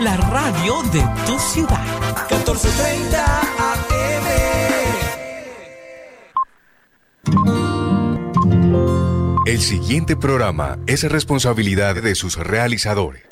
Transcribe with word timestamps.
la 0.00 0.16
radio 0.16 0.82
de 0.92 1.02
tu 1.26 1.38
ciudad. 1.38 1.82
1430 2.30 3.40
AM. 3.58 4.26
El 9.46 9.60
siguiente 9.60 10.16
programa 10.16 10.78
es 10.86 11.02
responsabilidad 11.10 11.96
de 11.96 12.14
sus 12.14 12.36
realizadores. 12.36 13.24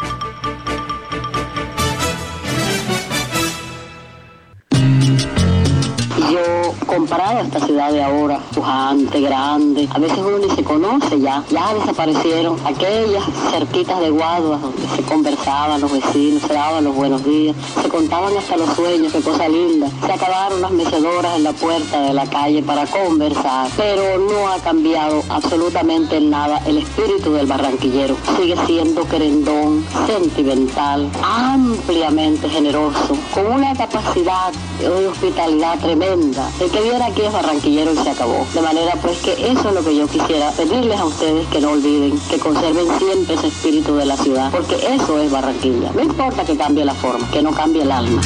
Comparar 7.07 7.45
esta 7.45 7.61
ciudad 7.65 7.93
de 7.93 8.03
ahora, 8.03 8.41
pujante, 8.53 9.21
grande. 9.21 9.89
A 9.95 9.99
veces 10.01 10.19
uno 10.19 10.39
ni 10.39 10.51
se 10.57 10.65
conoce 10.65 11.21
ya, 11.21 11.45
ya 11.51 11.73
desaparecieron 11.75 12.59
aquellas 12.65 13.23
cerquitas 13.53 14.01
de 14.01 14.11
guaduas 14.11 14.61
donde 14.61 14.89
se 14.97 15.03
conversaban 15.03 15.81
los 15.81 15.93
vecinos, 15.93 16.43
se 16.43 16.53
daban 16.53 16.83
los 16.83 16.97
buenos 16.97 17.25
días, 17.25 17.55
se 17.81 17.89
contaban 17.89 18.37
hasta 18.37 18.57
los 18.57 18.71
sueños, 18.71 19.13
qué 19.13 19.21
cosa 19.21 19.49
linda. 19.49 19.89
Se 20.05 20.13
acabaron 20.13 20.61
las 20.61 20.73
mecedoras 20.73 21.37
en 21.37 21.45
la 21.45 21.53
puerta 21.53 22.01
de 22.01 22.13
la 22.13 22.27
calle 22.27 22.65
para 22.65 22.87
conversar, 22.87 23.71
pero 23.77 24.19
no 24.19 24.49
ha 24.49 24.59
cambiado 24.59 25.23
absolutamente 25.29 26.21
nada 26.21 26.61
el 26.67 26.79
espíritu 26.79 27.35
del 27.35 27.47
barranquillero. 27.47 28.17
Sigue 28.37 28.57
siendo 28.67 29.07
querendón, 29.07 29.85
sentimental, 30.09 31.09
ampliamente 31.23 32.49
generoso, 32.49 33.17
con 33.33 33.47
una 33.47 33.77
capacidad 33.77 34.53
de 34.81 35.07
hospitalidad 35.07 35.79
tremenda. 35.79 36.51
El 36.61 36.69
que 36.69 36.96
viene 36.97 37.13
aquí 37.13 37.23
es 37.23 37.33
barranquillero 37.33 37.93
y 37.93 37.97
se 37.97 38.11
acabó. 38.11 38.47
De 38.55 38.63
manera 38.63 38.93
pues 39.03 39.19
que 39.19 39.33
eso 39.33 39.69
es 39.69 39.75
lo 39.75 39.85
que 39.85 39.95
yo 39.95 40.07
quisiera 40.07 40.51
pedirles 40.53 40.99
a 40.99 41.05
ustedes 41.05 41.47
que 41.49 41.61
no 41.61 41.73
olviden, 41.73 42.19
que 42.31 42.39
conserven 42.39 42.87
siempre 42.99 43.35
ese 43.35 43.49
espíritu 43.49 43.97
de 43.97 44.07
la 44.07 44.17
ciudad, 44.17 44.51
porque 44.51 44.77
eso 44.77 45.19
es 45.19 45.31
Barranquilla. 45.31 45.93
No 45.95 46.03
importa 46.03 46.45
que 46.45 46.57
cambie 46.57 46.85
la 46.85 46.95
forma, 46.95 47.31
que 47.31 47.43
no 47.43 47.53
cambie 47.53 47.83
el 47.83 47.93
alma. 47.93 48.23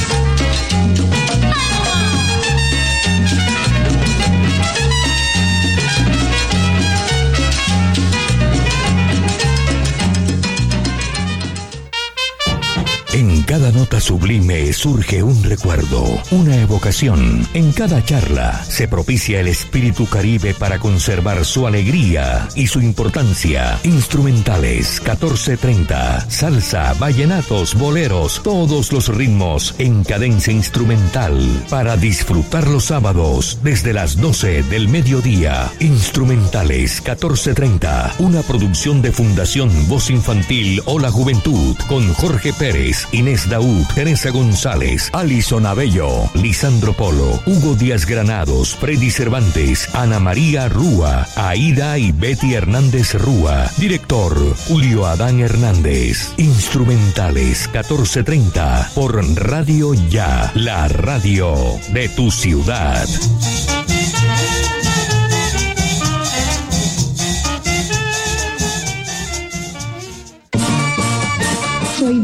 Cada 13.51 13.73
nota 13.73 14.01
sublime 14.01 14.73
surge 14.73 15.25
un 15.25 15.43
recuerdo, 15.43 16.05
una 16.31 16.55
evocación. 16.55 17.45
En 17.53 17.73
cada 17.73 18.05
charla 18.05 18.63
se 18.63 18.87
propicia 18.87 19.41
el 19.41 19.49
espíritu 19.49 20.07
caribe 20.07 20.55
para 20.55 20.79
conservar 20.79 21.45
su 21.45 21.67
alegría 21.67 22.47
y 22.55 22.69
su 22.69 22.81
importancia. 22.81 23.77
Instrumentales 23.83 25.01
1430, 25.01 26.31
salsa, 26.31 26.95
vallenatos, 27.01 27.75
boleros, 27.75 28.41
todos 28.45 28.93
los 28.93 29.09
ritmos 29.09 29.75
en 29.79 30.05
cadencia 30.05 30.53
instrumental 30.53 31.65
para 31.69 31.97
disfrutar 31.97 32.69
los 32.69 32.85
sábados 32.85 33.59
desde 33.65 33.93
las 33.93 34.17
12 34.21 34.63
del 34.63 34.87
mediodía. 34.87 35.73
Instrumentales 35.81 37.01
1430, 37.01 38.15
una 38.21 38.43
producción 38.43 39.03
de 39.03 39.11
Fundación 39.11 39.89
Voz 39.89 40.09
Infantil 40.09 40.81
o 40.85 41.01
la 41.01 41.11
Juventud 41.11 41.77
con 41.89 42.15
Jorge 42.15 42.53
Pérez 42.53 43.09
Inés 43.11 43.40
Daud, 43.49 43.87
Teresa 43.95 44.31
González, 44.31 45.11
Alison 45.13 45.67
Abello, 45.67 46.31
Lisandro 46.35 46.93
Polo, 46.93 47.41
Hugo 47.47 47.75
Díaz 47.75 48.07
Granados, 48.07 48.77
Freddy 48.77 49.11
Cervantes, 49.11 49.89
Ana 49.95 50.21
María 50.21 50.69
Rúa, 50.69 51.27
Aida 51.37 51.99
y 51.99 52.13
Betty 52.13 52.55
Hernández 52.55 53.15
Rúa. 53.15 53.71
Director, 53.79 54.37
Julio 54.69 55.07
Adán 55.07 55.41
Hernández. 55.41 56.33
Instrumentales 56.37 57.69
1430 57.73 58.91
por 58.95 59.25
Radio 59.37 59.95
Ya, 60.11 60.51
la 60.55 60.89
radio 60.89 61.55
de 61.93 62.09
tu 62.09 62.31
ciudad. 62.31 63.07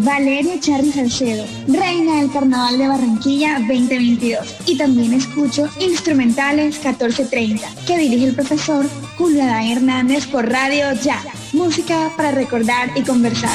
Valeria 0.07 0.61
Charly 0.61 0.93
Salcedo, 0.93 1.45
reina 1.67 2.21
del 2.21 2.31
Carnaval 2.31 2.79
de 2.79 2.87
Barranquilla 2.87 3.59
2022 3.59 4.55
y 4.65 4.79
también 4.79 5.13
escucho 5.13 5.69
Instrumentales 5.81 6.77
1430 6.77 7.69
que 7.89 7.99
dirige 7.99 8.27
el 8.27 8.35
profesor 8.37 8.87
Julio 9.19 9.43
Adán 9.43 9.65
Hernández 9.65 10.25
por 10.29 10.49
Radio 10.49 10.93
Ya, 11.03 11.21
música 11.53 12.13
para 12.17 12.31
recordar 12.31 12.89
y 12.95 13.03
conversar. 13.03 13.51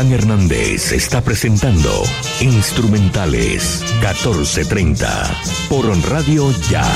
Adán 0.00 0.12
Hernández 0.14 0.92
está 0.92 1.20
presentando 1.20 1.90
Instrumentales 2.40 3.84
1430 4.00 5.42
por 5.68 5.84
Radio 6.04 6.50
Ya. 6.70 6.90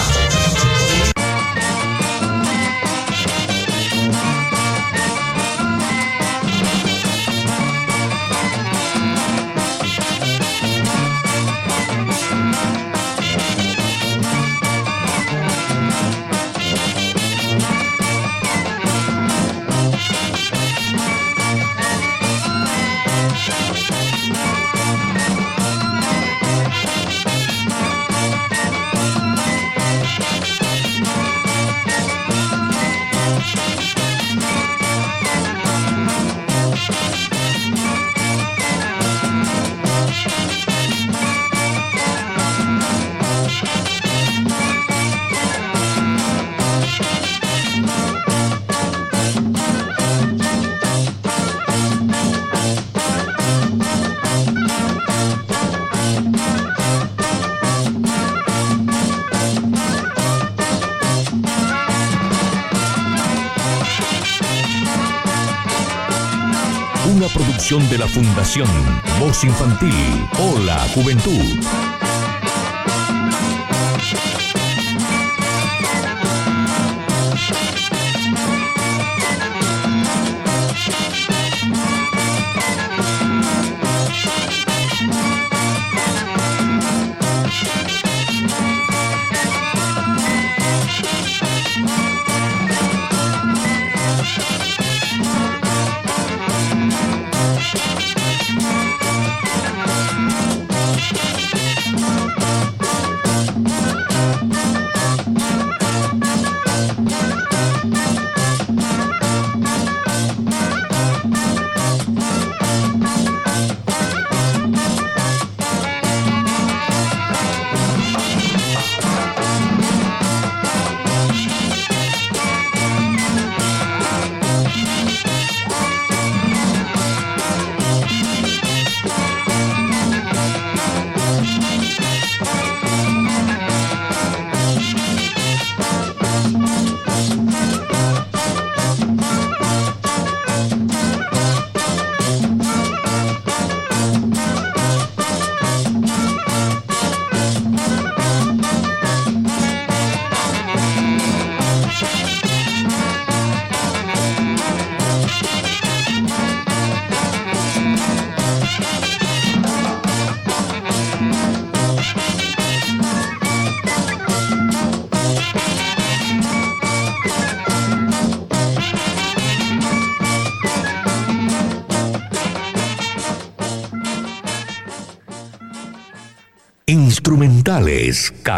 Fundación 68.15 68.69
Voz 69.19 69.43
Infantil. 69.43 69.93
Hola, 70.39 70.79
Juventud. 70.95 71.84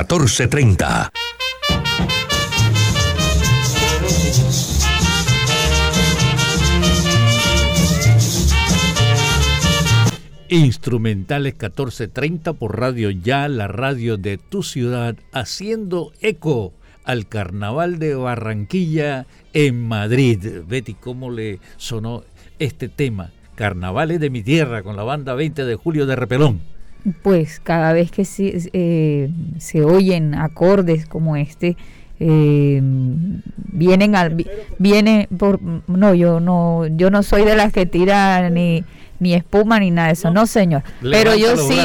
1430. 0.04 1.10
Instrumentales 10.48 11.54
1430 11.54 12.52
por 12.52 12.78
Radio 12.78 13.10
Ya, 13.10 13.48
la 13.48 13.68
radio 13.68 14.18
de 14.18 14.36
tu 14.36 14.62
ciudad, 14.62 15.16
haciendo 15.32 16.12
eco 16.20 16.74
al 17.04 17.26
Carnaval 17.26 17.98
de 17.98 18.14
Barranquilla 18.14 19.26
en 19.54 19.88
Madrid. 19.88 20.62
Betty, 20.68 20.92
¿cómo 20.94 21.30
le 21.30 21.58
sonó 21.78 22.22
este 22.58 22.88
tema? 22.88 23.30
Carnavales 23.54 24.20
de 24.20 24.28
mi 24.28 24.42
tierra 24.42 24.82
con 24.82 24.96
la 24.96 25.04
banda 25.04 25.34
20 25.34 25.64
de 25.64 25.74
julio 25.74 26.04
de 26.04 26.16
Repelón. 26.16 26.75
Pues 27.22 27.60
cada 27.60 27.92
vez 27.92 28.10
que 28.10 28.24
se, 28.24 28.70
eh, 28.72 29.30
se 29.58 29.84
oyen 29.84 30.34
acordes 30.34 31.06
como 31.06 31.36
este, 31.36 31.76
eh, 32.18 32.80
vienen 32.82 34.16
al 34.16 34.44
viene 34.78 35.28
por 35.36 35.60
no 35.60 36.14
yo 36.14 36.40
no 36.40 36.86
yo 36.86 37.10
no 37.10 37.22
soy 37.22 37.44
de 37.44 37.54
las 37.54 37.72
que 37.72 37.84
tiran 37.84 38.54
ni 38.54 38.84
ni 39.18 39.34
espuma 39.34 39.80
ni 39.80 39.90
nada 39.90 40.08
de 40.08 40.14
eso, 40.14 40.30
no, 40.30 40.46
señor. 40.46 40.82
Pero 41.00 41.34
yo 41.34 41.56
sí, 41.56 41.78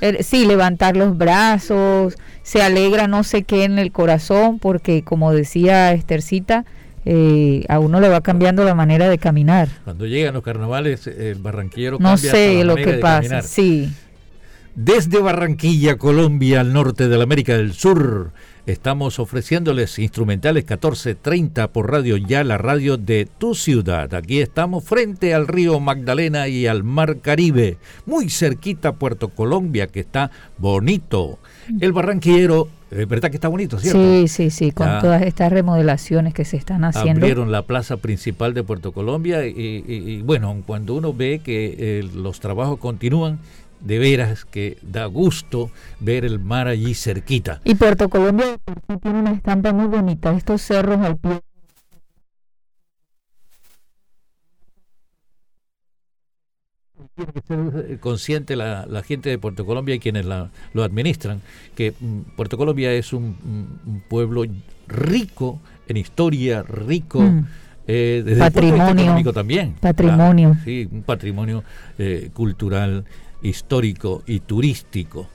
eh, 0.00 0.22
sí, 0.22 0.46
levantar 0.46 0.96
los 0.96 1.16
brazos, 1.16 2.16
se 2.42 2.62
alegra 2.62 3.08
no 3.08 3.24
sé 3.24 3.42
qué 3.42 3.64
en 3.64 3.78
el 3.78 3.92
corazón, 3.92 4.58
porque 4.58 5.02
como 5.02 5.32
decía 5.32 5.92
Estercita, 5.92 6.64
eh, 7.04 7.64
a 7.68 7.78
uno 7.78 8.00
le 8.00 8.08
va 8.08 8.20
cambiando 8.20 8.64
la 8.64 8.74
manera 8.74 9.08
de 9.08 9.18
caminar. 9.18 9.68
Cuando 9.84 10.06
llegan 10.06 10.34
los 10.34 10.42
carnavales, 10.42 11.06
el 11.06 11.36
barranquillero 11.36 11.98
no 12.00 12.16
sé 12.16 12.64
lo 12.64 12.76
que 12.76 12.94
pasa, 12.94 13.42
sí. 13.42 13.90
Desde 14.82 15.18
Barranquilla, 15.18 15.96
Colombia, 15.98 16.60
al 16.60 16.72
norte 16.72 17.08
de 17.08 17.16
la 17.18 17.24
América 17.24 17.56
del 17.56 17.72
Sur, 17.72 18.30
estamos 18.64 19.18
ofreciéndoles 19.18 19.98
instrumentales 19.98 20.62
1430 20.62 21.72
por 21.72 21.90
Radio 21.90 22.16
Ya, 22.16 22.44
la 22.44 22.58
radio 22.58 22.96
de 22.96 23.26
tu 23.38 23.56
ciudad. 23.56 24.14
Aquí 24.14 24.38
estamos 24.38 24.84
frente 24.84 25.34
al 25.34 25.48
río 25.48 25.80
Magdalena 25.80 26.46
y 26.46 26.68
al 26.68 26.84
mar 26.84 27.18
Caribe, 27.18 27.76
muy 28.06 28.30
cerquita 28.30 28.90
a 28.90 28.92
Puerto 28.94 29.30
Colombia, 29.30 29.88
que 29.88 29.98
está 29.98 30.30
bonito. 30.58 31.40
El 31.80 31.92
barranquillero 31.92 32.68
es 32.92 33.08
verdad 33.08 33.30
que 33.30 33.36
está 33.36 33.48
bonito, 33.48 33.80
¿cierto? 33.80 33.98
Sí, 34.00 34.28
sí, 34.28 34.50
sí, 34.50 34.70
con 34.70 34.86
Ya. 34.86 35.00
todas 35.00 35.22
estas 35.22 35.50
remodelaciones 35.52 36.34
que 36.34 36.44
se 36.44 36.56
están 36.56 36.84
haciendo. 36.84 37.18
Abrieron 37.22 37.50
la 37.50 37.62
plaza 37.62 37.96
principal 37.96 38.54
de 38.54 38.62
Puerto 38.62 38.92
Colombia 38.92 39.44
y, 39.44 39.50
y- 39.58 39.84
y, 39.88 40.22
bueno, 40.22 40.62
cuando 40.64 40.94
uno 40.94 41.12
ve 41.12 41.40
que 41.42 41.74
eh, 41.76 42.08
los 42.14 42.38
trabajos 42.38 42.78
continúan, 42.78 43.40
de 43.80 43.98
veras 43.98 44.44
que 44.44 44.78
da 44.82 45.06
gusto 45.06 45.70
ver 46.00 46.24
el 46.24 46.38
mar 46.38 46.66
allí 46.68 46.94
cerquita. 46.94 47.60
Y 47.64 47.74
Puerto 47.74 48.08
Colombia 48.08 48.56
tiene 49.02 49.18
una 49.20 49.32
estampa 49.32 49.72
muy 49.72 49.86
bonita, 49.86 50.32
estos 50.34 50.62
cerros 50.62 50.98
al 51.00 51.16
pie. 51.16 51.40
Tiene 57.14 57.32
que 57.32 57.40
ser 57.42 57.58
eh, 57.90 57.98
consciente 58.00 58.56
la, 58.56 58.86
la 58.86 59.02
gente 59.02 59.30
de 59.30 59.38
Puerto 59.38 59.64
Colombia 59.66 59.94
y 59.94 59.98
quienes 60.00 60.24
la, 60.24 60.50
lo 60.72 60.82
administran, 60.82 61.40
que 61.76 61.94
mm, 61.98 62.20
Puerto 62.36 62.56
Colombia 62.56 62.92
es 62.92 63.12
un, 63.12 64.00
pueblo 64.08 64.44
rico 64.88 65.60
en 65.86 65.96
historia, 65.96 66.62
rico 66.62 67.20
Mm. 67.20 67.46
eh, 67.86 68.22
desde 68.24 68.44
el 68.44 68.52
punto 68.52 68.60
de 68.60 68.66
vista 68.66 68.86
Patrimonio. 68.86 69.02
económico 69.04 69.32
también. 69.32 69.74
Patrimonio. 69.80 70.48
Claro, 70.50 70.64
sí, 70.64 70.88
un 70.90 71.02
patrimonio 71.02 71.64
eh, 71.98 72.30
cultural, 72.34 73.04
histórico 73.42 74.22
y 74.26 74.40
turístico. 74.40 75.28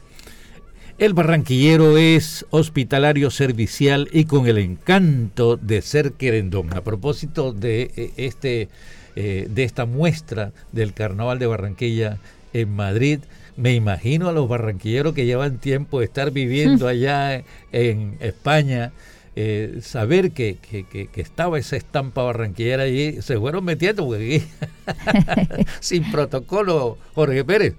El 0.98 1.14
barranquillero 1.14 1.98
es 1.98 2.46
hospitalario, 2.52 3.32
servicial 3.32 4.10
y 4.12 4.26
con 4.26 4.48
el 4.48 4.60
encanto 4.60 5.58
de 5.58 5.82
ser 5.82 6.14
querendón. 6.14 6.72
A 6.74 6.82
propósito 6.82 7.52
de 7.52 7.92
eh, 7.96 8.14
este 8.18 8.70
eh, 9.16 9.48
de 9.48 9.64
esta 9.64 9.86
muestra 9.86 10.54
del 10.72 10.94
Carnaval 10.94 11.38
de 11.38 11.46
Barranquilla 11.46 12.18
en 12.52 12.76
Madrid, 12.76 13.20
me 13.56 13.76
imagino 13.76 14.28
a 14.28 14.32
los 14.32 14.48
barranquilleros 14.48 15.14
que 15.14 15.28
llevan 15.28 15.60
tiempo 15.60 16.00
de 16.00 16.06
estar 16.06 16.32
viviendo 16.32 16.88
allá 16.88 17.44
en 17.72 18.18
España, 18.22 18.92
eh, 19.36 19.80
saber 19.82 20.32
que, 20.32 20.58
que- 20.62 20.86
que- 20.86 21.22
estaba 21.22 21.58
esa 21.58 21.76
estampa 21.76 22.24
barranquillera 22.24 22.84
allí, 22.84 23.22
se 23.22 23.38
fueron 23.38 23.66
metiendo 23.66 24.10
sin 25.80 26.12
protocolo, 26.12 26.98
Jorge 27.16 27.44
Pérez. 27.44 27.76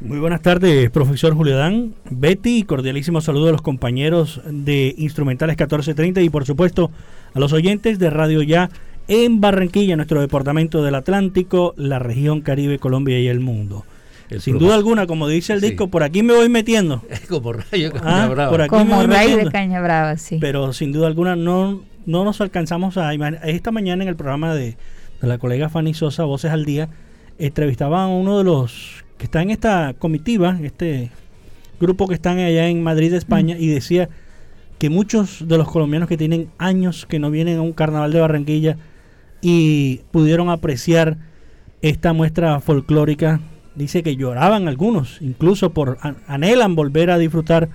Muy 0.00 0.18
buenas 0.18 0.42
tardes, 0.42 0.90
profesor 0.90 1.34
Julián, 1.34 1.94
Betty, 2.10 2.64
cordialísimo 2.64 3.20
saludo 3.20 3.48
a 3.48 3.52
los 3.52 3.62
compañeros 3.62 4.40
de 4.44 4.94
Instrumentales 4.98 5.54
1430 5.54 6.20
y 6.20 6.28
por 6.28 6.44
supuesto 6.44 6.90
a 7.32 7.40
los 7.40 7.52
oyentes 7.52 7.98
de 7.98 8.10
Radio 8.10 8.42
Ya 8.42 8.70
en 9.08 9.40
Barranquilla, 9.40 9.96
nuestro 9.96 10.20
departamento 10.20 10.82
del 10.82 10.94
Atlántico, 10.96 11.74
la 11.76 11.98
región 11.98 12.40
Caribe, 12.40 12.78
Colombia 12.78 13.18
y 13.18 13.28
el 13.28 13.40
mundo. 13.40 13.84
El 14.34 14.40
Sin 14.42 14.58
duda 14.58 14.74
alguna, 14.74 15.06
como 15.06 15.28
dice 15.28 15.52
el 15.52 15.60
Sí. 15.60 15.68
disco, 15.68 15.88
por 15.88 16.02
aquí 16.02 16.22
me 16.22 16.34
voy 16.34 16.48
metiendo, 16.48 17.02
Como 17.28 17.52
rayo, 17.52 17.90
Ah, 17.96 18.00
caña 18.00 18.28
brava. 18.28 18.50
por 18.50 18.60
aquí 18.62 18.74
me 18.74 18.78
Como 18.78 18.96
voy 18.96 19.06
Ray 19.06 19.36
de. 19.36 19.50
Caña 19.50 19.80
Brava, 19.80 20.16
sí. 20.16 20.38
pero 20.40 20.72
sin 20.72 20.92
duda 20.92 21.06
alguna 21.06 21.36
no, 21.36 21.82
no 22.06 22.24
nos 22.24 22.40
alcanzamos 22.40 22.96
a 22.96 23.12
imaginar. 23.14 23.40
Esta 23.48 23.70
mañana 23.70 24.02
en 24.02 24.08
el 24.08 24.16
programa 24.16 24.54
de, 24.54 24.76
de 25.20 25.28
la 25.28 25.38
colega 25.38 25.68
Fanny 25.68 25.94
Sosa, 25.94 26.24
Voces 26.24 26.50
al 26.52 26.64
Día, 26.64 26.88
entrevistaban 27.38 28.00
a 28.00 28.08
uno 28.08 28.38
de 28.38 28.44
los 28.44 29.04
que 29.18 29.24
está 29.24 29.42
en 29.42 29.50
esta 29.50 29.94
comitiva, 29.98 30.58
este 30.62 31.10
grupo 31.80 32.06
que 32.08 32.14
están 32.14 32.38
allá 32.38 32.68
en 32.68 32.82
Madrid, 32.82 33.12
España, 33.14 33.56
y 33.58 33.66
decía 33.68 34.08
que 34.78 34.90
muchos 34.90 35.46
de 35.48 35.56
los 35.58 35.70
colombianos 35.70 36.08
que 36.08 36.16
tienen 36.16 36.48
años 36.58 37.06
que 37.06 37.18
no 37.18 37.30
vienen 37.30 37.58
a 37.58 37.62
un 37.62 37.72
carnaval 37.72 38.12
de 38.12 38.20
Barranquilla 38.20 38.76
y 39.40 40.00
pudieron 40.10 40.48
apreciar 40.50 41.16
esta 41.82 42.12
muestra 42.12 42.60
folclórica, 42.60 43.40
dice 43.74 44.02
que 44.02 44.16
lloraban 44.16 44.68
algunos, 44.68 45.20
incluso 45.20 45.70
por 45.70 45.98
an- 46.00 46.18
anhelan 46.26 46.74
volver 46.74 47.10
a 47.10 47.18
disfrutar 47.18 47.68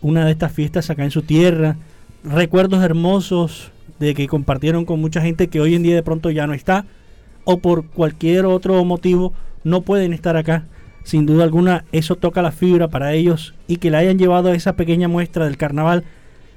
una 0.00 0.24
de 0.24 0.32
estas 0.32 0.52
fiestas 0.52 0.90
acá 0.90 1.04
en 1.04 1.10
su 1.10 1.22
tierra, 1.22 1.76
recuerdos 2.24 2.82
hermosos 2.82 3.72
de 3.98 4.14
que 4.14 4.28
compartieron 4.28 4.84
con 4.84 5.00
mucha 5.00 5.20
gente 5.20 5.48
que 5.48 5.60
hoy 5.60 5.74
en 5.74 5.82
día 5.82 5.94
de 5.94 6.02
pronto 6.02 6.30
ya 6.30 6.46
no 6.46 6.54
está, 6.54 6.84
o 7.44 7.58
por 7.58 7.86
cualquier 7.86 8.46
otro 8.46 8.84
motivo 8.84 9.32
no 9.64 9.80
pueden 9.82 10.12
estar 10.12 10.36
acá. 10.36 10.66
Sin 11.02 11.24
duda 11.24 11.44
alguna, 11.44 11.84
eso 11.90 12.16
toca 12.16 12.42
la 12.42 12.52
fibra 12.52 12.88
para 12.88 13.14
ellos 13.14 13.54
y 13.66 13.76
que 13.78 13.90
le 13.90 13.96
hayan 13.96 14.18
llevado 14.18 14.50
a 14.50 14.54
esa 14.54 14.74
pequeña 14.74 15.08
muestra 15.08 15.46
del 15.46 15.56
carnaval, 15.56 16.04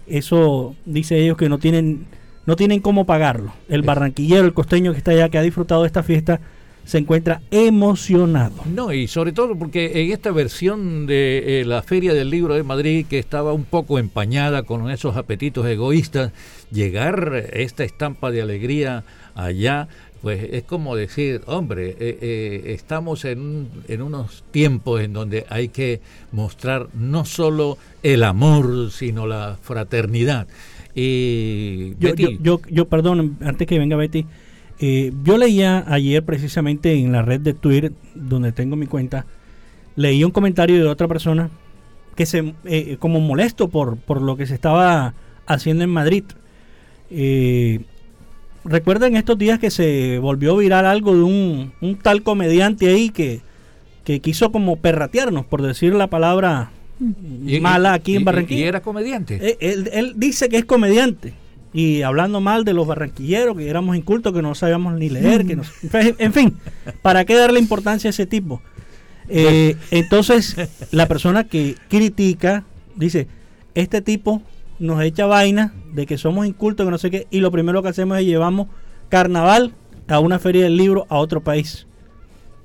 eso 0.08 0.76
dice 0.86 1.18
ellos 1.20 1.38
que 1.38 1.48
no 1.48 1.58
tienen, 1.58 2.06
no 2.46 2.56
tienen 2.58 2.82
cómo 2.82 3.06
pagarlo. 3.06 3.54
El 3.70 3.82
barranquillero, 3.84 4.46
el 4.46 4.54
costeño 4.54 4.92
que 4.92 4.98
está 4.98 5.12
allá, 5.12 5.30
que 5.30 5.38
ha 5.38 5.42
disfrutado 5.42 5.82
de 5.82 5.88
esta 5.88 6.04
fiesta, 6.04 6.42
se 6.86 6.98
encuentra 6.98 7.42
emocionado. 7.52 8.64
No, 8.66 8.92
y 8.92 9.08
sobre 9.08 9.32
todo 9.32 9.56
porque 9.56 10.04
en 10.04 10.12
esta 10.12 10.32
versión 10.32 11.06
de 11.06 11.62
eh, 11.62 11.66
la 11.66 11.82
Feria 11.84 12.14
del 12.14 12.30
Libro 12.30 12.56
de 12.56 12.64
Madrid, 12.64 13.06
que 13.10 13.20
estaba 13.20 13.54
un 13.54 13.64
poco 13.64 14.00
empañada 14.00 14.64
con 14.64 14.90
esos 14.90 15.16
apetitos 15.16 15.66
egoístas, 15.66 16.32
llegar 16.72 17.50
esta 17.54 17.84
estampa 17.84 18.32
de 18.32 18.42
alegría 18.42 19.04
allá, 19.36 19.88
pues 20.22 20.48
es 20.52 20.64
como 20.64 20.96
decir, 20.96 21.42
hombre, 21.48 21.90
eh, 22.00 22.18
eh, 22.22 22.62
estamos 22.68 23.26
en, 23.26 23.70
en 23.88 24.02
unos 24.02 24.44
tiempos 24.52 25.02
en 25.02 25.14
donde 25.14 25.46
hay 25.50 25.70
que 25.70 26.00
mostrar 26.32 26.90
no 26.94 27.26
solo 27.26 27.78
el 28.04 28.24
amor, 28.24 28.92
sino 28.92 29.26
la 29.26 29.58
fraternidad. 29.62 30.48
Y 30.94 31.92
Yo, 32.00 32.10
Betty, 32.10 32.24
yo, 32.24 32.40
yo, 32.42 32.62
yo, 32.70 32.86
perdón, 32.88 33.38
antes 33.42 33.68
que 33.68 33.80
venga 33.80 33.96
Betty, 33.96 34.26
eh, 34.82 35.14
yo 35.24 35.38
leía 35.38 35.86
ayer 35.88 36.24
precisamente 36.26 36.94
en 36.94 37.12
la 37.14 37.22
red 37.22 37.40
de 37.40 37.54
Twitter, 37.54 37.94
donde 38.16 38.52
tengo 38.52 38.76
mi 38.76 38.88
cuenta, 38.88 39.26
leí 39.96 40.24
un 40.24 40.32
comentario 40.32 40.76
de 40.84 40.90
otra 40.90 41.08
persona 41.08 41.50
que 42.16 42.26
se, 42.26 42.54
eh, 42.66 42.98
como 43.00 43.20
molesto 43.22 43.70
por, 43.70 43.96
por 43.98 44.22
lo 44.22 44.36
que 44.36 44.46
se 44.48 44.54
estaba 44.56 45.14
haciendo 45.46 45.84
en 45.84 45.90
Madrid. 45.92 46.24
Eh, 47.10 47.80
Recuerden 48.64 49.16
estos 49.16 49.40
días 49.40 49.58
que 49.58 49.72
se 49.72 50.20
volvió 50.20 50.56
viral 50.56 50.86
algo 50.86 51.16
de 51.16 51.24
un, 51.24 51.74
un 51.82 51.96
tal 51.98 52.22
comediante 52.22 52.88
ahí 52.90 53.10
que, 53.10 53.42
que 54.04 54.20
quiso 54.20 54.52
como 54.52 54.76
perratearnos, 54.76 55.48
por 55.48 55.64
decir 55.64 55.96
la 55.96 56.06
palabra 56.12 56.70
y- 57.44 57.60
mala 57.60 57.94
aquí 57.94 58.14
y- 58.14 58.16
en 58.18 58.26
Barranquilla. 58.26 58.60
Y 58.60 58.64
era 58.66 58.82
comediante. 58.84 59.40
Eh, 59.42 59.58
Él, 59.62 59.90
él 59.92 60.14
dice 60.16 60.48
que 60.48 60.58
es 60.58 60.66
comediante. 60.66 61.34
Y 61.74 62.01
hablando 62.01 62.42
mal 62.42 62.66
de 62.66 62.74
los 62.74 62.86
barranquilleros, 62.86 63.56
que 63.56 63.70
éramos 63.70 63.96
incultos, 63.96 64.34
que 64.34 64.42
no 64.42 64.56
sabíamos 64.56 64.94
ni 64.96 65.10
leer, 65.10 65.46
que 65.46 65.56
nos, 65.56 65.72
en 65.94 66.34
fin, 66.34 66.58
¿para 67.01 67.25
qué 67.25 67.36
darle 67.36 67.60
importancia 67.60 68.10
a 68.10 68.12
ese 68.12 68.25
tipo? 68.25 68.62
Eh, 69.30 69.78
entonces, 69.92 70.58
la 70.92 71.08
persona 71.08 71.46
que 71.46 71.75
critica 71.88 72.66
dice, 72.96 73.28
este 73.74 74.01
tipo 74.01 74.42
nos 74.80 75.01
echa 75.01 75.25
vaina 75.25 75.74
de 75.94 76.06
que 76.06 76.18
somos 76.18 76.46
incultos, 76.46 76.86
que 76.86 76.92
no 76.92 76.98
sé 76.98 77.12
qué, 77.12 77.28
y 77.32 77.40
lo 77.40 77.51
primero 77.51 77.82
que 77.82 77.90
hacemos 77.90 78.18
es 78.18 78.25
llevamos 78.25 78.68
carnaval 79.10 79.74
a 80.08 80.20
una 80.20 80.40
feria 80.40 80.63
del 80.63 80.75
libro 80.75 81.06
a 81.10 81.18
otro 81.18 81.42
país. 81.42 81.88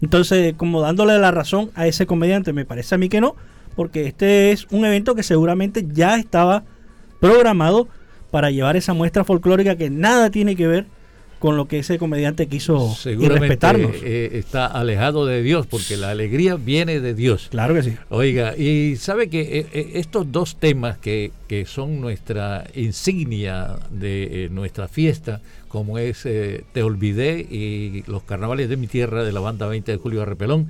Entonces, 0.02 0.54
como 0.56 0.80
dándole 0.80 1.18
la 1.18 1.30
razón 1.30 1.70
a 1.75 1.86
ese 1.86 2.06
comediante, 2.06 2.52
me 2.52 2.64
parece 2.64 2.94
a 2.94 2.98
mí 2.98 3.08
que 3.08 3.20
no, 3.20 3.36
porque 3.76 4.06
este 4.06 4.52
es 4.52 4.66
un 4.70 4.84
evento 4.84 5.14
que 5.14 5.22
seguramente 5.22 5.86
ya 5.92 6.16
estaba 6.16 6.64
programado 7.20 7.88
para 8.36 8.50
llevar 8.50 8.76
esa 8.76 8.92
muestra 8.92 9.24
folclórica 9.24 9.76
que 9.76 9.88
nada 9.88 10.28
tiene 10.28 10.56
que 10.56 10.66
ver 10.66 10.84
con 11.38 11.56
lo 11.56 11.68
que 11.68 11.78
ese 11.78 11.96
comediante 11.96 12.48
quiso 12.48 12.94
respetarnos. 13.02 13.92
eh, 14.02 14.32
está 14.34 14.66
alejado 14.66 15.24
de 15.24 15.42
Dios, 15.42 15.66
porque 15.66 15.96
la 15.96 16.10
alegría 16.10 16.56
viene 16.56 17.00
de 17.00 17.14
Dios. 17.14 17.48
Claro 17.50 17.72
que 17.72 17.82
sí. 17.82 17.96
Oiga, 18.10 18.54
y 18.54 18.96
sabe 18.96 19.30
que 19.30 19.40
eh, 19.40 19.66
eh, 19.72 19.90
estos 19.94 20.30
dos 20.32 20.56
temas 20.56 20.98
que, 20.98 21.32
que 21.48 21.64
son 21.64 22.02
nuestra 22.02 22.64
insignia 22.74 23.78
de 23.88 24.44
eh, 24.44 24.48
nuestra 24.50 24.86
fiesta, 24.86 25.40
como 25.68 25.96
es 25.96 26.24
Te 26.24 26.82
Olvidé 26.82 27.38
y 27.40 28.04
los 28.06 28.22
carnavales 28.22 28.68
de 28.68 28.76
mi 28.76 28.86
tierra 28.86 29.24
de 29.24 29.32
la 29.32 29.40
banda 29.40 29.66
20 29.66 29.92
de 29.92 29.96
Julio 29.96 30.20
Arrepelón, 30.20 30.66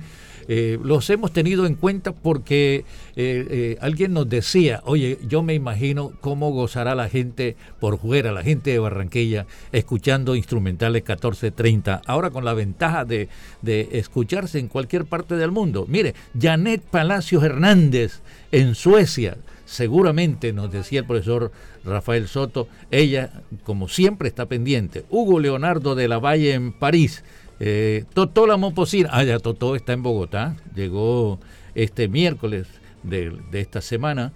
eh, 0.47 0.79
los 0.81 1.09
hemos 1.09 1.33
tenido 1.33 1.65
en 1.65 1.75
cuenta 1.75 2.13
porque 2.13 2.85
eh, 3.15 3.47
eh, 3.49 3.77
alguien 3.81 4.13
nos 4.13 4.29
decía, 4.29 4.81
oye, 4.85 5.19
yo 5.27 5.43
me 5.43 5.53
imagino 5.53 6.13
cómo 6.21 6.51
gozará 6.51 6.95
la 6.95 7.09
gente 7.09 7.55
por 7.79 7.99
fuera, 7.99 8.31
la 8.31 8.43
gente 8.43 8.71
de 8.71 8.79
Barranquilla, 8.79 9.45
escuchando 9.71 10.35
instrumentales 10.35 11.01
1430, 11.03 12.01
ahora 12.05 12.29
con 12.29 12.45
la 12.45 12.53
ventaja 12.53 13.03
de, 13.03 13.27
de 13.61 13.89
escucharse 13.93 14.59
en 14.59 14.67
cualquier 14.67 15.05
parte 15.05 15.35
del 15.35 15.51
mundo. 15.51 15.85
Mire, 15.87 16.15
Janet 16.39 16.81
Palacios 16.81 17.43
Hernández 17.43 18.21
en 18.51 18.75
Suecia, 18.75 19.37
seguramente 19.65 20.53
nos 20.53 20.71
decía 20.71 21.01
el 21.01 21.05
profesor 21.05 21.51
Rafael 21.83 22.27
Soto, 22.27 22.67
ella 22.89 23.43
como 23.63 23.87
siempre 23.89 24.29
está 24.29 24.45
pendiente. 24.45 25.05
Hugo 25.09 25.39
Leonardo 25.39 25.93
de 25.93 26.07
la 26.07 26.19
Valle 26.19 26.53
en 26.53 26.71
París, 26.71 27.23
eh, 27.59 28.05
Totó 28.13 28.47
la 28.47 28.57
Moposina, 28.57 29.09
ah, 29.11 29.23
ya 29.23 29.39
Totó 29.39 29.75
está 29.75 29.93
en 29.93 30.03
Bogotá, 30.03 30.55
llegó 30.75 31.39
este 31.75 32.07
miércoles 32.07 32.67
de, 33.03 33.39
esta 33.53 33.81
semana. 33.81 34.31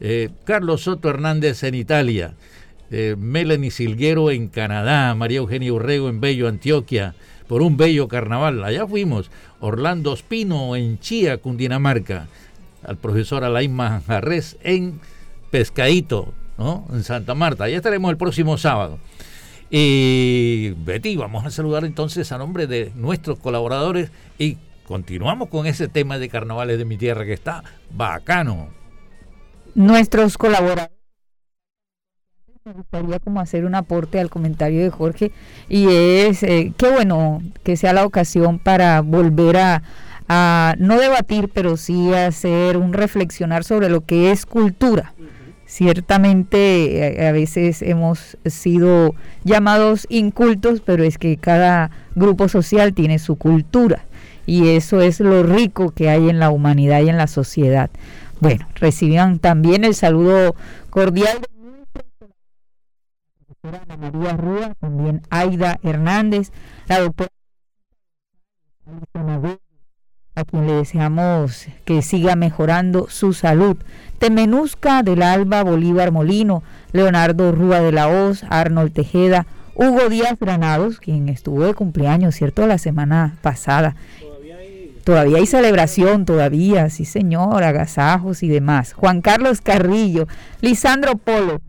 Eh, 0.00 0.30
Carlos 0.44 0.82
Soto 0.82 1.08
Hernández 1.08 1.62
en 1.62 1.74
Italia, 1.74 2.34
eh, 2.90 3.14
Melanie 3.18 3.70
Silguero 3.70 4.30
en 4.30 4.48
Canadá, 4.48 5.14
María 5.14 5.38
Eugenia 5.38 5.72
Urrego 5.72 6.08
en 6.08 6.20
Bello, 6.20 6.48
Antioquia, 6.48 7.14
por 7.46 7.62
un 7.62 7.76
bello 7.76 8.08
carnaval. 8.08 8.64
Allá 8.64 8.86
fuimos. 8.86 9.30
Orlando 9.60 10.14
Espino 10.14 10.74
en 10.74 10.98
Chía, 10.98 11.38
Cundinamarca. 11.38 12.28
Al 12.82 12.96
profesor 12.96 13.44
Alain 13.44 13.72
Manjarres 13.72 14.56
en 14.62 15.00
Pescadito, 15.50 16.32
¿no? 16.58 16.86
en 16.92 17.04
Santa 17.04 17.34
Marta. 17.34 17.64
Allá 17.64 17.76
estaremos 17.76 18.10
el 18.10 18.16
próximo 18.16 18.58
sábado. 18.58 18.98
Y 19.74 20.74
Betty, 20.84 21.16
vamos 21.16 21.46
a 21.46 21.50
saludar 21.50 21.86
entonces 21.86 22.30
a 22.30 22.36
nombre 22.36 22.66
de 22.66 22.92
nuestros 22.94 23.38
colaboradores 23.38 24.10
y 24.38 24.58
continuamos 24.86 25.48
con 25.48 25.66
ese 25.66 25.88
tema 25.88 26.18
de 26.18 26.28
carnavales 26.28 26.76
de 26.76 26.84
mi 26.84 26.98
tierra 26.98 27.24
que 27.24 27.32
está 27.32 27.64
bacano. 27.90 28.68
Nuestros 29.74 30.36
colaboradores 30.36 30.92
me 32.66 32.74
gustaría 32.74 33.18
como 33.18 33.40
hacer 33.40 33.64
un 33.64 33.74
aporte 33.74 34.20
al 34.20 34.28
comentario 34.28 34.82
de 34.82 34.90
Jorge 34.90 35.32
y 35.70 35.86
es 35.88 36.42
eh, 36.42 36.74
qué 36.76 36.90
bueno 36.90 37.40
que 37.64 37.78
sea 37.78 37.94
la 37.94 38.04
ocasión 38.04 38.58
para 38.58 39.00
volver 39.00 39.56
a, 39.56 39.82
a, 40.28 40.74
no 40.78 41.00
debatir, 41.00 41.48
pero 41.48 41.78
sí 41.78 42.12
hacer 42.12 42.76
un 42.76 42.92
reflexionar 42.92 43.64
sobre 43.64 43.88
lo 43.88 44.02
que 44.02 44.32
es 44.32 44.44
cultura. 44.44 45.14
Ciertamente 45.72 47.22
eh, 47.22 47.26
a 47.26 47.32
veces 47.32 47.80
hemos 47.80 48.36
sido 48.44 49.14
llamados 49.42 50.06
incultos, 50.10 50.82
pero 50.82 51.02
es 51.02 51.16
que 51.16 51.38
cada 51.38 51.90
grupo 52.14 52.50
social 52.50 52.92
tiene 52.92 53.18
su 53.18 53.36
cultura 53.36 54.04
y 54.44 54.68
eso 54.68 55.00
es 55.00 55.18
lo 55.20 55.42
rico 55.42 55.90
que 55.92 56.10
hay 56.10 56.28
en 56.28 56.40
la 56.40 56.50
humanidad 56.50 57.00
y 57.00 57.08
en 57.08 57.16
la 57.16 57.26
sociedad. 57.26 57.88
Bueno, 58.38 58.68
recibían 58.74 59.38
también 59.38 59.84
el 59.84 59.94
saludo 59.94 60.54
cordial 60.90 61.38
de 63.62 63.68
Ana 63.70 63.96
María 63.96 64.36
Rúa, 64.36 64.74
también 64.78 65.22
Aida 65.30 65.80
Hernández, 65.82 66.52
la 66.86 67.00
doctora 67.00 67.30
a 70.34 70.44
quien 70.44 70.66
le 70.66 70.74
deseamos 70.74 71.66
que 71.84 72.02
siga 72.02 72.36
mejorando 72.36 73.06
su 73.10 73.32
salud. 73.32 73.76
Temenuzca 74.18 75.02
del 75.02 75.22
Alba, 75.22 75.62
Bolívar 75.62 76.10
Molino, 76.10 76.62
Leonardo 76.92 77.52
Rúa 77.52 77.80
de 77.80 77.92
la 77.92 78.08
Hoz, 78.08 78.44
Arnold 78.48 78.92
Tejeda, 78.92 79.46
Hugo 79.74 80.08
Díaz 80.08 80.38
Granados, 80.38 81.00
quien 81.00 81.28
estuvo 81.28 81.64
de 81.64 81.74
cumpleaños, 81.74 82.34
¿cierto? 82.34 82.66
La 82.66 82.78
semana 82.78 83.36
pasada. 83.42 83.96
Todavía 85.04 85.38
hay, 85.38 85.46
celebración, 85.46 86.24
todavía, 86.24 86.88
sí 86.88 87.04
señor, 87.04 87.64
agasajos 87.64 88.44
y 88.44 88.48
demás. 88.48 88.92
Juan 88.92 89.20
Carlos 89.20 89.60
Carrillo, 89.60 90.28
Lisandro 90.60 91.16
Polo, 91.16 91.60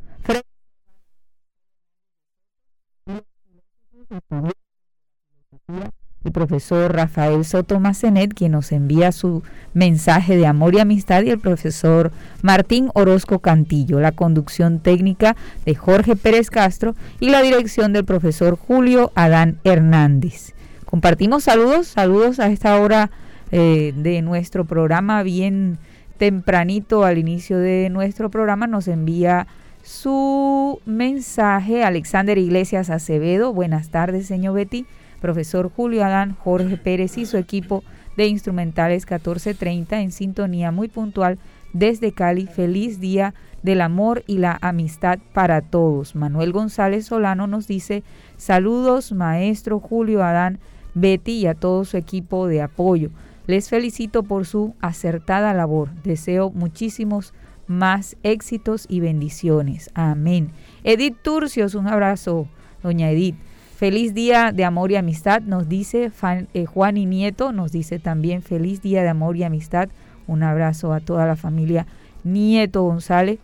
el 6.23 6.31
profesor 6.31 6.93
Rafael 6.93 7.43
Soto 7.43 7.79
Macenet, 7.79 8.33
quien 8.33 8.53
nos 8.53 8.71
envía 8.71 9.11
su 9.11 9.43
mensaje 9.73 10.37
de 10.37 10.47
amor 10.47 10.75
y 10.75 10.79
amistad, 10.79 11.23
y 11.23 11.29
el 11.29 11.39
profesor 11.39 12.11
Martín 12.41 12.89
Orozco 12.93 13.39
Cantillo, 13.39 13.99
la 13.99 14.11
conducción 14.11 14.79
técnica 14.79 15.35
de 15.65 15.75
Jorge 15.75 16.15
Pérez 16.15 16.49
Castro 16.49 16.95
y 17.19 17.29
la 17.29 17.41
dirección 17.41 17.93
del 17.93 18.05
profesor 18.05 18.57
Julio 18.57 19.11
Adán 19.15 19.59
Hernández. 19.63 20.53
Compartimos 20.85 21.43
saludos, 21.43 21.87
saludos 21.87 22.39
a 22.39 22.47
esta 22.47 22.79
hora 22.79 23.09
eh, 23.51 23.93
de 23.95 24.21
nuestro 24.21 24.65
programa, 24.65 25.23
bien 25.23 25.77
tempranito 26.17 27.03
al 27.03 27.17
inicio 27.17 27.57
de 27.57 27.89
nuestro 27.89 28.29
programa, 28.29 28.67
nos 28.67 28.87
envía 28.87 29.47
su 29.83 30.79
mensaje 30.85 31.83
Alexander 31.83 32.37
Iglesias 32.37 32.89
Acevedo. 32.89 33.53
Buenas 33.53 33.89
tardes, 33.89 34.27
señor 34.27 34.53
Betty. 34.53 34.85
Profesor 35.23 35.71
Julio 35.73 36.03
Adán, 36.03 36.35
Jorge 36.37 36.75
Pérez 36.75 37.17
y 37.17 37.25
su 37.25 37.37
equipo 37.37 37.81
de 38.17 38.27
instrumentales 38.27 39.03
1430 39.09 40.01
en 40.01 40.11
sintonía 40.11 40.69
muy 40.73 40.89
puntual 40.89 41.39
desde 41.71 42.11
Cali. 42.11 42.45
Feliz 42.45 42.99
día 42.99 43.33
del 43.61 43.79
amor 43.79 44.25
y 44.27 44.39
la 44.39 44.59
amistad 44.61 45.19
para 45.31 45.61
todos. 45.61 46.13
Manuel 46.13 46.51
González 46.51 47.05
Solano 47.05 47.47
nos 47.47 47.67
dice 47.67 48.03
saludos 48.35 49.13
maestro 49.13 49.79
Julio 49.79 50.25
Adán, 50.25 50.59
Betty 50.93 51.37
y 51.39 51.47
a 51.47 51.53
todo 51.53 51.85
su 51.85 51.95
equipo 51.95 52.47
de 52.47 52.61
apoyo. 52.61 53.09
Les 53.47 53.69
felicito 53.69 54.23
por 54.23 54.45
su 54.45 54.75
acertada 54.81 55.53
labor. 55.53 55.89
Deseo 56.03 56.49
muchísimos 56.49 57.33
más 57.65 58.17
éxitos 58.23 58.87
y 58.89 58.99
bendiciones. 58.99 59.89
Amén. 59.93 60.51
Edith 60.83 61.15
Turcios, 61.21 61.75
un 61.75 61.87
abrazo, 61.87 62.49
doña 62.83 63.09
Edith. 63.09 63.37
Feliz 63.83 64.13
día 64.13 64.53
de 64.53 64.63
amor 64.63 64.93
y 64.93 64.95
amistad, 64.95 65.41
nos 65.41 65.67
dice 65.67 66.09
eh, 66.53 66.65
Juan 66.65 66.95
y 66.95 67.05
Nieto, 67.05 67.51
nos 67.51 67.73
dice 67.73 67.99
también 67.99 68.41
feliz 68.41 68.81
día 68.81 69.03
de 69.03 69.09
amor 69.09 69.35
y 69.35 69.43
amistad. 69.43 69.89
Un 70.25 70.41
abrazo 70.41 70.93
a 70.93 71.01
toda 71.01 71.27
la 71.27 71.35
familia 71.35 71.85
Nieto 72.23 72.83
González. 72.83 73.39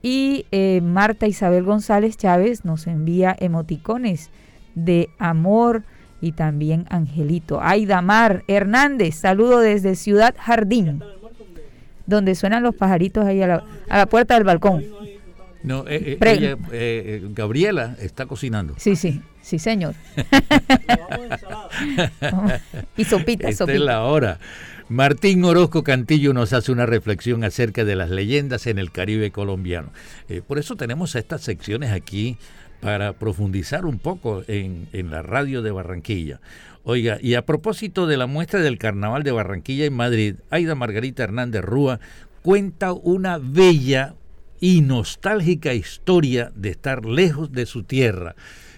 Y 0.00 0.46
eh, 0.50 0.80
Marta 0.82 1.26
Isabel 1.26 1.64
González 1.64 2.16
Chávez 2.16 2.64
nos 2.64 2.86
envía 2.86 3.36
emoticones 3.38 4.30
de 4.74 5.10
amor 5.18 5.82
y 6.22 6.32
también 6.32 6.86
Angelito. 6.88 7.60
Aidamar 7.60 8.44
Hernández, 8.48 9.16
saludo 9.16 9.58
desde 9.58 9.94
Ciudad 9.94 10.34
Jardín 10.38 11.02
donde 12.06 12.34
suenan 12.34 12.62
los 12.62 12.74
pajaritos 12.74 13.26
ahí 13.26 13.42
a 13.42 13.46
la, 13.46 13.64
a 13.90 13.98
la 13.98 14.06
puerta 14.06 14.36
del 14.36 14.44
balcón. 14.44 14.84
No, 15.64 15.84
eh, 15.86 16.18
eh, 16.20 16.56
eh, 16.72 17.28
Gabriela 17.30 17.96
está 18.00 18.26
cocinando. 18.26 18.74
Sí, 18.78 18.96
sí, 18.96 19.22
sí, 19.42 19.58
señor. 19.58 19.94
y 22.96 23.04
sopita, 23.04 23.48
Esta 23.48 23.72
es 23.72 23.80
la 23.80 24.02
hora. 24.02 24.38
Martín 24.88 25.44
Orozco 25.44 25.84
Cantillo 25.84 26.34
nos 26.34 26.52
hace 26.52 26.72
una 26.72 26.86
reflexión 26.86 27.44
acerca 27.44 27.84
de 27.84 27.96
las 27.96 28.10
leyendas 28.10 28.66
en 28.66 28.78
el 28.78 28.90
Caribe 28.90 29.30
colombiano. 29.30 29.90
por 30.46 30.58
eso 30.58 30.76
tenemos 30.76 31.14
estas 31.14 31.42
secciones 31.42 31.92
aquí 31.92 32.36
para 32.80 33.12
profundizar 33.12 33.86
un 33.86 34.00
poco 34.00 34.42
en, 34.48 34.88
en 34.92 35.10
la 35.10 35.22
radio 35.22 35.62
de 35.62 35.70
Barranquilla. 35.70 36.40
Oiga, 36.84 37.18
y 37.22 37.34
a 37.34 37.46
propósito 37.46 38.08
de 38.08 38.16
la 38.16 38.26
muestra 38.26 38.60
del 38.60 38.76
Carnaval 38.76 39.22
de 39.22 39.30
Barranquilla 39.30 39.84
en 39.84 39.94
Madrid, 39.94 40.34
Aida 40.50 40.74
Margarita 40.74 41.22
Hernández 41.22 41.62
Rúa 41.62 42.00
cuenta 42.42 42.92
una 42.92 43.38
bella 43.38 44.16
y 44.62 44.80
nostálgica 44.80 45.74
historia 45.74 46.52
de 46.54 46.70
estar 46.70 47.04
lejos 47.04 47.50
de 47.50 47.66
su 47.66 47.82
tierra 47.82 48.36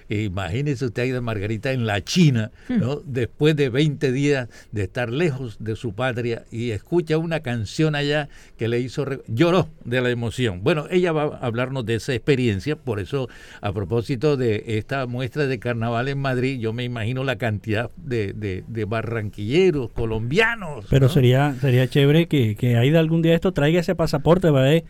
Imagínese 0.08 0.86
usted, 0.86 1.02
Aida 1.02 1.20
Margarita, 1.20 1.72
en 1.72 1.86
la 1.86 2.02
China, 2.02 2.50
hmm. 2.68 2.78
¿no? 2.78 3.02
después 3.04 3.56
de 3.56 3.70
20 3.70 4.12
días 4.12 4.48
de 4.70 4.84
estar 4.84 5.10
lejos 5.10 5.56
de 5.60 5.76
su 5.76 5.94
patria 5.94 6.44
y 6.50 6.70
escucha 6.70 7.16
una 7.18 7.40
canción 7.40 7.94
allá 7.94 8.28
que 8.58 8.68
le 8.68 8.80
hizo, 8.80 9.06
lloró 9.26 9.68
de 9.84 10.00
la 10.00 10.10
emoción. 10.10 10.62
Bueno, 10.62 10.86
ella 10.90 11.12
va 11.12 11.36
a 11.36 11.46
hablarnos 11.46 11.86
de 11.86 11.96
esa 11.96 12.12
experiencia, 12.12 12.76
por 12.76 13.00
eso 13.00 13.28
a 13.60 13.72
propósito 13.72 14.36
de 14.36 14.64
esta 14.66 15.06
muestra 15.06 15.46
de 15.46 15.58
carnaval 15.58 16.08
en 16.08 16.18
Madrid, 16.18 16.58
yo 16.60 16.72
me 16.72 16.84
imagino 16.84 17.24
la 17.24 17.36
cantidad 17.36 17.90
de, 17.96 18.64
barranquilleros 18.86 19.90
colombianos. 19.92 20.86
Pero 20.90 21.08
sería, 21.08 21.54
sería 21.60 21.88
chévere 21.88 22.26
que, 22.26 22.54
que 22.54 22.76
Aida 22.76 23.00
algún 23.00 23.22
día 23.22 23.34
esto 23.34 23.52
traiga 23.52 23.80
ese 23.80 23.94
pasaporte, 23.94 24.50
¿verdad? 24.50 24.84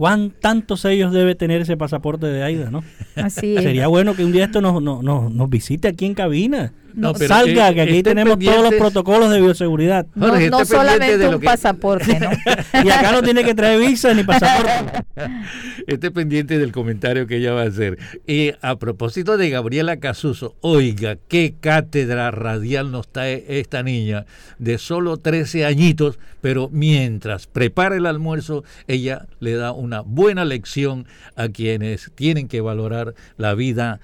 ¿Cuán 0.00 0.30
tantos 0.30 0.80
sellos 0.80 1.12
debe 1.12 1.34
tener 1.34 1.60
ese 1.60 1.76
pasaporte 1.76 2.24
de 2.24 2.42
AIDA, 2.42 2.70
no? 2.70 2.82
Así 3.16 3.54
es. 3.58 3.62
Sería 3.62 3.86
bueno 3.86 4.14
que 4.14 4.24
un 4.24 4.32
día 4.32 4.46
esto 4.46 4.62
nos, 4.62 4.82
nos, 4.82 5.02
nos 5.04 5.50
visite 5.50 5.88
aquí 5.88 6.06
en 6.06 6.14
cabina. 6.14 6.72
No, 6.94 7.14
salga, 7.14 7.72
que 7.74 7.80
aquí 7.80 8.02
tenemos 8.02 8.38
todos 8.38 8.70
los 8.70 8.74
protocolos 8.74 9.30
de 9.30 9.40
bioseguridad. 9.40 10.06
No, 10.14 10.38
no 10.38 10.64
solamente 10.64 11.28
un 11.28 11.40
pasaporte, 11.40 12.18
¿no? 12.18 12.30
y 12.84 12.90
acá 12.90 13.12
no 13.12 13.22
tiene 13.22 13.44
que 13.44 13.54
traer 13.54 13.80
visa 13.80 14.12
ni 14.14 14.24
pasaporte. 14.24 15.04
Esté 15.86 16.10
pendiente 16.10 16.58
del 16.58 16.72
comentario 16.72 17.26
que 17.26 17.36
ella 17.36 17.52
va 17.52 17.62
a 17.62 17.66
hacer. 17.66 17.98
Y 18.26 18.52
a 18.60 18.76
propósito 18.76 19.36
de 19.36 19.50
Gabriela 19.50 19.98
Casuso, 19.98 20.54
oiga, 20.60 21.16
qué 21.28 21.54
cátedra 21.60 22.30
radial 22.30 22.90
nos 22.90 23.08
trae 23.08 23.44
esta 23.48 23.82
niña 23.82 24.26
de 24.58 24.78
solo 24.78 25.16
13 25.16 25.66
añitos, 25.66 26.18
pero 26.40 26.68
mientras 26.70 27.46
prepara 27.46 27.96
el 27.96 28.06
almuerzo, 28.06 28.64
ella 28.86 29.26
le 29.40 29.54
da 29.54 29.72
una 29.72 30.00
buena 30.00 30.44
lección 30.44 31.06
a 31.36 31.48
quienes 31.48 32.10
tienen 32.14 32.48
que 32.48 32.60
valorar 32.60 33.14
la 33.36 33.54
vida 33.54 34.00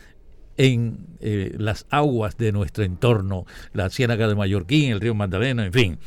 en 0.57 1.07
eh, 1.21 1.55
las 1.59 1.87
aguas 1.91 2.37
de 2.37 2.53
nuestro 2.53 2.85
entorno, 2.85 3.47
la 3.73 3.91
Ciénaga 3.91 4.29
de 4.29 4.35
Mallorquín, 4.35 4.93
el 4.93 5.01
río 5.01 5.15
Magdalena, 5.15 5.67
en 5.67 5.73
fin. 5.73 5.99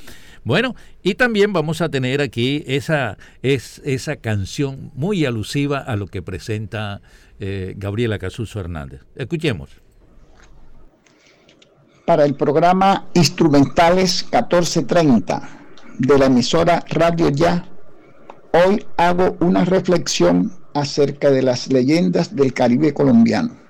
Bueno, 0.43 0.75
y 1.03 1.15
también 1.15 1.53
vamos 1.53 1.81
a 1.81 1.89
tener 1.89 2.21
aquí 2.21 2.63
esa, 2.65 3.17
es, 3.41 3.81
esa 3.83 4.15
canción 4.15 4.91
muy 4.95 5.25
alusiva 5.25 5.79
a 5.79 5.95
lo 5.95 6.07
que 6.07 6.21
presenta 6.21 7.01
eh, 7.39 7.73
Gabriela 7.77 8.19
Casuso 8.19 8.59
Hernández. 8.59 9.01
Escuchemos. 9.15 9.69
Para 12.05 12.25
el 12.25 12.33
programa 12.33 13.05
Instrumentales 13.13 14.23
1430 14.23 15.49
de 15.99 16.17
la 16.17 16.25
emisora 16.25 16.83
Radio 16.89 17.29
Ya, 17.29 17.65
hoy 18.53 18.83
hago 18.97 19.37
una 19.41 19.65
reflexión 19.65 20.51
acerca 20.73 21.29
de 21.29 21.43
las 21.43 21.67
leyendas 21.67 22.35
del 22.35 22.53
Caribe 22.53 22.93
colombiano. 22.93 23.68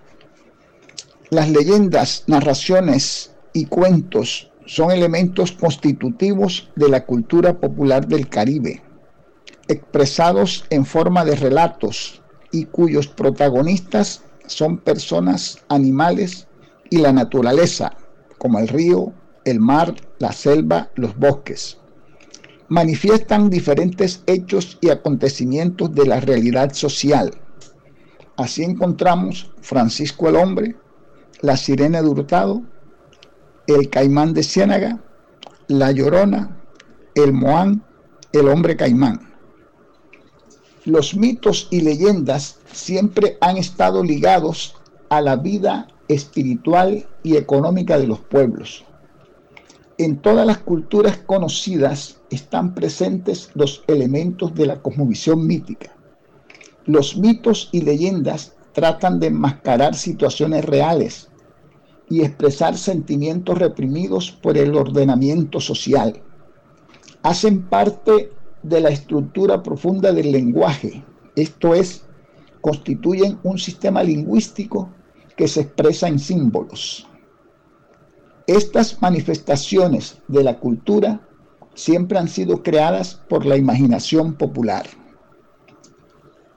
Las 1.32 1.48
leyendas, 1.48 2.24
narraciones 2.26 3.32
y 3.54 3.66
cuentos 3.66 4.52
son 4.66 4.90
elementos 4.90 5.52
constitutivos 5.52 6.72
de 6.76 6.90
la 6.90 7.06
cultura 7.06 7.60
popular 7.60 8.08
del 8.08 8.28
Caribe, 8.28 8.82
expresados 9.68 10.66
en 10.72 10.88
forma 10.88 11.24
de 11.26 11.36
relatos 11.36 12.24
y 12.52 12.66
cuyos 12.66 13.08
protagonistas 13.08 14.24
son 14.48 14.80
personas, 14.80 15.60
animales 15.70 16.48
y 16.90 16.98
la 16.98 17.14
naturaleza, 17.14 17.94
como 18.40 18.58
el 18.58 18.68
río, 18.68 19.14
el 19.46 19.60
mar, 19.60 19.94
la 20.18 20.32
selva, 20.32 20.90
los 20.96 21.16
bosques. 21.16 21.78
Manifiestan 22.70 23.52
diferentes 23.52 24.24
hechos 24.26 24.80
y 24.82 24.90
acontecimientos 24.90 25.94
de 25.94 26.08
la 26.08 26.22
realidad 26.22 26.74
social. 26.74 27.36
Así 28.36 28.64
encontramos 28.64 29.52
Francisco 29.62 30.28
el 30.30 30.36
Hombre, 30.36 30.76
la 31.42 31.56
Sirena 31.56 32.02
de 32.02 32.10
Hurtado, 32.10 32.64
el 33.68 33.90
Caimán 33.90 34.34
de 34.34 34.44
Ciénaga, 34.44 35.00
la 35.68 35.92
Llorona, 35.92 36.58
el 37.16 37.32
Moán, 37.32 37.84
el 38.34 38.50
Hombre 38.50 38.76
Caimán. 38.76 39.22
Los 40.84 41.16
mitos 41.16 41.68
y 41.72 41.82
leyendas 41.82 42.58
siempre 42.74 43.38
han 43.40 43.58
estado 43.58 44.04
ligados 44.04 44.76
a 45.10 45.22
la 45.22 45.38
vida 45.38 45.88
espiritual 46.10 47.08
y 47.24 47.38
económica 47.38 47.98
de 47.98 48.08
los 48.08 48.20
pueblos. 48.20 48.84
En 49.98 50.18
todas 50.18 50.46
las 50.46 50.58
culturas 50.58 51.18
conocidas 51.18 52.18
están 52.30 52.74
presentes 52.74 53.50
los 53.54 53.84
elementos 53.88 54.56
de 54.56 54.66
la 54.66 54.82
cosmovisión 54.82 55.46
mítica. 55.46 55.96
Los 56.86 57.18
mitos 57.18 57.70
y 57.72 57.82
leyendas 57.82 58.56
tratan 58.74 59.20
de 59.20 59.28
enmascarar 59.28 59.96
situaciones 59.96 60.66
reales 60.66 61.29
y 62.10 62.22
expresar 62.22 62.78
sentimientos 62.78 63.58
reprimidos 63.58 64.32
por 64.32 64.58
el 64.58 64.76
ordenamiento 64.76 65.60
social. 65.60 66.22
Hacen 67.22 67.62
parte 67.70 68.32
de 68.64 68.82
la 68.82 68.90
estructura 68.90 69.62
profunda 69.62 70.12
del 70.12 70.32
lenguaje, 70.32 71.04
esto 71.36 71.74
es, 71.74 72.04
constituyen 72.62 73.40
un 73.44 73.58
sistema 73.58 74.04
lingüístico 74.04 74.90
que 75.38 75.48
se 75.48 75.62
expresa 75.62 76.08
en 76.08 76.20
símbolos. 76.20 77.08
Estas 78.48 79.02
manifestaciones 79.02 80.18
de 80.28 80.44
la 80.44 80.60
cultura 80.60 81.22
siempre 81.76 82.18
han 82.18 82.28
sido 82.28 82.64
creadas 82.64 83.22
por 83.30 83.46
la 83.46 83.56
imaginación 83.56 84.34
popular. 84.34 84.88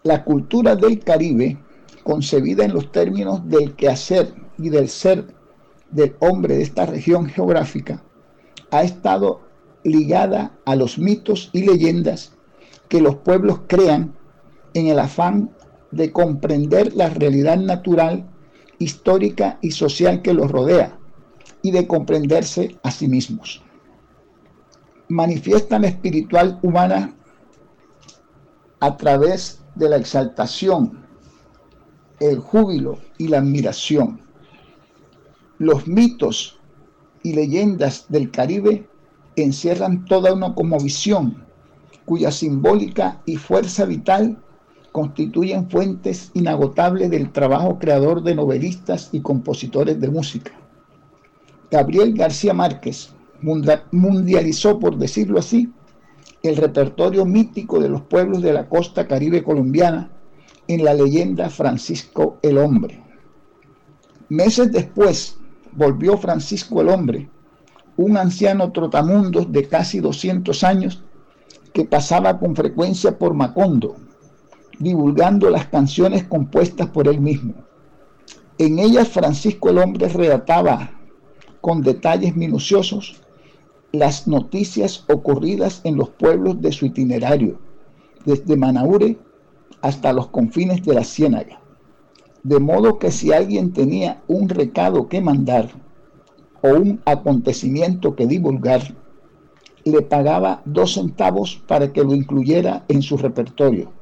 La 0.03 0.25
cultura 0.25 0.75
del 0.75 0.99
Caribe, 0.99 1.59
concebida 2.03 2.65
en 2.65 2.73
los 2.73 2.91
términos 2.91 3.47
del 3.49 3.77
quehacer 3.77 4.35
y 4.59 4.69
del 4.69 4.89
ser 4.89 5.27
del 5.93 6.17
hombre 6.19 6.57
de 6.57 6.63
esta 6.63 6.87
región 6.87 7.27
geográfica, 7.27 8.03
ha 8.71 8.83
estado 8.83 9.43
ligada 9.85 10.59
a 10.65 10.75
los 10.75 10.99
mitos 10.99 11.51
y 11.53 11.65
leyendas 11.65 12.33
que 12.89 13.01
los 13.01 13.17
pueblos 13.17 13.61
crean 13.69 14.15
en 14.75 14.87
el 14.87 14.99
afán 14.99 15.51
de 15.91 16.11
comprender 16.13 16.95
la 16.95 17.11
realidad 17.11 17.59
natural, 17.59 18.27
histórica 18.79 19.59
y 19.61 19.71
social 19.71 20.23
que 20.23 20.35
los 20.35 20.51
rodea 20.51 20.99
y 21.63 21.71
de 21.71 21.87
comprenderse 21.87 22.77
a 22.83 22.91
sí 22.91 23.07
mismos. 23.09 23.63
Manifiestan 25.09 25.83
la 25.83 25.89
espiritual 25.89 26.59
humana 26.63 27.15
a 28.81 28.97
través 28.97 29.63
de 29.75 29.89
la 29.89 29.97
exaltación, 29.97 31.07
el 32.19 32.39
júbilo 32.39 32.99
y 33.19 33.29
la 33.29 33.39
admiración. 33.39 34.21
Los 35.63 35.87
mitos 35.87 36.59
y 37.23 37.35
leyendas 37.35 38.07
del 38.09 38.33
Caribe 38.33 38.85
encierran 39.37 40.05
toda 40.07 40.33
una 40.35 40.53
visión 40.83 41.45
cuya 42.05 42.33
simbólica 42.33 43.23
y 43.27 43.37
fuerza 43.37 43.85
vital 43.85 44.43
constituyen 44.91 45.71
fuentes 45.71 46.33
inagotables 46.35 47.11
del 47.11 47.31
trabajo 47.31 47.79
creador 47.79 48.25
de 48.25 48.35
novelistas 48.35 49.11
y 49.13 49.21
compositores 49.21 50.01
de 50.01 50.11
música. 50.11 50.51
Gabriel 51.71 52.13
García 52.15 52.55
Márquez 52.55 53.15
mundializó, 53.93 54.81
por 54.81 54.99
decirlo 54.99 55.39
así, 55.39 55.73
el 56.43 56.57
repertorio 56.57 57.25
mítico 57.25 57.79
de 57.79 57.89
los 57.89 58.03
pueblos 58.03 58.43
de 58.43 58.53
la 58.53 58.69
costa 58.69 59.07
caribe 59.07 59.45
colombiana 59.45 60.11
en 60.67 60.83
la 60.85 60.93
leyenda 60.93 61.51
Francisco 61.51 62.41
el 62.43 62.59
Hombre. 62.59 63.01
Meses 64.29 64.73
después 64.73 65.39
volvió 65.73 66.17
Francisco 66.17 66.81
el 66.81 66.89
Hombre 66.89 67.29
un 67.97 68.17
anciano 68.17 68.73
trotamundos 68.73 69.53
de 69.53 69.69
casi 69.69 70.01
200 70.01 70.65
años 70.65 71.03
que 71.73 71.85
pasaba 71.85 72.39
con 72.39 72.57
frecuencia 72.57 73.19
por 73.19 73.35
Macondo, 73.35 73.97
divulgando 74.79 75.51
las 75.51 75.67
canciones 75.67 76.25
compuestas 76.25 76.89
por 76.89 77.09
él 77.09 77.21
mismo. 77.21 77.55
En 78.59 78.79
ellas 78.79 79.09
Francisco 79.09 79.71
el 79.71 79.79
hombre 79.79 80.09
relataba 80.09 80.91
con 81.61 81.83
detalles 81.83 82.37
minuciosos 82.37 83.21
las 83.93 84.27
noticias 84.27 85.05
ocurridas 85.09 85.81
en 85.85 85.97
los 85.97 86.11
pueblos 86.11 86.61
de 86.61 86.73
su 86.73 86.87
itinerario, 86.87 87.59
desde 88.25 88.57
Manaure 88.57 89.19
hasta 89.83 90.13
los 90.13 90.29
confines 90.29 90.83
de 90.83 90.95
la 90.95 91.05
Ciénaga. 91.05 91.62
De 92.43 92.59
modo 92.59 92.99
que 92.99 93.11
si 93.11 93.33
alguien 93.33 93.73
tenía 93.73 94.23
un 94.27 94.49
recado 94.49 95.09
que 95.09 95.21
mandar, 95.21 95.71
o 96.63 96.69
un 96.69 97.01
acontecimiento 97.05 98.15
que 98.15 98.27
divulgar, 98.27 98.95
le 99.85 100.03
pagaba 100.03 100.63
dos 100.65 100.95
centavos 100.95 101.61
para 101.67 101.93
que 101.93 102.05
lo 102.05 102.15
incluyera 102.15 102.85
en 102.89 103.03
su 103.03 103.17
repertorio. 103.17 103.93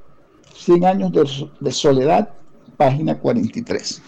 Cien 0.55 0.85
años 0.85 1.13
de, 1.13 1.27
de 1.61 1.73
soledad, 1.73 2.29
página 2.77 3.19
43. 3.19 4.03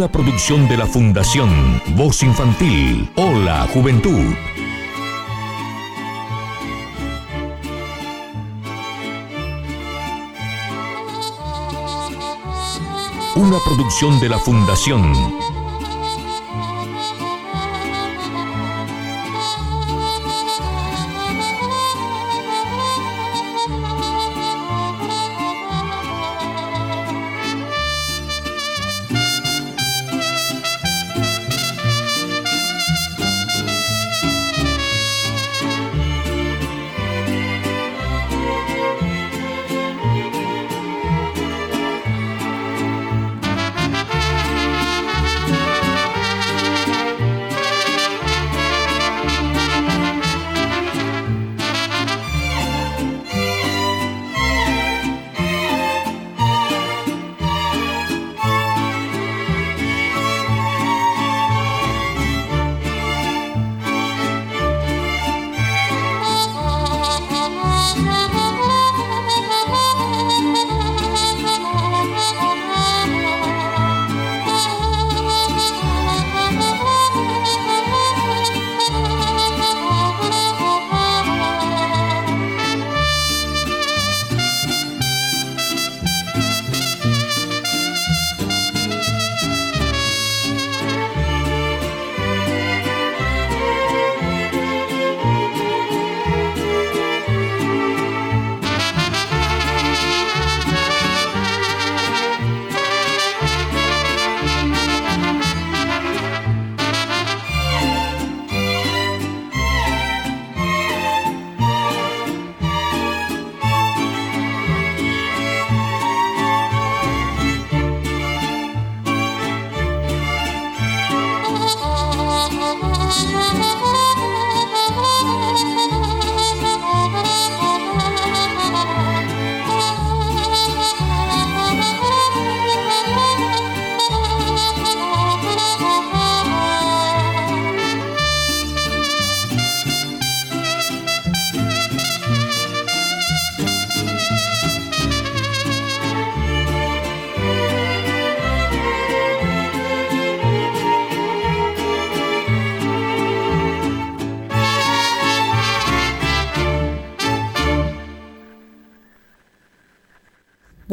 Una 0.00 0.10
producción 0.10 0.66
de 0.66 0.78
la 0.78 0.86
Fundación 0.86 1.82
Voz 1.94 2.22
Infantil. 2.22 3.10
Hola 3.16 3.68
Juventud. 3.74 4.32
Una 13.36 13.58
producción 13.62 14.18
de 14.20 14.30
la 14.30 14.38
Fundación 14.38 15.12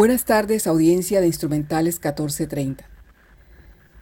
Buenas 0.07 0.23
tardes, 0.23 0.67
audiencia 0.67 1.19
de 1.19 1.27
Instrumentales 1.27 1.95
1430. 1.95 2.85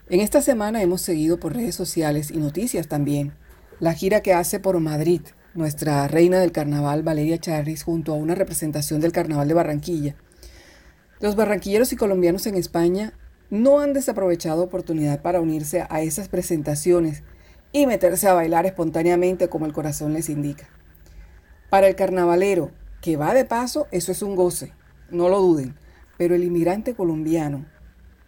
En 0.07 0.19
esta 0.19 0.39
semana 0.39 0.83
hemos 0.83 1.01
seguido 1.01 1.39
por 1.39 1.55
redes 1.55 1.73
sociales 1.73 2.29
y 2.29 2.37
noticias 2.37 2.87
también 2.87 3.33
la 3.79 3.91
gira 3.95 4.21
que 4.21 4.31
hace 4.31 4.59
por 4.59 4.79
Madrid 4.79 5.21
nuestra 5.55 6.07
reina 6.07 6.37
del 6.37 6.51
carnaval 6.51 7.01
Valeria 7.01 7.39
Charris 7.39 7.81
junto 7.81 8.13
a 8.13 8.17
una 8.17 8.35
representación 8.35 9.01
del 9.01 9.13
carnaval 9.13 9.47
de 9.47 9.55
Barranquilla. 9.55 10.15
Los 11.21 11.35
barranquilleros 11.35 11.91
y 11.91 11.95
colombianos 11.95 12.45
en 12.45 12.53
España 12.53 13.13
no 13.49 13.79
han 13.79 13.93
desaprovechado 13.93 14.61
oportunidad 14.61 15.23
para 15.23 15.41
unirse 15.41 15.87
a 15.89 16.01
esas 16.01 16.27
presentaciones 16.27 17.23
y 17.71 17.87
meterse 17.87 18.27
a 18.27 18.33
bailar 18.33 18.67
espontáneamente 18.67 19.49
como 19.49 19.65
el 19.65 19.73
corazón 19.73 20.13
les 20.13 20.29
indica. 20.29 20.69
Para 21.71 21.87
el 21.87 21.95
carnavalero 21.95 22.69
que 23.01 23.17
va 23.17 23.33
de 23.33 23.45
paso, 23.45 23.87
eso 23.89 24.11
es 24.11 24.21
un 24.21 24.35
goce, 24.35 24.71
no 25.09 25.29
lo 25.29 25.39
duden. 25.39 25.83
Pero 26.17 26.35
el 26.35 26.43
inmigrante 26.43 26.95
colombiano 26.95 27.65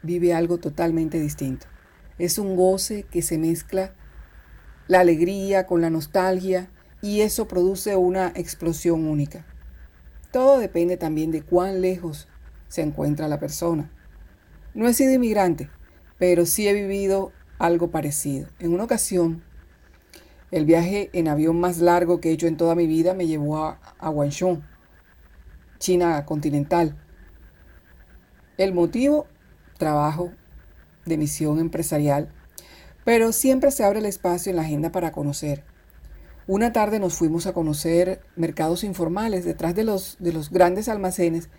vive 0.04 0.34
algo 0.34 0.58
totalmente 0.58 1.19
distinto. 1.19 1.67
Es 2.17 2.38
un 2.38 2.56
goce 2.56 3.04
que 3.04 3.21
se 3.21 3.38
mezcla 3.38 3.93
la 4.88 5.02
alegría 5.02 5.65
con 5.65 5.82
la 5.82 5.89
nostalgia 5.89 6.69
y 7.02 7.21
eso 7.21 7.47
produce 7.47 7.95
una 7.95 8.32
explosión 8.36 9.06
única. 9.06 9.45
Todo 10.32 10.60
depende 10.60 10.97
también 10.97 11.32
de 11.32 11.41
cuán 11.41 11.82
lejos 11.82 12.28
se 12.67 12.82
encuentra 12.82 13.28
la 13.28 13.39
persona. 13.39 13.91
No 14.73 14.88
he 14.88 14.93
sido 14.93 15.13
inmigrante, 15.13 15.69
pero 16.17 16.45
sí 16.45 16.67
he 16.67 16.73
vivido 16.73 17.32
algo 17.60 17.91
parecido. 17.91 18.47
En 18.60 18.73
una 18.73 18.84
ocasión, 18.84 19.43
el 20.52 20.65
viaje 20.65 21.10
en 21.13 21.28
avión 21.28 21.60
más 21.60 21.80
largo 21.80 22.19
que 22.19 22.30
he 22.30 22.34
hecho 22.34 22.47
en 22.47 22.58
toda 22.58 22.76
mi 22.76 22.88
vida 22.88 23.13
me 23.13 23.28
llevó 23.28 23.58
a, 23.58 23.80
a 23.97 24.10
Guangzhou, 24.10 24.62
China 25.80 26.26
continental. 26.26 26.95
El 28.58 28.74
motivo, 28.74 29.28
trabajo 29.78 30.32
de 31.06 31.17
misión 31.17 31.60
empresarial, 31.60 32.30
pero 33.06 33.32
siempre 33.32 33.72
se 33.72 33.84
abre 33.84 34.00
el 34.00 34.06
espacio 34.06 34.50
en 34.50 34.56
la 34.56 34.63
agenda 34.63 34.91
para 34.91 35.12
conocer. 35.12 35.63
Una 36.48 36.74
tarde 36.74 37.00
nos 37.00 37.13
fuimos 37.13 37.46
a 37.46 37.54
conocer 37.54 38.22
mercados 38.36 38.84
informales 38.84 39.46
detrás 39.46 39.76
de 39.76 39.84
los, 39.84 40.17
de 40.20 40.34
los 40.34 40.50
grandes 40.50 40.89
almacenes 40.89 41.50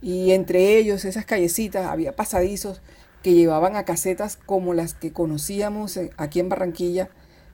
y 0.00 0.30
entre 0.30 0.78
ellos 0.78 1.04
esas 1.04 1.26
callecitas 1.26 1.86
había 1.86 2.16
pasadizos 2.16 2.80
que 3.22 3.34
llevaban 3.34 3.76
a 3.76 3.84
casetas 3.84 4.36
como 4.36 4.74
las 4.74 4.94
que 4.94 5.12
conocíamos 5.12 5.98
aquí 6.16 6.40
en 6.40 6.48
Barranquilla 6.48 7.10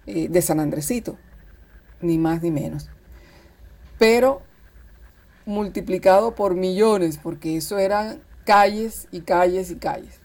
eh, 0.07 0.29
de 0.29 0.43
San 0.43 0.61
Andresito, 0.61 1.17
ni 2.01 2.19
más 2.19 2.43
ni 2.43 2.51
menos. 2.51 2.91
Pero 3.99 4.43
multiplicado 5.47 6.35
por 6.35 6.55
millones, 6.55 7.19
porque 7.23 7.57
eso 7.57 7.79
eran 7.79 8.23
calles 8.45 9.09
y 9.11 9.23
calles 9.23 9.71
y 9.71 9.77
calles. 9.77 10.21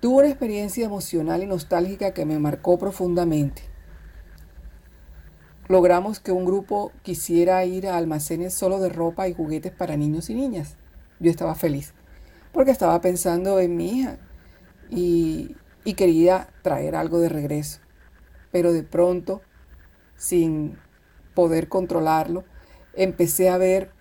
Tuve 0.00 0.18
una 0.18 0.28
experiencia 0.28 0.84
emocional 0.84 1.42
y 1.42 1.46
nostálgica 1.46 2.12
que 2.12 2.26
me 2.26 2.38
marcó 2.38 2.78
profundamente. 2.78 3.62
Logramos 5.68 6.20
que 6.20 6.32
un 6.32 6.44
grupo 6.44 6.92
quisiera 7.02 7.64
ir 7.64 7.88
a 7.88 7.96
almacenes 7.96 8.54
solo 8.54 8.78
de 8.78 8.88
ropa 8.88 9.26
y 9.26 9.34
juguetes 9.34 9.72
para 9.72 9.96
niños 9.96 10.30
y 10.30 10.34
niñas. 10.34 10.76
Yo 11.18 11.30
estaba 11.30 11.54
feliz 11.54 11.92
porque 12.52 12.70
estaba 12.70 13.00
pensando 13.00 13.58
en 13.58 13.76
mi 13.76 13.98
hija 13.98 14.18
y, 14.88 15.56
y 15.84 15.94
quería 15.94 16.48
traer 16.62 16.94
algo 16.94 17.18
de 17.18 17.28
regreso. 17.28 17.80
Pero 18.52 18.72
de 18.72 18.82
pronto, 18.82 19.42
sin 20.16 20.78
poder 21.34 21.68
controlarlo, 21.68 22.44
empecé 22.94 23.50
a 23.50 23.58
ver 23.58 23.95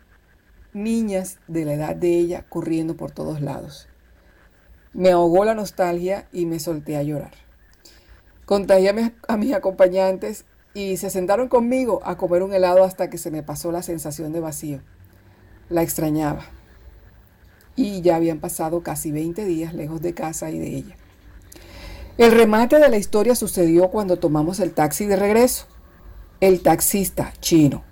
niñas 0.75 1.39
de 1.47 1.65
la 1.65 1.73
edad 1.73 1.95
de 1.95 2.09
ella 2.09 2.45
corriendo 2.47 2.95
por 2.95 3.11
todos 3.11 3.41
lados. 3.41 3.87
Me 4.93 5.11
ahogó 5.11 5.43
la 5.45 5.55
nostalgia 5.55 6.27
y 6.31 6.45
me 6.45 6.59
solté 6.59 6.97
a 6.97 7.03
llorar. 7.03 7.33
Contagié 8.45 9.13
a 9.27 9.37
mis 9.37 9.53
acompañantes 9.53 10.45
y 10.73 10.97
se 10.97 11.09
sentaron 11.09 11.47
conmigo 11.47 12.01
a 12.03 12.17
comer 12.17 12.43
un 12.43 12.53
helado 12.53 12.83
hasta 12.83 13.09
que 13.09 13.17
se 13.17 13.31
me 13.31 13.41
pasó 13.41 13.71
la 13.71 13.81
sensación 13.81 14.33
de 14.33 14.41
vacío. 14.41 14.81
La 15.69 15.81
extrañaba. 15.81 16.43
Y 17.75 18.01
ya 18.01 18.17
habían 18.17 18.39
pasado 18.39 18.83
casi 18.83 19.11
20 19.11 19.45
días 19.45 19.73
lejos 19.73 20.01
de 20.01 20.13
casa 20.13 20.51
y 20.51 20.59
de 20.59 20.67
ella. 20.67 20.95
El 22.17 22.31
remate 22.31 22.79
de 22.79 22.87
la 22.87 22.97
historia 22.97 23.35
sucedió 23.35 23.89
cuando 23.89 24.17
tomamos 24.17 24.59
el 24.59 24.73
taxi 24.73 25.05
de 25.05 25.15
regreso. 25.15 25.65
El 26.39 26.61
taxista 26.61 27.33
chino, 27.39 27.83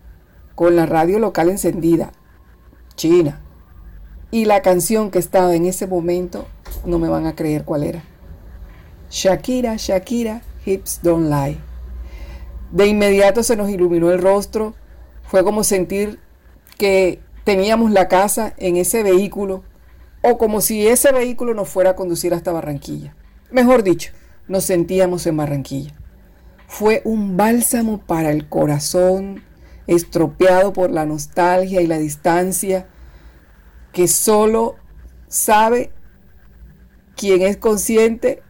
con 0.56 0.76
la 0.76 0.86
radio 0.86 1.20
local 1.20 1.50
encendida, 1.50 2.12
China. 2.96 3.42
Y 4.32 4.46
la 4.46 4.62
canción 4.62 5.12
que 5.12 5.20
estaba 5.20 5.56
en 5.56 5.66
ese 5.66 5.88
momento, 5.88 6.48
no 6.86 7.00
me 7.00 7.10
van 7.10 7.28
a 7.28 7.36
creer 7.36 7.66
cuál 7.66 7.84
era. 7.84 8.04
Shakira, 9.10 9.76
Shakira, 9.78 10.42
Hips 10.66 11.02
Don't 11.04 11.30
Lie. 11.30 11.60
De 12.72 12.88
inmediato 12.88 13.44
se 13.44 13.56
nos 13.56 13.70
iluminó 13.70 14.12
el 14.12 14.20
rostro. 14.20 14.74
Fue 15.24 15.44
como 15.44 15.64
sentir 15.64 16.20
que 16.78 17.20
teníamos 17.44 17.92
la 17.92 18.08
casa 18.08 18.54
en 18.58 18.78
ese 18.78 19.04
vehículo 19.04 19.64
o 20.24 20.38
como 20.38 20.62
si 20.62 20.88
ese 20.88 21.12
vehículo 21.12 21.54
nos 21.54 21.70
fuera 21.70 21.92
a 21.92 21.96
conducir 21.96 22.34
hasta 22.34 22.52
Barranquilla. 22.52 23.16
Mejor 23.52 23.84
dicho, 23.84 24.12
nos 24.48 24.64
sentíamos 24.64 25.28
en 25.28 25.38
Barranquilla. 25.38 25.94
Fue 26.68 27.02
un 27.06 27.38
bálsamo 27.38 28.00
para 28.00 28.32
el 28.32 28.50
corazón, 28.50 29.44
estropeado 29.88 30.74
por 30.74 30.92
la 30.92 31.06
nostalgia 31.06 31.82
y 31.82 31.88
la 31.88 31.98
distancia, 31.98 32.88
que 33.92 34.08
solo 34.08 34.76
sabe 35.28 35.92
quien 37.16 37.42
es 37.42 37.58
consciente 37.58 38.44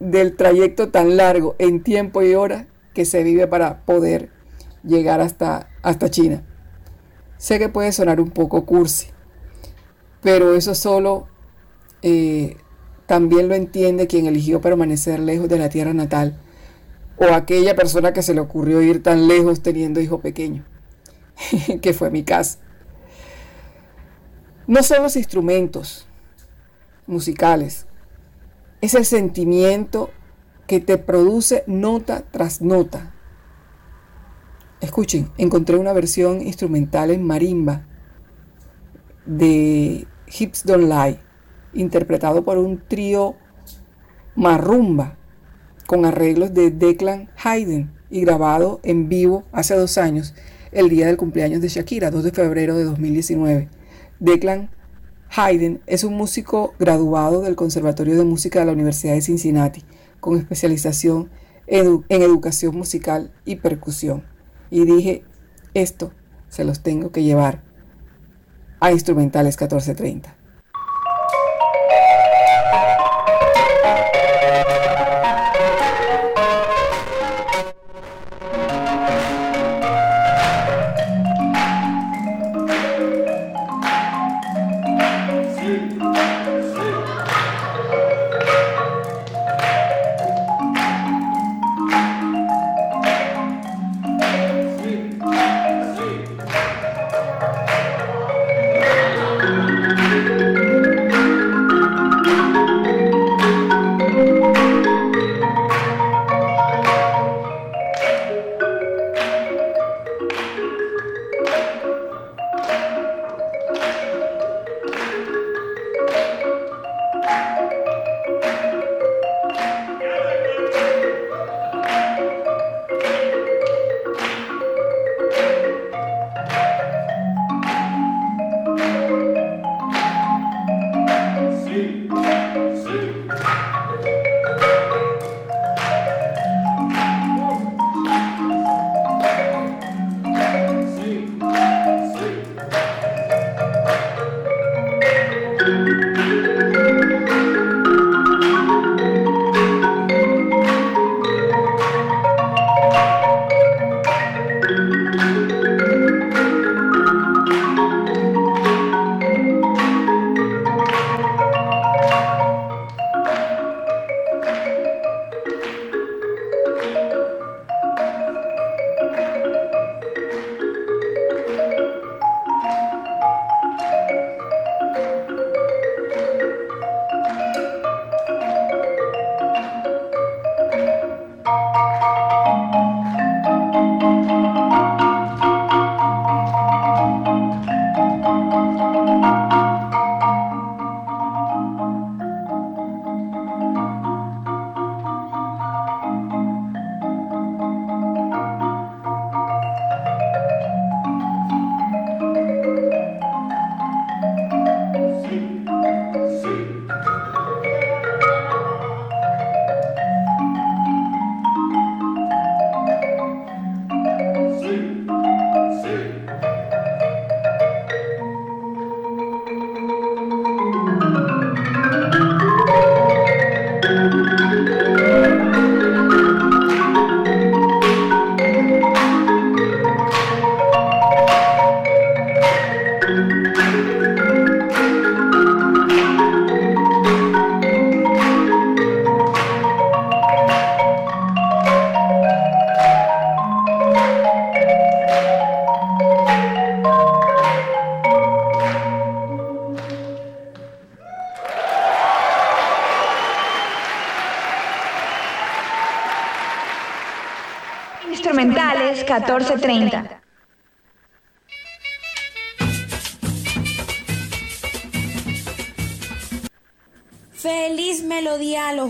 del 0.00 0.36
trayecto 0.36 0.90
tan 0.90 1.16
largo 1.16 1.56
en 1.58 1.82
tiempo 1.82 2.22
y 2.22 2.34
hora 2.34 2.68
que 2.94 3.04
se 3.04 3.22
vive 3.22 3.46
para 3.46 3.84
poder 3.84 4.30
llegar 4.84 5.20
hasta, 5.20 5.68
hasta 5.82 6.10
China. 6.10 6.44
Sé 7.36 7.58
que 7.58 7.68
puede 7.68 7.92
sonar 7.92 8.20
un 8.20 8.30
poco 8.30 8.64
cursi, 8.64 9.08
pero 10.20 10.54
eso 10.54 10.74
solo 10.74 11.28
eh, 12.02 12.56
también 13.06 13.48
lo 13.48 13.54
entiende 13.54 14.06
quien 14.06 14.26
eligió 14.26 14.60
permanecer 14.60 15.20
lejos 15.20 15.48
de 15.48 15.58
la 15.58 15.68
tierra 15.68 15.94
natal 15.94 16.38
o 17.18 17.34
aquella 17.34 17.74
persona 17.74 18.12
que 18.12 18.22
se 18.22 18.34
le 18.34 18.40
ocurrió 18.40 18.80
ir 18.80 19.02
tan 19.02 19.26
lejos 19.26 19.62
teniendo 19.62 20.00
hijo 20.00 20.20
pequeño, 20.20 20.64
que 21.82 21.92
fue 21.92 22.10
mi 22.10 22.22
caso. 22.22 22.58
No 24.66 24.82
son 24.82 25.02
los 25.02 25.16
instrumentos 25.16 26.06
musicales, 27.06 27.86
es 28.80 28.94
el 28.94 29.04
sentimiento 29.04 30.10
que 30.66 30.80
te 30.80 30.98
produce 30.98 31.64
nota 31.66 32.24
tras 32.30 32.60
nota. 32.60 33.14
Escuchen, 34.80 35.30
encontré 35.38 35.76
una 35.76 35.92
versión 35.92 36.40
instrumental 36.42 37.10
en 37.10 37.24
marimba 37.24 37.86
de 39.26 40.06
Hips 40.26 40.64
Don't 40.64 40.84
Lie, 40.84 41.18
interpretado 41.72 42.44
por 42.44 42.58
un 42.58 42.78
trío 42.86 43.34
marrumba 44.36 45.17
con 45.88 46.04
arreglos 46.04 46.52
de 46.52 46.70
Declan 46.70 47.30
Hayden 47.42 47.90
y 48.10 48.20
grabado 48.20 48.78
en 48.82 49.08
vivo 49.08 49.44
hace 49.52 49.74
dos 49.74 49.96
años, 49.96 50.34
el 50.70 50.90
día 50.90 51.06
del 51.06 51.16
cumpleaños 51.16 51.62
de 51.62 51.68
Shakira, 51.68 52.10
2 52.10 52.24
de 52.24 52.30
febrero 52.30 52.76
de 52.76 52.84
2019. 52.84 53.70
Declan 54.20 54.68
Hayden 55.34 55.80
es 55.86 56.04
un 56.04 56.12
músico 56.12 56.74
graduado 56.78 57.40
del 57.40 57.56
Conservatorio 57.56 58.18
de 58.18 58.24
Música 58.24 58.60
de 58.60 58.66
la 58.66 58.72
Universidad 58.72 59.14
de 59.14 59.22
Cincinnati, 59.22 59.82
con 60.20 60.36
especialización 60.36 61.30
en, 61.66 62.04
educación 62.10 62.76
musical 62.76 63.32
y 63.46 63.56
percusión. 63.56 64.24
Y 64.70 64.84
dije, 64.84 65.24
esto 65.72 66.12
se 66.50 66.64
los 66.64 66.82
tengo 66.82 67.12
que 67.12 67.22
llevar 67.22 67.62
a 68.78 68.92
Instrumentales 68.92 69.54
1430. 69.54 70.36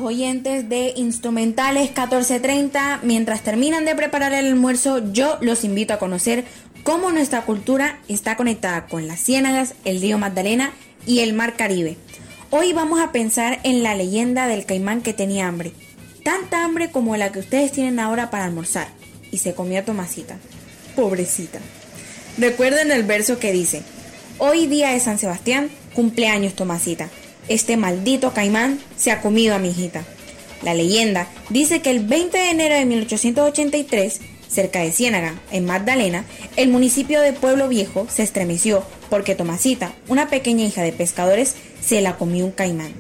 Oyentes 0.09 0.68
de 0.71 0.94
Instrumentales 0.97 1.85
1430. 1.88 3.01
Mientras 3.03 3.42
terminan 3.42 3.85
de 3.85 3.94
preparar 3.94 4.33
el 4.33 4.47
almuerzo, 4.47 5.12
yo 5.12 5.37
los 5.42 5.64
invito 5.64 5.92
a 5.92 5.99
conocer 5.99 6.44
cómo 6.83 7.11
nuestra 7.11 7.42
cultura 7.42 8.01
está 8.09 8.37
conectada 8.37 8.87
con 8.87 9.07
las 9.07 9.21
ciénagas, 9.21 9.75
el 9.85 10.01
río 10.01 10.16
Magdalena 10.16 10.73
y 11.07 11.21
el 11.21 11.35
mar 11.35 11.57
Caribe. 11.57 11.99
Hoy 12.51 12.73
vamos 12.73 13.01
a 13.01 13.12
pensar 13.12 13.61
en 13.64 13.83
la 13.83 13.94
leyenda 13.94 14.47
del 14.47 14.64
caimán 14.64 15.03
que 15.03 15.12
tenía 15.12 15.47
hambre. 15.47 15.73
Tanta 16.25 16.64
hambre 16.64 16.90
como 16.90 17.16
la 17.18 17.31
que 17.31 17.40
ustedes 17.40 17.71
tienen 17.71 18.01
ahora 18.01 18.31
para 18.31 18.47
almorzar. 18.47 18.88
Y 19.31 19.38
se 19.38 19.55
comió 19.55 19.81
a 19.81 19.85
Tomasita. 19.85 20.38
Pobrecita. 20.97 21.59
Recuerden 22.38 22.90
el 22.92 23.03
verso 23.03 23.38
que 23.38 23.53
dice, 23.53 23.83
Hoy 24.38 24.66
día 24.68 24.90
de 24.90 25.01
San 25.01 25.18
Sebastián, 25.18 25.68
cumpleaños 25.94 26.55
Tomasita 26.55 27.11
este 27.49 27.76
maldito 27.76 28.32
caimán 28.32 28.80
se 28.96 29.11
ha 29.11 29.20
comido 29.20 29.55
a 29.55 29.59
mi 29.59 29.70
hijita. 29.70 30.05
La 30.62 30.74
leyenda 30.74 31.28
dice 31.51 31.80
que 31.80 31.90
el 31.90 32.01
20 32.01 32.36
de 32.36 32.51
enero 32.51 32.74
de 32.74 32.84
1883, 32.84 34.20
cerca 34.49 34.80
de 34.80 34.92
Ciénaga, 34.92 35.34
en 35.53 35.64
Magdalena, 35.64 36.24
el 36.57 36.68
municipio 36.68 37.20
de 37.20 37.32
Pueblo 37.32 37.68
Viejo 37.68 38.07
se 38.11 38.22
estremeció 38.22 38.82
porque 39.09 39.34
Tomasita, 39.34 39.92
una 40.09 40.28
pequeña 40.28 40.64
hija 40.64 40.82
de 40.82 40.92
pescadores, 40.92 41.55
se 41.80 42.01
la 42.01 42.16
comió 42.16 42.44
un 42.44 42.53
caimán. 42.53 42.92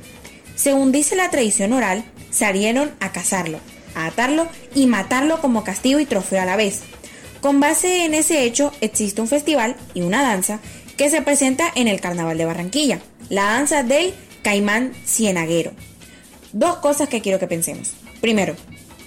Según 0.54 0.92
dice 0.92 1.16
la 1.16 1.30
tradición 1.30 1.72
oral, 1.72 2.04
salieron 2.30 2.92
a 3.00 3.12
cazarlo, 3.12 3.58
a 3.94 4.06
atarlo 4.06 4.48
y 4.74 4.86
matarlo 4.86 5.40
como 5.40 5.64
castigo 5.64 6.00
y 6.00 6.06
trofeo 6.06 6.40
a 6.40 6.44
la 6.44 6.56
vez. 6.56 6.80
Con 7.40 7.60
base 7.60 8.04
en 8.04 8.14
ese 8.14 8.44
hecho 8.44 8.72
existe 8.80 9.20
un 9.20 9.28
festival 9.28 9.76
y 9.94 10.02
una 10.02 10.22
danza 10.22 10.60
que 10.96 11.10
se 11.10 11.22
presenta 11.22 11.70
en 11.74 11.86
el 11.86 12.00
Carnaval 12.00 12.38
de 12.38 12.44
Barranquilla, 12.44 13.00
la 13.28 13.44
danza 13.44 13.84
del 13.84 14.12
caimán 14.48 14.94
cienaguero. 15.04 15.72
Dos 16.54 16.76
cosas 16.76 17.10
que 17.10 17.20
quiero 17.20 17.38
que 17.38 17.46
pensemos. 17.46 17.92
Primero, 18.22 18.56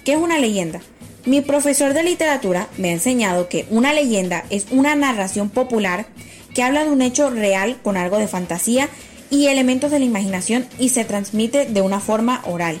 ¿qué 0.04 0.12
es 0.12 0.18
una 0.18 0.38
leyenda? 0.38 0.80
Mi 1.24 1.40
profesor 1.40 1.94
de 1.94 2.04
literatura 2.04 2.68
me 2.78 2.90
ha 2.90 2.92
enseñado 2.92 3.48
que 3.48 3.66
una 3.68 3.92
leyenda 3.92 4.44
es 4.50 4.66
una 4.70 4.94
narración 4.94 5.50
popular 5.50 6.06
que 6.54 6.62
habla 6.62 6.84
de 6.84 6.92
un 6.92 7.02
hecho 7.02 7.28
real 7.28 7.76
con 7.82 7.96
algo 7.96 8.18
de 8.18 8.28
fantasía 8.28 8.88
y 9.30 9.48
elementos 9.48 9.90
de 9.90 9.98
la 9.98 10.04
imaginación 10.04 10.64
y 10.78 10.90
se 10.90 11.04
transmite 11.04 11.66
de 11.66 11.80
una 11.80 11.98
forma 11.98 12.40
oral. 12.44 12.78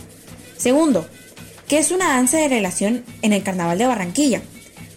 Segundo, 0.56 1.04
¿qué 1.66 1.78
es 1.78 1.90
una 1.90 2.10
danza 2.10 2.38
de 2.38 2.46
relación 2.46 3.04
en 3.22 3.32
el 3.32 3.42
Carnaval 3.42 3.78
de 3.78 3.86
Barranquilla? 3.86 4.40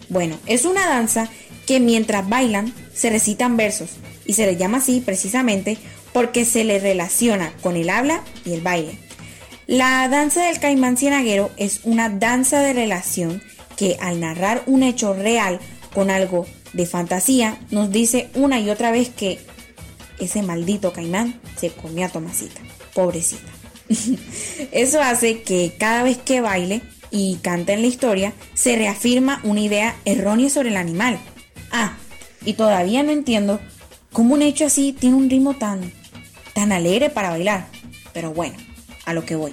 Bueno, 0.08 0.38
es 0.46 0.66
una 0.66 0.86
danza 0.86 1.28
que 1.66 1.80
mientras 1.80 2.28
bailan 2.28 2.72
se 2.94 3.10
recitan 3.10 3.56
versos 3.56 3.90
y 4.24 4.34
se 4.34 4.46
le 4.46 4.56
llama 4.56 4.78
así 4.78 5.00
precisamente 5.00 5.78
porque 6.16 6.46
se 6.46 6.64
le 6.64 6.78
relaciona 6.78 7.52
con 7.60 7.76
el 7.76 7.90
habla 7.90 8.22
y 8.46 8.54
el 8.54 8.62
baile. 8.62 8.98
La 9.66 10.08
danza 10.08 10.46
del 10.46 10.58
caimán 10.58 10.96
cienaguero 10.96 11.50
es 11.58 11.80
una 11.84 12.08
danza 12.08 12.60
de 12.60 12.72
relación 12.72 13.42
que 13.76 13.98
al 14.00 14.18
narrar 14.18 14.62
un 14.64 14.82
hecho 14.82 15.12
real 15.12 15.60
con 15.92 16.08
algo 16.08 16.46
de 16.72 16.86
fantasía 16.86 17.60
nos 17.70 17.90
dice 17.90 18.30
una 18.34 18.58
y 18.58 18.70
otra 18.70 18.92
vez 18.92 19.10
que 19.10 19.40
ese 20.18 20.40
maldito 20.40 20.94
caimán 20.94 21.38
se 21.54 21.68
comió 21.68 22.06
a 22.06 22.08
Tomasita, 22.08 22.62
pobrecita. 22.94 23.52
Eso 24.72 25.02
hace 25.02 25.42
que 25.42 25.74
cada 25.78 26.02
vez 26.02 26.16
que 26.16 26.40
baile 26.40 26.80
y 27.10 27.36
canta 27.42 27.74
en 27.74 27.82
la 27.82 27.88
historia 27.88 28.32
se 28.54 28.74
reafirma 28.74 29.42
una 29.44 29.60
idea 29.60 29.94
errónea 30.06 30.48
sobre 30.48 30.70
el 30.70 30.78
animal. 30.78 31.18
Ah, 31.70 31.98
y 32.42 32.54
todavía 32.54 33.02
no 33.02 33.10
entiendo 33.12 33.60
cómo 34.14 34.32
un 34.32 34.40
hecho 34.40 34.64
así 34.64 34.94
tiene 34.98 35.16
un 35.16 35.28
ritmo 35.28 35.52
tan 35.52 35.92
tan 36.56 36.72
alegre 36.72 37.10
para 37.10 37.28
bailar. 37.28 37.66
Pero 38.14 38.32
bueno, 38.32 38.56
a 39.04 39.12
lo 39.12 39.26
que 39.26 39.36
voy. 39.36 39.52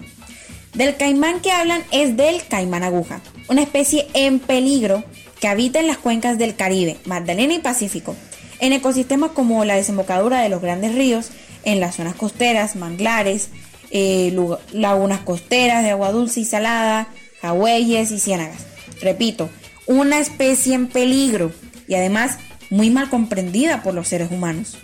Del 0.73 0.95
caimán 0.95 1.41
que 1.41 1.51
hablan 1.51 1.83
es 1.91 2.15
del 2.15 2.43
caimán 2.47 2.81
aguja, 2.81 3.19
una 3.49 3.61
especie 3.61 4.07
en 4.13 4.39
peligro 4.39 5.03
que 5.41 5.49
habita 5.49 5.81
en 5.81 5.87
las 5.87 5.97
cuencas 5.97 6.37
del 6.37 6.55
Caribe, 6.55 6.97
Magdalena 7.05 7.53
y 7.53 7.59
Pacífico, 7.59 8.15
en 8.59 8.71
ecosistemas 8.71 9.31
como 9.31 9.65
la 9.65 9.75
desembocadura 9.75 10.41
de 10.41 10.47
los 10.47 10.61
grandes 10.61 10.95
ríos, 10.95 11.31
en 11.65 11.81
las 11.81 11.95
zonas 11.95 12.15
costeras, 12.15 12.77
manglares, 12.77 13.49
eh, 13.91 14.33
lagunas 14.71 15.19
costeras 15.19 15.83
de 15.83 15.91
agua 15.91 16.13
dulce 16.13 16.39
y 16.39 16.45
salada, 16.45 17.09
jagüeyes 17.41 18.11
y 18.11 18.19
ciénagas. 18.19 18.65
Repito, 19.01 19.49
una 19.87 20.19
especie 20.19 20.73
en 20.73 20.87
peligro 20.87 21.51
y 21.85 21.95
además 21.95 22.37
muy 22.69 22.89
mal 22.89 23.09
comprendida 23.09 23.83
por 23.83 23.93
los 23.93 24.07
seres 24.07 24.31
humanos. 24.31 24.77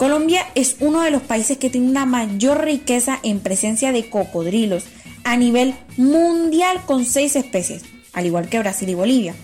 Colombia 0.00 0.46
es 0.54 0.76
uno 0.80 1.02
de 1.02 1.10
los 1.10 1.20
países 1.20 1.58
que 1.58 1.68
tiene 1.68 1.90
una 1.90 2.06
mayor 2.06 2.64
riqueza 2.64 3.20
en 3.22 3.40
presencia 3.40 3.92
de 3.92 4.08
cocodrilos 4.08 4.84
a 5.24 5.36
nivel 5.36 5.74
mundial 5.98 6.80
con 6.86 7.04
seis 7.04 7.36
especies, 7.36 7.82
al 8.14 8.24
igual 8.24 8.48
que 8.48 8.60
Brasil 8.60 8.88
y 8.88 8.94
Bolivia. 8.94 9.34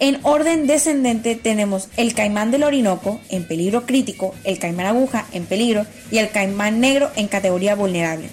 En 0.00 0.18
orden 0.22 0.66
descendente 0.66 1.36
tenemos 1.36 1.88
el 1.96 2.12
caimán 2.12 2.50
del 2.50 2.64
Orinoco 2.64 3.18
en 3.30 3.48
peligro 3.48 3.86
crítico, 3.86 4.34
el 4.44 4.58
caimán 4.58 4.84
aguja 4.84 5.24
en 5.32 5.46
peligro 5.46 5.86
y 6.10 6.18
el 6.18 6.28
caimán 6.28 6.80
negro 6.80 7.10
en 7.16 7.26
categoría 7.26 7.74
vulnerable. 7.74 8.28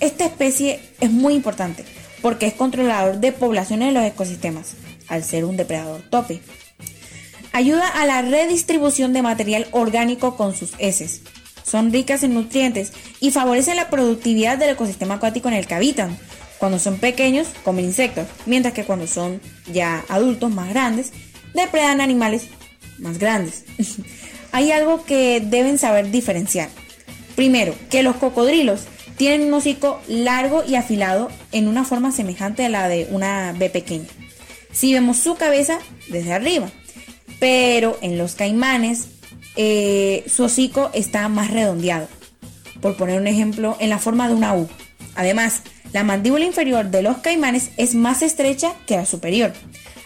Esta 0.00 0.26
especie 0.26 0.78
es 1.00 1.10
muy 1.10 1.32
importante 1.32 1.86
porque 2.20 2.48
es 2.48 2.52
controlador 2.52 3.16
de 3.16 3.32
poblaciones 3.32 3.88
de 3.88 3.98
los 3.98 4.04
ecosistemas, 4.04 4.74
al 5.08 5.24
ser 5.24 5.46
un 5.46 5.56
depredador 5.56 6.02
tope. 6.10 6.42
Ayuda 7.52 7.88
a 7.88 8.06
la 8.06 8.22
redistribución 8.22 9.12
de 9.12 9.22
material 9.22 9.66
orgánico 9.72 10.36
con 10.36 10.54
sus 10.54 10.72
heces. 10.78 11.22
Son 11.64 11.92
ricas 11.92 12.22
en 12.22 12.34
nutrientes 12.34 12.92
y 13.20 13.30
favorecen 13.30 13.76
la 13.76 13.90
productividad 13.90 14.58
del 14.58 14.70
ecosistema 14.70 15.14
acuático 15.14 15.48
en 15.48 15.54
el 15.54 15.66
que 15.66 15.74
habitan. 15.74 16.18
Cuando 16.58 16.78
son 16.78 16.98
pequeños, 16.98 17.48
comen 17.64 17.84
insectos, 17.84 18.26
mientras 18.46 18.74
que 18.74 18.84
cuando 18.84 19.06
son 19.06 19.40
ya 19.72 20.04
adultos 20.08 20.50
más 20.50 20.70
grandes, 20.70 21.12
depredan 21.54 22.00
animales 22.00 22.46
más 22.98 23.18
grandes. 23.18 23.64
Hay 24.52 24.72
algo 24.72 25.04
que 25.04 25.40
deben 25.44 25.78
saber 25.78 26.10
diferenciar. 26.10 26.68
Primero, 27.36 27.74
que 27.90 28.02
los 28.02 28.16
cocodrilos 28.16 28.82
tienen 29.16 29.46
un 29.46 29.54
hocico 29.54 30.00
largo 30.08 30.64
y 30.64 30.76
afilado 30.76 31.30
en 31.52 31.68
una 31.68 31.84
forma 31.84 32.12
semejante 32.12 32.64
a 32.64 32.68
la 32.68 32.88
de 32.88 33.08
una 33.10 33.52
B 33.56 33.68
pequeña. 33.68 34.06
Si 34.72 34.92
vemos 34.92 35.18
su 35.18 35.34
cabeza 35.34 35.78
desde 36.08 36.32
arriba, 36.32 36.70
pero 37.38 37.98
en 38.00 38.18
los 38.18 38.34
caimanes 38.34 39.08
eh, 39.56 40.24
su 40.28 40.44
hocico 40.44 40.90
está 40.92 41.28
más 41.28 41.50
redondeado, 41.50 42.08
por 42.80 42.96
poner 42.96 43.20
un 43.20 43.26
ejemplo, 43.26 43.76
en 43.80 43.90
la 43.90 43.98
forma 43.98 44.28
de 44.28 44.34
una 44.34 44.54
U. 44.54 44.68
Además, 45.14 45.62
la 45.92 46.04
mandíbula 46.04 46.44
inferior 46.44 46.90
de 46.90 47.02
los 47.02 47.18
caimanes 47.18 47.70
es 47.76 47.94
más 47.94 48.22
estrecha 48.22 48.72
que 48.86 48.96
la 48.96 49.06
superior, 49.06 49.52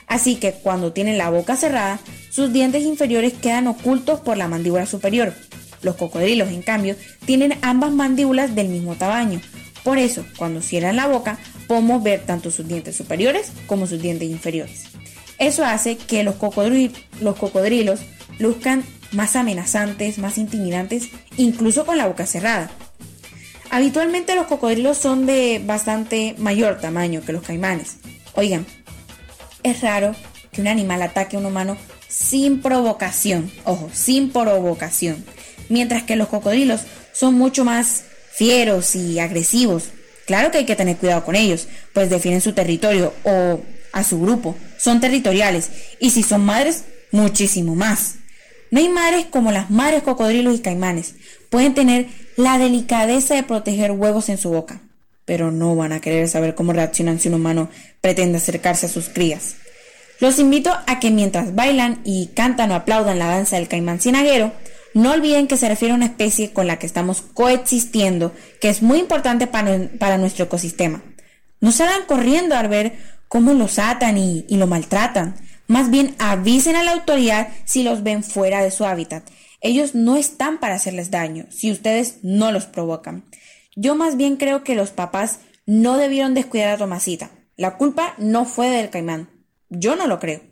así 0.06 0.36
que 0.36 0.52
cuando 0.52 0.92
tienen 0.92 1.18
la 1.18 1.30
boca 1.30 1.56
cerrada, 1.56 2.00
sus 2.30 2.52
dientes 2.52 2.84
inferiores 2.84 3.34
quedan 3.34 3.66
ocultos 3.66 4.20
por 4.20 4.36
la 4.36 4.48
mandíbula 4.48 4.86
superior. 4.86 5.34
Los 5.82 5.96
cocodrilos, 5.96 6.48
en 6.48 6.62
cambio, 6.62 6.96
tienen 7.26 7.58
ambas 7.60 7.92
mandíbulas 7.92 8.54
del 8.54 8.68
mismo 8.68 8.94
tamaño. 8.94 9.40
Por 9.82 9.98
eso, 9.98 10.24
cuando 10.38 10.62
cierran 10.62 10.96
la 10.96 11.08
boca, 11.08 11.38
podemos 11.66 12.02
ver 12.02 12.20
tanto 12.24 12.50
sus 12.50 12.68
dientes 12.68 12.96
superiores 12.96 13.50
como 13.66 13.86
sus 13.86 14.00
dientes 14.00 14.30
inferiores. 14.30 14.84
Eso 15.42 15.64
hace 15.64 15.96
que 15.96 16.22
los, 16.22 16.36
los 17.20 17.36
cocodrilos 17.36 17.98
luzcan 18.38 18.84
más 19.10 19.34
amenazantes, 19.34 20.18
más 20.18 20.38
intimidantes, 20.38 21.08
incluso 21.36 21.84
con 21.84 21.98
la 21.98 22.06
boca 22.06 22.26
cerrada. 22.26 22.70
Habitualmente 23.68 24.36
los 24.36 24.46
cocodrilos 24.46 24.98
son 24.98 25.26
de 25.26 25.60
bastante 25.66 26.36
mayor 26.38 26.78
tamaño 26.80 27.22
que 27.22 27.32
los 27.32 27.42
caimanes. 27.42 27.96
Oigan, 28.34 28.64
es 29.64 29.80
raro 29.80 30.14
que 30.52 30.60
un 30.60 30.68
animal 30.68 31.02
ataque 31.02 31.34
a 31.34 31.40
un 31.40 31.46
humano 31.46 31.76
sin 32.06 32.62
provocación, 32.62 33.50
ojo, 33.64 33.90
sin 33.92 34.30
provocación, 34.30 35.24
mientras 35.68 36.04
que 36.04 36.14
los 36.14 36.28
cocodrilos 36.28 36.82
son 37.12 37.34
mucho 37.34 37.64
más 37.64 38.04
fieros 38.32 38.94
y 38.94 39.18
agresivos. 39.18 39.88
Claro 40.24 40.52
que 40.52 40.58
hay 40.58 40.66
que 40.66 40.76
tener 40.76 40.98
cuidado 40.98 41.24
con 41.24 41.34
ellos, 41.34 41.66
pues 41.92 42.10
defienden 42.10 42.42
su 42.42 42.52
territorio 42.52 43.12
o 43.24 43.60
a 43.92 44.04
su 44.04 44.20
grupo, 44.20 44.54
son 44.82 45.00
territoriales 45.00 45.70
y 46.00 46.10
si 46.10 46.22
son 46.22 46.44
madres, 46.44 46.84
muchísimo 47.12 47.76
más. 47.76 48.16
No 48.72 48.80
hay 48.80 48.88
madres 48.88 49.26
como 49.26 49.52
las 49.52 49.70
madres 49.70 50.02
cocodrilos 50.02 50.56
y 50.56 50.60
caimanes. 50.60 51.14
Pueden 51.50 51.74
tener 51.74 52.08
la 52.36 52.58
delicadeza 52.58 53.34
de 53.34 53.44
proteger 53.44 53.92
huevos 53.92 54.28
en 54.28 54.38
su 54.38 54.50
boca, 54.50 54.80
pero 55.24 55.52
no 55.52 55.76
van 55.76 55.92
a 55.92 56.00
querer 56.00 56.28
saber 56.28 56.56
cómo 56.56 56.72
reaccionan 56.72 57.20
si 57.20 57.28
un 57.28 57.34
humano 57.34 57.68
pretende 58.00 58.38
acercarse 58.38 58.86
a 58.86 58.88
sus 58.88 59.08
crías. 59.08 59.56
Los 60.18 60.40
invito 60.40 60.72
a 60.86 60.98
que 60.98 61.10
mientras 61.10 61.54
bailan 61.54 62.00
y 62.04 62.30
cantan 62.34 62.70
o 62.72 62.74
aplaudan 62.74 63.20
la 63.20 63.26
danza 63.26 63.56
del 63.56 63.68
caimán 63.68 64.00
cienaguero, 64.00 64.52
no 64.94 65.12
olviden 65.12 65.46
que 65.46 65.56
se 65.56 65.68
refiere 65.68 65.92
a 65.92 65.96
una 65.96 66.06
especie 66.06 66.52
con 66.52 66.66
la 66.66 66.78
que 66.78 66.86
estamos 66.86 67.22
coexistiendo, 67.22 68.34
que 68.60 68.68
es 68.68 68.82
muy 68.82 68.98
importante 68.98 69.46
para, 69.46 70.18
nuestro 70.18 70.46
ecosistema. 70.46 71.02
No 71.60 71.70
salgan 71.70 72.04
corriendo 72.06 72.56
al 72.56 72.68
ver 72.68 72.92
cómo 73.32 73.54
los 73.54 73.78
atan 73.78 74.18
y, 74.18 74.44
y 74.46 74.58
lo 74.58 74.66
maltratan. 74.66 75.36
Más 75.66 75.90
bien 75.90 76.14
avisen 76.18 76.76
a 76.76 76.82
la 76.82 76.92
autoridad 76.92 77.48
si 77.64 77.82
los 77.82 78.02
ven 78.02 78.22
fuera 78.22 78.62
de 78.62 78.70
su 78.70 78.84
hábitat. 78.84 79.26
Ellos 79.62 79.94
no 79.94 80.16
están 80.16 80.60
para 80.60 80.74
hacerles 80.74 81.10
daño 81.10 81.46
si 81.48 81.72
ustedes 81.72 82.18
no 82.22 82.52
los 82.52 82.66
provocan. 82.66 83.24
Yo 83.74 83.94
más 83.96 84.18
bien 84.18 84.36
creo 84.36 84.64
que 84.64 84.74
los 84.74 84.90
papás 84.90 85.38
no 85.64 85.96
debieron 85.96 86.34
descuidar 86.34 86.74
a 86.74 86.76
Tomasita. 86.76 87.30
La 87.56 87.78
culpa 87.78 88.12
no 88.18 88.44
fue 88.44 88.68
del 88.68 88.90
caimán. 88.90 89.30
Yo 89.70 89.96
no 89.96 90.06
lo 90.06 90.20
creo. 90.20 90.42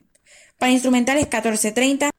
Para 0.56 0.72
instrumentales 0.72 1.24
1430. 1.24 2.09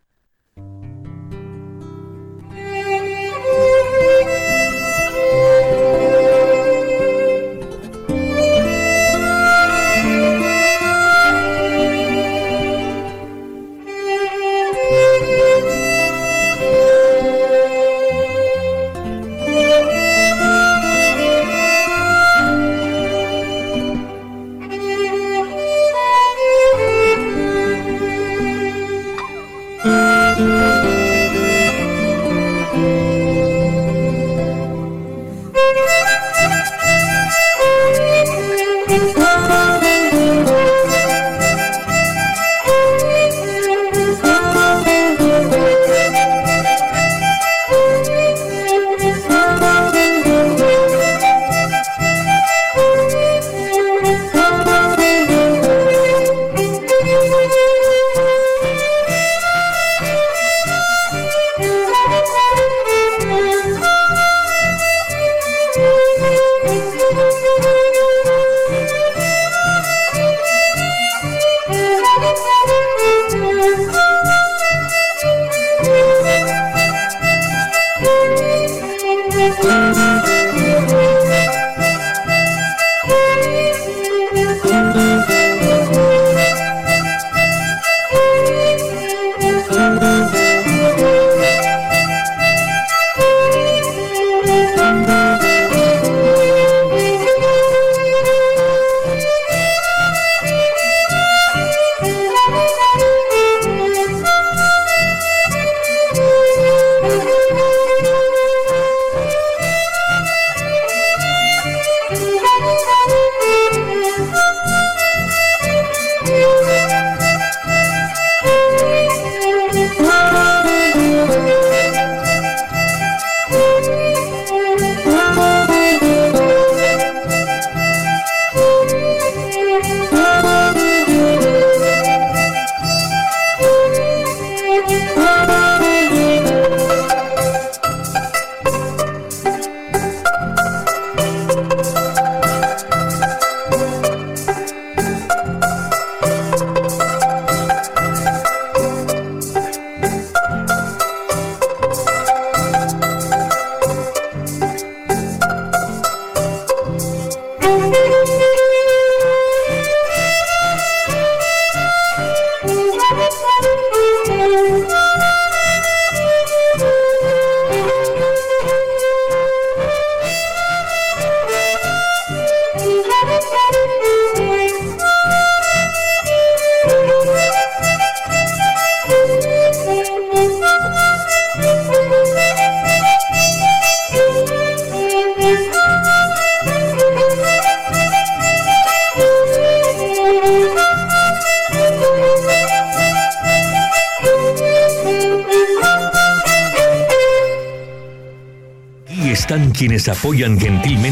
Apoyan 200.09 200.57
gentilmente 200.57 201.00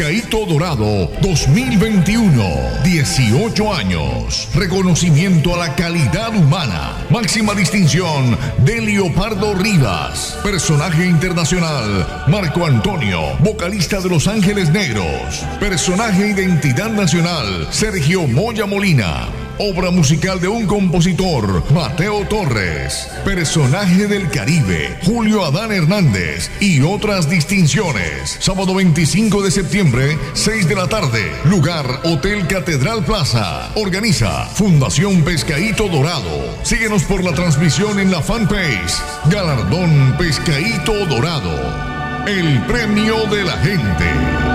Pescadito 0.00 0.46
Dorado 0.46 1.12
2021. 1.20 2.82
18 2.82 3.74
años. 3.74 4.48
Reconocimiento 4.54 5.54
a 5.54 5.58
la 5.58 5.76
calidad 5.76 6.34
humana. 6.34 7.04
Máxima 7.10 7.52
distinción 7.52 8.34
de 8.64 8.80
Leopardo 8.80 9.54
Rivas. 9.54 10.38
Personaje 10.42 11.04
internacional 11.04 12.24
Marco 12.28 12.64
Antonio, 12.64 13.36
vocalista 13.40 14.00
de 14.00 14.08
Los 14.08 14.26
Ángeles 14.26 14.70
Negros. 14.70 15.44
Personaje 15.60 16.28
identidad 16.28 16.88
nacional 16.88 17.68
Sergio 17.70 18.26
Moya 18.26 18.64
Molina. 18.64 19.49
Obra 19.62 19.90
musical 19.90 20.40
de 20.40 20.48
un 20.48 20.66
compositor, 20.66 21.70
Mateo 21.70 22.26
Torres. 22.26 23.06
Personaje 23.26 24.06
del 24.06 24.30
Caribe, 24.30 24.98
Julio 25.04 25.44
Adán 25.44 25.70
Hernández. 25.70 26.50
Y 26.60 26.80
otras 26.80 27.28
distinciones. 27.28 28.38
Sábado 28.40 28.74
25 28.74 29.42
de 29.42 29.50
septiembre, 29.50 30.16
6 30.32 30.66
de 30.66 30.74
la 30.74 30.88
tarde. 30.88 31.30
Lugar, 31.44 31.84
Hotel 32.04 32.46
Catedral 32.46 33.04
Plaza. 33.04 33.70
Organiza 33.74 34.46
Fundación 34.46 35.24
Pescaíto 35.24 35.88
Dorado. 35.88 36.56
Síguenos 36.62 37.02
por 37.02 37.22
la 37.22 37.34
transmisión 37.34 38.00
en 38.00 38.10
la 38.10 38.22
fanpage. 38.22 38.94
Galardón 39.26 40.16
Pescaíto 40.16 41.04
Dorado. 41.04 42.24
El 42.26 42.64
premio 42.64 43.26
de 43.26 43.44
la 43.44 43.58
gente. 43.58 44.49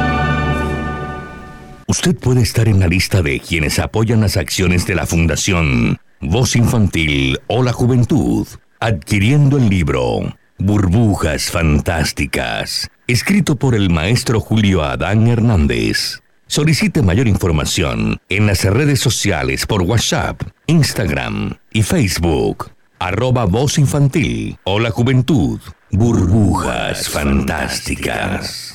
Usted 1.88 2.16
puede 2.16 2.42
estar 2.42 2.68
en 2.68 2.80
la 2.80 2.88
lista 2.88 3.22
de 3.22 3.40
quienes 3.40 3.78
apoyan 3.78 4.22
las 4.22 4.38
acciones 4.38 4.88
de 4.88 4.96
la 4.96 5.06
Fundación 5.06 6.00
Voz 6.20 6.56
Infantil 6.56 7.40
o 7.46 7.62
la 7.62 7.74
Juventud, 7.74 8.48
adquiriendo 8.80 9.58
el 9.58 9.70
libro 9.70 10.36
Burbujas 10.58 11.52
Fantásticas, 11.52 12.90
escrito 13.06 13.56
por 13.56 13.76
el 13.76 13.92
maestro 13.92 14.40
Julio 14.40 14.84
Adán 14.84 15.28
Hernández. 15.28 16.22
Solicite 16.48 17.04
mayor 17.04 17.28
información 17.28 18.18
en 18.30 18.48
las 18.48 18.64
redes 18.64 19.00
sociales 19.00 19.68
por 19.68 19.84
WhatsApp, 19.84 20.42
Instagram 20.66 21.54
y 21.72 21.84
Facebook. 21.84 22.72
Arroba 22.98 23.46
Voz 23.46 23.78
Infantil 23.78 24.58
o 24.64 24.80
la 24.80 24.90
Juventud. 24.90 25.60
Burbujas 25.92 27.10
Fantásticas. 27.10 28.75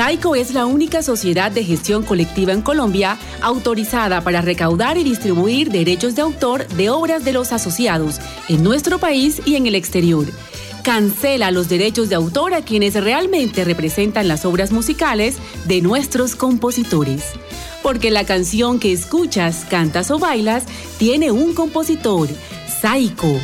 SAICO 0.00 0.34
es 0.34 0.54
la 0.54 0.64
única 0.64 1.02
sociedad 1.02 1.52
de 1.52 1.62
gestión 1.62 2.04
colectiva 2.04 2.54
en 2.54 2.62
Colombia 2.62 3.18
autorizada 3.42 4.22
para 4.22 4.40
recaudar 4.40 4.96
y 4.96 5.04
distribuir 5.04 5.70
derechos 5.70 6.14
de 6.14 6.22
autor 6.22 6.66
de 6.68 6.88
obras 6.88 7.22
de 7.22 7.34
los 7.34 7.52
asociados 7.52 8.18
en 8.48 8.62
nuestro 8.64 8.98
país 8.98 9.42
y 9.44 9.56
en 9.56 9.66
el 9.66 9.74
exterior. 9.74 10.24
Cancela 10.82 11.50
los 11.50 11.68
derechos 11.68 12.08
de 12.08 12.14
autor 12.14 12.54
a 12.54 12.62
quienes 12.62 12.94
realmente 12.94 13.62
representan 13.62 14.26
las 14.26 14.46
obras 14.46 14.72
musicales 14.72 15.36
de 15.66 15.82
nuestros 15.82 16.34
compositores. 16.34 17.22
Porque 17.82 18.10
la 18.10 18.24
canción 18.24 18.80
que 18.80 18.94
escuchas, 18.94 19.66
cantas 19.68 20.10
o 20.10 20.18
bailas 20.18 20.64
tiene 20.96 21.30
un 21.30 21.52
compositor, 21.52 22.26
SAICO. 22.80 23.38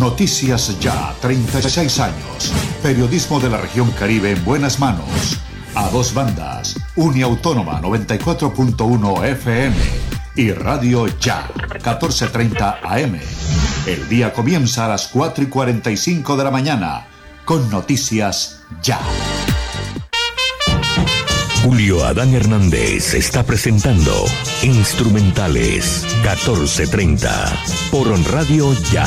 Noticias 0.00 0.76
Ya, 0.80 1.14
36 1.20 2.00
años. 2.00 2.52
Periodismo 2.82 3.38
de 3.38 3.48
la 3.48 3.58
región 3.58 3.92
Caribe 3.92 4.32
en 4.32 4.44
buenas 4.44 4.80
manos. 4.80 5.38
A 5.74 5.88
dos 5.90 6.14
bandas. 6.14 6.78
Uniautónoma 6.94 7.80
94.1 7.82 9.24
FM 9.24 9.76
y 10.36 10.52
Radio 10.52 11.06
Ya, 11.18 11.48
14.30 11.82 12.78
AM. 12.82 13.18
El 13.86 14.08
día 14.08 14.32
comienza 14.32 14.86
a 14.86 14.88
las 14.88 15.08
4 15.08 15.44
y 15.44 15.46
45 15.48 16.36
de 16.36 16.44
la 16.44 16.50
mañana 16.50 17.06
con 17.44 17.68
Noticias 17.70 18.60
Ya. 18.82 19.00
Julio 21.64 22.04
Adán 22.04 22.34
Hernández 22.34 23.14
está 23.14 23.42
presentando 23.42 24.26
Instrumentales 24.62 26.04
1430 26.22 27.64
por 27.90 28.08
Radio 28.30 28.72
Ya. 28.92 29.06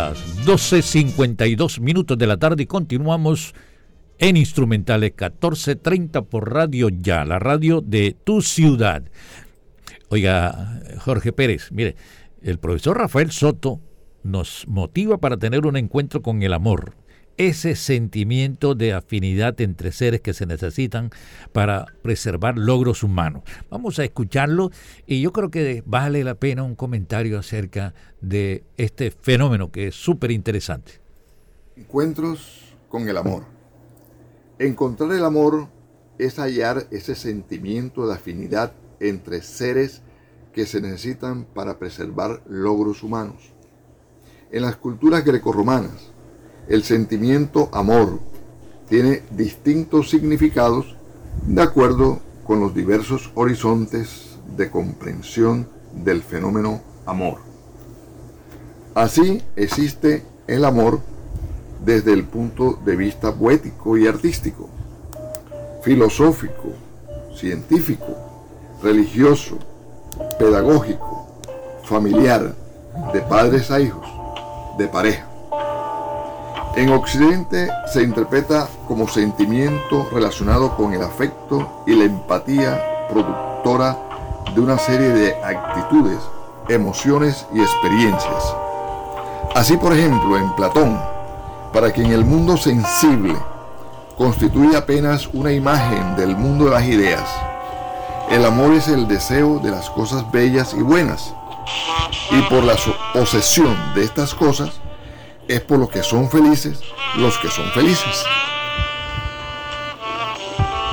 Las 0.00 0.46
12.52 0.46 1.78
minutos 1.78 2.16
de 2.16 2.26
la 2.26 2.38
tarde 2.38 2.62
y 2.62 2.66
continuamos 2.66 3.54
en 4.18 4.38
Instrumentales 4.38 5.10
1430 5.10 6.22
por 6.22 6.50
Radio 6.50 6.88
Ya, 6.88 7.22
la 7.26 7.38
radio 7.38 7.82
de 7.82 8.16
tu 8.24 8.40
ciudad. 8.40 9.02
Oiga, 10.08 10.80
Jorge 11.00 11.34
Pérez, 11.34 11.70
mire, 11.70 11.96
el 12.40 12.58
profesor 12.58 12.96
Rafael 12.96 13.30
Soto 13.30 13.78
nos 14.22 14.66
motiva 14.66 15.18
para 15.18 15.36
tener 15.36 15.66
un 15.66 15.76
encuentro 15.76 16.22
con 16.22 16.42
el 16.42 16.54
amor. 16.54 16.94
Ese 17.40 17.74
sentimiento 17.74 18.74
de 18.74 18.92
afinidad 18.92 19.58
entre 19.62 19.92
seres 19.92 20.20
que 20.20 20.34
se 20.34 20.44
necesitan 20.44 21.10
para 21.54 21.86
preservar 22.02 22.58
logros 22.58 23.02
humanos. 23.02 23.44
Vamos 23.70 23.98
a 23.98 24.04
escucharlo 24.04 24.70
y 25.06 25.22
yo 25.22 25.32
creo 25.32 25.50
que 25.50 25.82
vale 25.86 26.22
la 26.22 26.34
pena 26.34 26.64
un 26.64 26.74
comentario 26.74 27.38
acerca 27.38 27.94
de 28.20 28.62
este 28.76 29.10
fenómeno 29.10 29.72
que 29.72 29.88
es 29.88 29.94
súper 29.94 30.32
interesante. 30.32 31.00
Encuentros 31.76 32.74
con 32.90 33.08
el 33.08 33.16
amor. 33.16 33.44
Encontrar 34.58 35.10
el 35.12 35.24
amor 35.24 35.68
es 36.18 36.38
hallar 36.38 36.88
ese 36.90 37.14
sentimiento 37.14 38.06
de 38.06 38.16
afinidad 38.16 38.74
entre 39.00 39.40
seres 39.40 40.02
que 40.52 40.66
se 40.66 40.82
necesitan 40.82 41.46
para 41.46 41.78
preservar 41.78 42.42
logros 42.46 43.02
humanos. 43.02 43.54
En 44.52 44.60
las 44.60 44.76
culturas 44.76 45.24
grecorromanas, 45.24 46.10
el 46.70 46.84
sentimiento 46.84 47.68
amor 47.72 48.20
tiene 48.88 49.22
distintos 49.32 50.08
significados 50.08 50.96
de 51.46 51.62
acuerdo 51.62 52.20
con 52.44 52.60
los 52.60 52.74
diversos 52.74 53.32
horizontes 53.34 54.38
de 54.56 54.70
comprensión 54.70 55.68
del 55.92 56.22
fenómeno 56.22 56.80
amor. 57.06 57.38
Así 58.94 59.42
existe 59.56 60.24
el 60.46 60.64
amor 60.64 61.00
desde 61.84 62.12
el 62.12 62.24
punto 62.24 62.78
de 62.84 62.94
vista 62.94 63.34
poético 63.34 63.96
y 63.96 64.06
artístico, 64.06 64.68
filosófico, 65.82 66.72
científico, 67.34 68.16
religioso, 68.80 69.58
pedagógico, 70.38 71.26
familiar, 71.82 72.54
de 73.12 73.20
padres 73.22 73.72
a 73.72 73.80
hijos, 73.80 74.06
de 74.78 74.86
pareja. 74.86 75.29
En 76.76 76.88
Occidente 76.90 77.68
se 77.92 78.02
interpreta 78.02 78.68
como 78.86 79.08
sentimiento 79.08 80.08
relacionado 80.12 80.76
con 80.76 80.92
el 80.92 81.02
afecto 81.02 81.82
y 81.84 81.96
la 81.96 82.04
empatía 82.04 82.80
productora 83.10 83.98
de 84.54 84.60
una 84.60 84.78
serie 84.78 85.08
de 85.08 85.34
actitudes, 85.42 86.18
emociones 86.68 87.44
y 87.52 87.60
experiencias. 87.60 88.54
Así, 89.56 89.76
por 89.76 89.92
ejemplo, 89.92 90.38
en 90.38 90.54
Platón, 90.54 90.96
para 91.72 91.90
quien 91.90 92.12
el 92.12 92.24
mundo 92.24 92.56
sensible 92.56 93.34
constituye 94.16 94.76
apenas 94.76 95.28
una 95.32 95.52
imagen 95.52 96.14
del 96.14 96.36
mundo 96.36 96.66
de 96.66 96.70
las 96.70 96.84
ideas, 96.84 97.28
el 98.30 98.44
amor 98.46 98.74
es 98.74 98.86
el 98.86 99.08
deseo 99.08 99.58
de 99.58 99.72
las 99.72 99.90
cosas 99.90 100.30
bellas 100.30 100.72
y 100.74 100.82
buenas. 100.82 101.34
Y 102.30 102.42
por 102.42 102.62
la 102.62 102.76
posesión 103.12 103.76
de 103.96 104.04
estas 104.04 104.34
cosas 104.34 104.80
es 105.50 105.60
por 105.60 105.78
lo 105.78 105.88
que 105.88 106.02
son 106.02 106.30
felices 106.30 106.80
los 107.16 107.36
que 107.38 107.48
son 107.48 107.66
felices. 107.72 108.24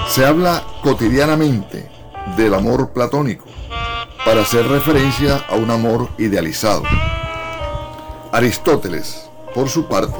Se 0.10 0.26
habla 0.26 0.64
cotidianamente 0.82 1.90
del 2.36 2.54
amor 2.54 2.92
platónico 2.92 3.46
para 4.26 4.42
hacer 4.42 4.68
referencia 4.68 5.46
a 5.48 5.56
un 5.56 5.70
amor 5.70 6.10
idealizado. 6.18 6.84
Aristóteles, 8.32 9.30
por 9.54 9.70
su 9.70 9.88
parte, 9.88 10.18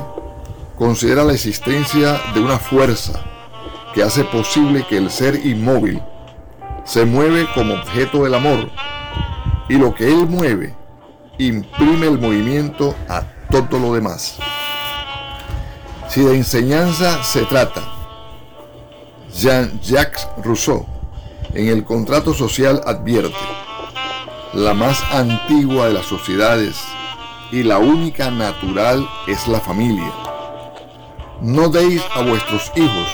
considera 0.78 1.24
la 1.24 1.34
existencia 1.34 2.22
de 2.34 2.40
una 2.40 2.60
fuerza 2.60 3.20
que 3.94 4.04
hace 4.04 4.24
posible 4.26 4.86
que 4.88 4.98
el 4.98 5.10
ser 5.10 5.46
inmóvil 5.46 6.02
se 6.86 7.06
mueve 7.06 7.48
como 7.56 7.74
objeto 7.74 8.24
del 8.24 8.36
amor 8.36 8.70
y 9.68 9.78
lo 9.78 9.94
que 9.96 10.08
él 10.08 10.28
mueve 10.28 10.76
imprime 11.40 12.08
el 12.08 12.20
movimiento 12.20 12.96
a 13.10 13.24
todo 13.50 13.80
lo 13.80 13.94
demás. 13.94 14.38
Si 16.10 16.22
de 16.22 16.36
enseñanza 16.36 17.24
se 17.24 17.44
trata, 17.44 17.82
Jean-Jacques 19.34 20.28
Rousseau 20.44 20.86
en 21.54 21.70
el 21.70 21.84
contrato 21.84 22.34
social 22.34 22.82
advierte, 22.86 23.36
la 24.54 24.74
más 24.74 25.02
antigua 25.12 25.88
de 25.88 25.94
las 25.94 26.06
sociedades 26.06 26.78
y 27.52 27.64
la 27.64 27.78
única 27.78 28.30
natural 28.30 29.08
es 29.28 29.48
la 29.48 29.60
familia. 29.60 30.12
No 31.42 31.70
deis 31.70 32.02
a 32.16 32.22
vuestros 32.22 32.72
hijos 32.76 33.08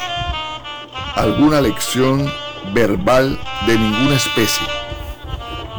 alguna 1.15 1.61
lección 1.61 2.31
verbal 2.73 3.39
de 3.67 3.77
ninguna 3.77 4.15
especie, 4.15 4.67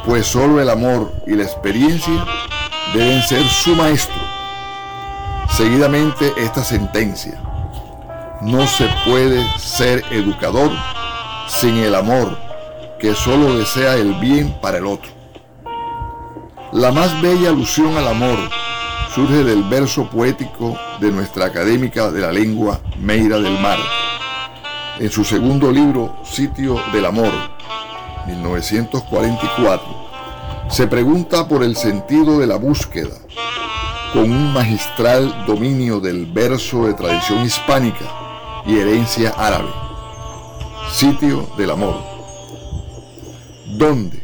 pues 0.06 0.26
solo 0.26 0.60
el 0.60 0.70
amor 0.70 1.12
y 1.26 1.34
la 1.34 1.44
experiencia 1.44 2.24
deben 2.94 3.22
ser 3.22 3.44
su 3.48 3.74
maestro. 3.74 4.33
Seguidamente 5.56 6.32
esta 6.36 6.64
sentencia, 6.64 7.40
no 8.42 8.66
se 8.66 8.88
puede 9.06 9.42
ser 9.58 10.02
educador 10.10 10.70
sin 11.48 11.76
el 11.76 11.94
amor 11.94 12.36
que 12.98 13.14
solo 13.14 13.56
desea 13.58 13.94
el 13.94 14.14
bien 14.14 14.56
para 14.60 14.78
el 14.78 14.86
otro. 14.86 15.10
La 16.72 16.90
más 16.92 17.20
bella 17.22 17.50
alusión 17.50 17.96
al 17.96 18.08
amor 18.08 18.38
surge 19.14 19.44
del 19.44 19.62
verso 19.64 20.10
poético 20.10 20.76
de 21.00 21.12
nuestra 21.12 21.46
académica 21.46 22.10
de 22.10 22.20
la 22.20 22.32
lengua 22.32 22.80
Meira 22.98 23.38
del 23.38 23.58
Mar 23.60 23.78
en 24.98 25.10
su 25.10 25.24
segundo 25.24 25.72
libro, 25.72 26.14
Sitio 26.24 26.80
del 26.92 27.06
Amor, 27.06 27.32
1944, 28.26 29.84
se 30.70 30.86
pregunta 30.86 31.48
por 31.48 31.64
el 31.64 31.74
sentido 31.74 32.38
de 32.38 32.46
la 32.46 32.56
búsqueda, 32.56 33.16
con 34.14 34.30
un 34.30 34.52
magistral 34.52 35.44
dominio 35.44 35.98
del 35.98 36.26
verso 36.26 36.86
de 36.86 36.94
tradición 36.94 37.44
hispánica 37.44 38.06
y 38.64 38.78
herencia 38.78 39.34
árabe. 39.36 39.70
Sitio 40.92 41.48
del 41.58 41.72
Amor. 41.72 41.96
¿Dónde? 43.76 44.22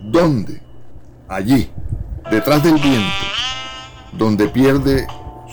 ¿Dónde? 0.00 0.60
Allí, 1.28 1.70
detrás 2.32 2.64
del 2.64 2.74
viento, 2.74 3.24
donde 4.10 4.48
pierde 4.48 5.06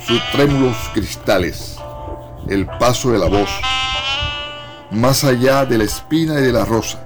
sus 0.07 0.19
trémulos 0.31 0.75
cristales, 0.95 1.77
el 2.47 2.65
paso 2.65 3.11
de 3.11 3.19
la 3.19 3.27
voz 3.27 3.49
más 4.89 5.23
allá 5.23 5.65
de 5.65 5.77
la 5.77 5.83
espina 5.83 6.39
y 6.39 6.41
de 6.41 6.51
la 6.51 6.65
rosa, 6.65 7.05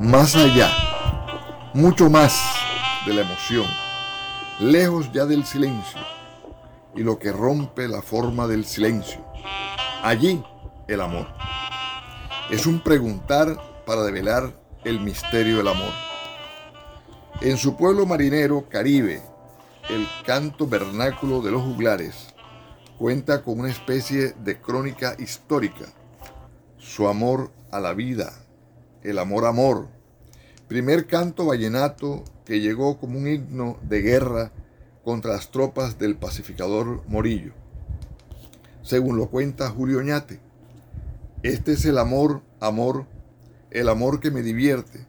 más 0.00 0.34
allá, 0.34 0.68
mucho 1.72 2.10
más 2.10 2.36
de 3.06 3.14
la 3.14 3.20
emoción, 3.20 3.66
lejos 4.60 5.10
ya 5.12 5.26
del 5.26 5.44
silencio 5.44 6.00
y 6.94 7.02
lo 7.02 7.18
que 7.18 7.32
rompe 7.32 7.88
la 7.88 8.02
forma 8.02 8.46
del 8.46 8.64
silencio. 8.64 9.24
Allí 10.02 10.42
el 10.88 11.00
amor. 11.00 11.26
Es 12.50 12.66
un 12.66 12.82
preguntar 12.82 13.56
para 13.86 14.02
develar 14.02 14.52
el 14.84 15.00
misterio 15.00 15.58
del 15.58 15.68
amor. 15.68 15.92
En 17.40 17.56
su 17.56 17.76
pueblo 17.76 18.06
marinero 18.06 18.68
Caribe, 18.68 19.22
el 19.88 20.06
canto 20.24 20.66
vernáculo 20.66 21.40
de 21.40 21.50
los 21.50 21.62
juglares 21.62 22.28
cuenta 22.98 23.42
con 23.42 23.60
una 23.60 23.70
especie 23.70 24.32
de 24.32 24.60
crónica 24.60 25.16
histórica 25.18 25.86
su 26.78 27.08
amor 27.08 27.50
a 27.70 27.80
la 27.80 27.94
vida, 27.94 28.32
el 29.02 29.18
amor 29.18 29.46
amor. 29.46 29.88
Primer 30.68 31.06
canto 31.06 31.46
vallenato 31.46 32.24
que 32.44 32.60
llegó 32.60 32.98
como 32.98 33.18
un 33.18 33.28
himno 33.28 33.78
de 33.82 34.00
guerra 34.00 34.52
contra 35.04 35.32
las 35.32 35.50
tropas 35.50 35.98
del 35.98 36.16
pacificador 36.16 37.02
Morillo. 37.08 37.52
Según 38.82 39.16
lo 39.16 39.28
cuenta 39.28 39.70
Julio 39.70 39.98
Oñate, 39.98 40.40
este 41.42 41.72
es 41.72 41.84
el 41.84 41.98
amor, 41.98 42.42
amor, 42.60 43.06
el 43.70 43.88
amor 43.88 44.20
que 44.20 44.30
me 44.30 44.42
divierte. 44.42 45.06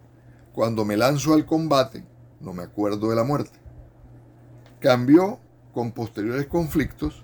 Cuando 0.52 0.86
me 0.86 0.98
lanzo 0.98 1.34
al 1.34 1.46
combate, 1.46 2.04
no 2.40 2.54
me 2.54 2.64
acuerdo 2.64 3.10
de 3.10 3.16
la 3.16 3.24
muerte. 3.24 3.58
Cambió 4.80 5.40
con 5.74 5.92
posteriores 5.92 6.48
conflictos, 6.48 7.24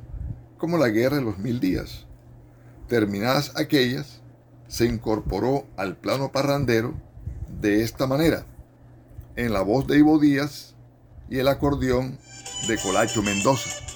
como 0.57 0.77
la 0.77 0.89
guerra 0.89 1.17
de 1.17 1.23
los 1.23 1.37
mil 1.37 1.59
días. 1.59 2.05
Terminadas 2.87 3.53
aquellas, 3.55 4.21
se 4.67 4.85
incorporó 4.85 5.65
al 5.77 5.97
plano 5.97 6.31
parrandero 6.31 6.93
de 7.61 7.83
esta 7.83 8.07
manera, 8.07 8.45
en 9.39 9.53
la 9.53 9.61
voz 9.61 9.87
de 9.87 9.97
Ivo 9.97 10.19
Díaz 10.19 10.75
y 11.29 11.37
el 11.37 11.47
acordeón 11.47 12.17
de 12.67 12.77
Colacho 12.77 13.21
Mendoza. 13.21 13.88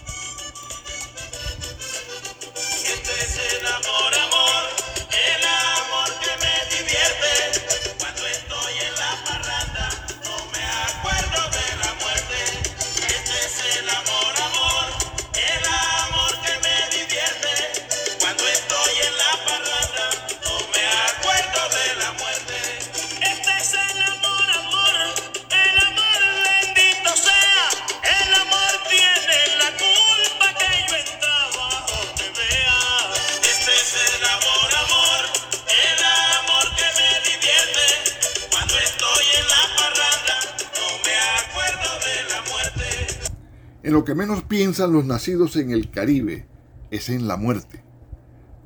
Que 44.14 44.20
menos 44.20 44.43
piensan 44.43 44.93
los 44.93 45.05
nacidos 45.05 45.55
en 45.55 45.72
el 45.72 45.89
Caribe 45.89 46.45
es 46.91 47.09
en 47.09 47.28
la 47.28 47.36
muerte. 47.36 47.84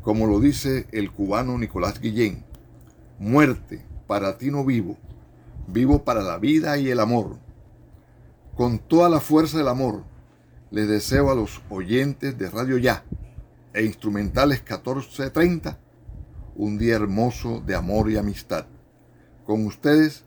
Como 0.01 0.27
lo 0.27 0.41
dice 0.41 0.87
el 0.91 1.09
cubano 1.09 1.57
Nicolás 1.57 2.01
Guillén, 2.01 2.43
muerte, 3.17 3.85
para 4.07 4.37
ti 4.37 4.51
no 4.51 4.65
vivo, 4.65 4.97
vivo 5.69 6.03
para 6.03 6.21
la 6.21 6.37
vida 6.37 6.77
y 6.77 6.89
el 6.89 6.99
amor. 6.99 7.37
Con 8.57 8.77
toda 8.77 9.07
la 9.07 9.21
fuerza 9.21 9.57
del 9.57 9.69
amor, 9.69 10.03
les 10.69 10.89
deseo 10.89 11.31
a 11.31 11.35
los 11.35 11.61
oyentes 11.69 12.37
de 12.37 12.49
Radio 12.49 12.77
Ya 12.77 13.05
e 13.73 13.85
Instrumentales 13.85 14.59
1430 14.59 15.79
un 16.57 16.77
día 16.77 16.95
hermoso 16.95 17.63
de 17.65 17.73
amor 17.73 18.11
y 18.11 18.17
amistad. 18.17 18.65
Con 19.45 19.65
ustedes, 19.65 20.25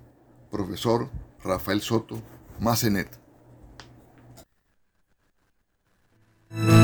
profesor 0.51 1.11
Rafael 1.45 1.83
Soto 1.83 2.23
Macenet. 2.59 3.20
En 6.53 6.80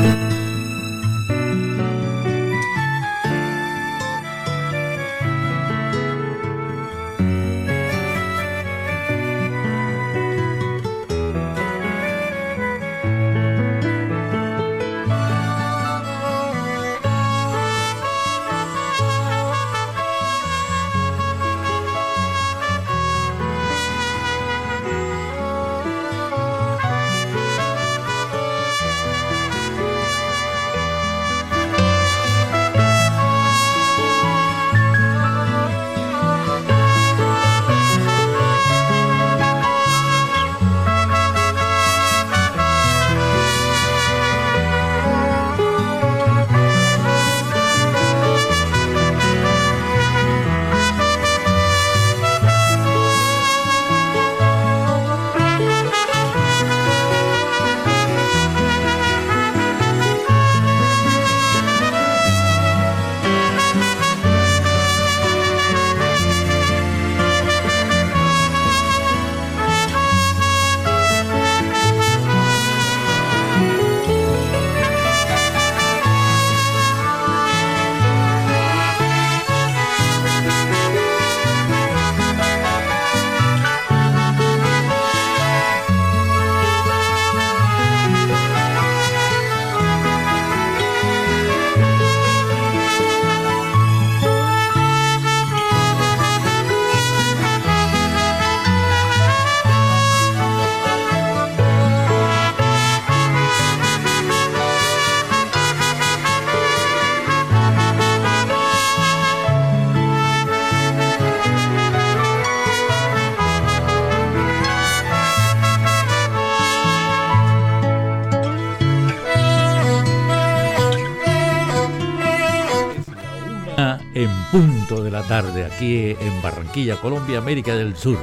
la 125.17 125.23
tarde 125.27 125.65
aquí 125.65 126.15
en 126.19 126.41
Barranquilla, 126.43 126.95
Colombia, 126.97 127.39
América 127.39 127.75
del 127.75 127.95
Sur. 127.95 128.19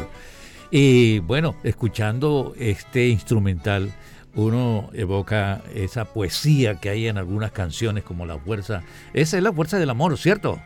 Y 0.71 1.19
bueno, 1.19 1.57
escuchando 1.65 2.55
este 2.57 3.09
instrumental, 3.09 3.93
uno 4.37 4.91
evoca 4.93 5.61
esa 5.75 6.05
poesía 6.05 6.77
que 6.77 6.91
hay 6.91 7.09
en 7.09 7.19
algunas 7.19 7.51
canciones 7.51 8.05
como 8.05 8.27
la 8.27 8.39
fuerza, 8.39 8.85
esa 9.13 9.37
es 9.37 9.43
la 9.43 9.53
fuerza 9.53 9.77
del 9.81 9.91
amor, 9.91 10.17
¿cierto? 10.17 10.61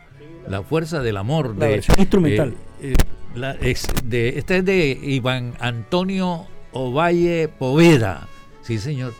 La 0.47 0.61
fuerza 0.61 1.01
del 1.01 1.17
amor. 1.17 1.55
La 1.57 1.65
de, 1.65 1.71
versión 1.71 1.99
instrumental. 1.99 2.53
eh, 2.79 2.93
eh, 2.93 2.95
la- 3.33 3.53
es 3.53 3.87
de, 4.03 4.37
esta 4.37 4.55
es 4.57 4.65
de 4.65 4.99
Iván 5.01 5.55
Antonio 5.59 6.45
Ovalle 6.73 7.47
Poveda. 7.47 8.27
Sí, 8.61 8.77
señor. 8.77 9.13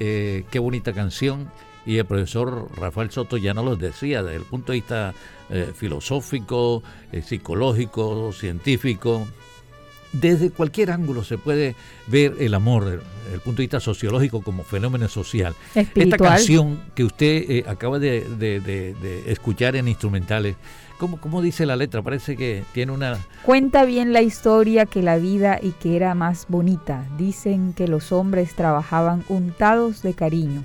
Eh, 0.00 0.44
qué 0.50 0.58
bonita 0.58 0.92
canción. 0.92 1.50
Y 1.86 1.98
el 1.98 2.04
profesor 2.04 2.68
Rafael 2.76 3.10
Soto 3.12 3.36
ya 3.36 3.54
nos 3.54 3.64
lo 3.64 3.76
decía 3.76 4.22
desde 4.24 4.36
el 4.36 4.42
punto 4.42 4.72
de 4.72 4.78
vista 4.78 5.14
eh, 5.50 5.72
filosófico, 5.74 6.82
eh, 7.12 7.22
psicológico, 7.22 8.32
científico. 8.32 9.26
Desde 10.12 10.50
cualquier 10.50 10.90
ángulo 10.90 11.22
se 11.22 11.36
puede 11.36 11.74
ver 12.06 12.36
el 12.40 12.54
amor, 12.54 12.84
desde 12.86 13.00
el 13.34 13.40
punto 13.40 13.58
de 13.58 13.64
vista 13.64 13.78
sociológico 13.78 14.40
como 14.40 14.62
fenómeno 14.64 15.06
social. 15.08 15.54
Esta 15.74 16.16
canción 16.30 16.80
que 16.94 17.04
usted 17.04 17.44
eh, 17.50 17.64
acaba 17.68 17.98
de, 17.98 18.22
de- 18.38 18.60
de- 18.60 18.94
de 18.94 19.30
escuchar 19.30 19.76
en 19.76 19.86
instrumentales, 19.86 20.56
¿cómo, 20.96 21.20
¿cómo 21.20 21.42
dice 21.42 21.66
la 21.66 21.76
letra? 21.76 22.00
Parece 22.00 22.36
que 22.36 22.64
tiene 22.72 22.92
una... 22.92 23.18
Cuenta 23.42 23.84
bien 23.84 24.14
la 24.14 24.22
historia 24.22 24.86
que 24.86 25.02
la 25.02 25.18
vida 25.18 25.58
y 25.62 25.72
que 25.72 25.94
era 25.96 26.14
más 26.14 26.46
bonita. 26.48 27.04
Dicen 27.18 27.74
que 27.74 27.86
los 27.86 28.10
hombres 28.10 28.54
trabajaban 28.54 29.24
untados 29.28 30.00
de 30.00 30.14
cariño, 30.14 30.64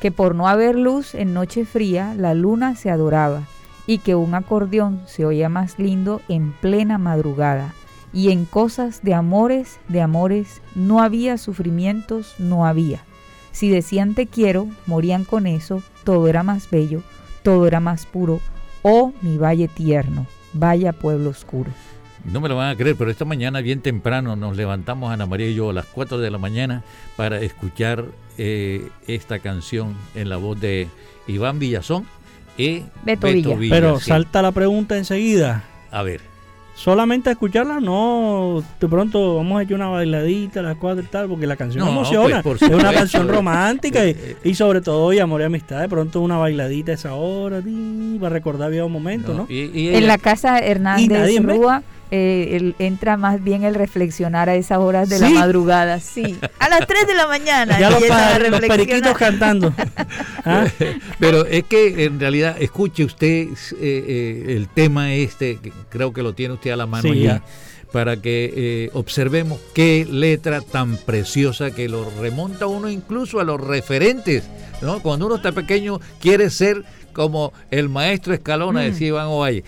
que 0.00 0.10
por 0.10 0.34
no 0.34 0.48
haber 0.48 0.74
luz 0.74 1.14
en 1.14 1.32
noche 1.32 1.64
fría 1.64 2.12
la 2.18 2.34
luna 2.34 2.74
se 2.74 2.90
adoraba 2.90 3.44
y 3.90 3.98
que 3.98 4.14
un 4.14 4.36
acordeón 4.36 5.02
se 5.06 5.26
oía 5.26 5.48
más 5.48 5.80
lindo 5.80 6.22
en 6.28 6.52
plena 6.52 6.96
madrugada. 6.96 7.74
Y 8.12 8.30
en 8.30 8.44
cosas 8.44 9.02
de 9.02 9.14
amores, 9.14 9.80
de 9.88 10.00
amores, 10.00 10.62
no 10.76 11.02
había 11.02 11.36
sufrimientos, 11.38 12.36
no 12.38 12.66
había. 12.66 13.00
Si 13.50 13.68
decían 13.68 14.14
te 14.14 14.28
quiero, 14.28 14.68
morían 14.86 15.24
con 15.24 15.48
eso, 15.48 15.82
todo 16.04 16.28
era 16.28 16.44
más 16.44 16.70
bello, 16.70 17.02
todo 17.42 17.66
era 17.66 17.80
más 17.80 18.06
puro. 18.06 18.38
Oh, 18.82 19.12
mi 19.22 19.38
valle 19.38 19.66
tierno, 19.66 20.24
vaya 20.52 20.92
pueblo 20.92 21.30
oscuro. 21.30 21.72
No 22.24 22.40
me 22.40 22.48
lo 22.48 22.54
van 22.54 22.70
a 22.70 22.76
creer, 22.76 22.94
pero 22.94 23.10
esta 23.10 23.24
mañana 23.24 23.60
bien 23.60 23.80
temprano 23.80 24.36
nos 24.36 24.56
levantamos 24.56 25.12
Ana 25.12 25.26
María 25.26 25.48
y 25.48 25.56
yo 25.56 25.70
a 25.70 25.72
las 25.72 25.86
4 25.86 26.18
de 26.18 26.30
la 26.30 26.38
mañana 26.38 26.84
para 27.16 27.40
escuchar 27.40 28.04
eh, 28.38 28.88
esta 29.08 29.40
canción 29.40 29.96
en 30.14 30.28
la 30.28 30.36
voz 30.36 30.60
de 30.60 30.86
Iván 31.26 31.58
Villazón 31.58 32.06
y 32.60 32.84
Beto 33.04 33.26
Villa. 33.26 33.56
Pero 33.70 33.98
sí. 34.00 34.06
salta 34.06 34.42
la 34.42 34.52
pregunta 34.52 34.96
enseguida. 34.96 35.64
A 35.90 36.02
ver. 36.02 36.20
Solamente 36.74 37.28
a 37.28 37.32
escucharla, 37.32 37.78
no. 37.78 38.62
De 38.80 38.88
pronto 38.88 39.36
vamos 39.36 39.60
a 39.60 39.64
echar 39.64 39.74
una 39.74 39.88
bailadita 39.88 40.60
a 40.60 40.62
las 40.62 40.76
cuatro 40.76 41.02
y 41.04 41.06
tal, 41.08 41.28
porque 41.28 41.46
la 41.46 41.56
canción 41.56 41.84
No, 41.84 41.90
emociona. 41.90 42.42
pues, 42.42 42.58
por 42.58 42.70
es 42.70 42.74
una 42.74 42.90
canción 42.92 43.28
romántica 43.28 44.06
y, 44.06 44.16
y 44.44 44.54
sobre 44.54 44.80
todo 44.80 45.04
hoy 45.04 45.18
amor 45.18 45.42
y 45.42 45.44
amistad. 45.44 45.80
De 45.82 45.88
pronto 45.90 46.22
una 46.22 46.38
bailadita 46.38 46.92
a 46.92 46.94
esa 46.94 47.14
hora, 47.14 47.60
ti, 47.60 48.18
va 48.22 48.28
a 48.28 48.30
recordar 48.30 48.70
bien 48.70 48.84
un 48.84 48.92
momento, 48.92 49.34
¿no? 49.34 49.46
En 49.50 50.06
la 50.06 50.16
casa 50.16 50.64
Y 50.64 50.70
Hernández 50.70 51.08
nadie 51.10 51.40
ve. 51.40 51.58
Eh, 52.12 52.56
el- 52.56 52.74
entra 52.80 53.16
más 53.16 53.42
bien 53.44 53.62
el 53.62 53.74
reflexionar 53.76 54.48
a 54.48 54.56
esas 54.56 54.78
horas 54.78 55.08
de 55.08 55.20
la 55.20 55.30
madrugada. 55.30 56.00
Sí, 56.00 56.36
a 56.58 56.68
las 56.68 56.86
3 56.86 57.06
de 57.06 57.14
la 57.14 57.26
mañana. 57.28 57.78
Ya 57.78 57.88
los, 57.90 58.02
pa- 58.04 58.38
los 58.38 58.60
periquitos 58.60 59.16
cantando. 59.16 59.72
¿Ah? 60.44 60.66
Pero 61.20 61.46
es 61.46 61.64
que 61.64 62.04
en 62.04 62.18
realidad, 62.18 62.56
escuche 62.58 63.04
usted 63.04 63.46
eh, 63.48 63.54
eh, 63.80 64.44
el 64.56 64.68
tema 64.68 65.12
este, 65.14 65.58
que 65.58 65.72
creo 65.88 66.12
que 66.12 66.22
lo 66.22 66.32
tiene 66.32 66.54
usted 66.54 66.70
a 66.72 66.76
la 66.76 66.86
mano 66.86 67.02
Sí, 67.02 67.08
allí, 67.10 67.22
ya. 67.24 67.42
para 67.92 68.16
que 68.16 68.52
eh, 68.56 68.90
observemos 68.94 69.60
qué 69.74 70.04
letra 70.10 70.62
tan 70.62 70.96
preciosa 70.96 71.70
que 71.70 71.88
lo 71.88 72.10
remonta 72.20 72.66
uno 72.66 72.88
incluso 72.90 73.38
a 73.38 73.44
los 73.44 73.60
referentes. 73.60 74.44
¿no? 74.82 75.00
Cuando 75.00 75.26
uno 75.26 75.36
está 75.36 75.52
pequeño 75.52 76.00
quiere 76.20 76.50
ser 76.50 76.82
como 77.12 77.52
el 77.70 77.88
maestro 77.88 78.34
Escalona, 78.34 78.80
Mm. 78.80 78.84
decía 78.84 79.08
Iván 79.08 79.26
Ovalle. 79.26 79.62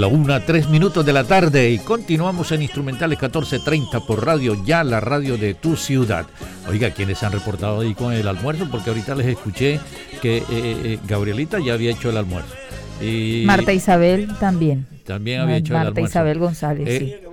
La 0.00 0.06
una, 0.06 0.40
tres 0.40 0.66
minutos 0.70 1.04
de 1.04 1.12
la 1.12 1.24
tarde 1.24 1.70
y 1.70 1.78
continuamos 1.78 2.50
en 2.52 2.62
Instrumentales 2.62 3.20
1430 3.20 4.00
por 4.00 4.24
radio, 4.24 4.56
ya 4.64 4.82
la 4.82 4.98
radio 4.98 5.36
de 5.36 5.52
tu 5.52 5.76
ciudad. 5.76 6.24
Oiga, 6.66 6.90
¿quiénes 6.90 7.22
han 7.22 7.32
reportado 7.32 7.80
ahí 7.80 7.94
con 7.94 8.14
el 8.14 8.26
almuerzo? 8.26 8.66
Porque 8.70 8.88
ahorita 8.88 9.14
les 9.14 9.26
escuché 9.26 9.78
que 10.22 10.38
eh, 10.38 10.44
eh, 10.50 10.98
Gabrielita 11.06 11.58
ya 11.58 11.74
había 11.74 11.90
hecho 11.90 12.08
el 12.08 12.16
almuerzo. 12.16 12.54
Y 13.02 13.42
Marta 13.44 13.74
Isabel 13.74 14.30
también. 14.40 14.86
También 15.04 15.42
había 15.42 15.58
hecho 15.58 15.74
el 15.74 15.80
almuerzo. 15.80 16.00
Marta 16.00 16.10
Isabel 16.10 16.38
González, 16.38 16.88
eh, 16.88 16.98
sí. 16.98 17.29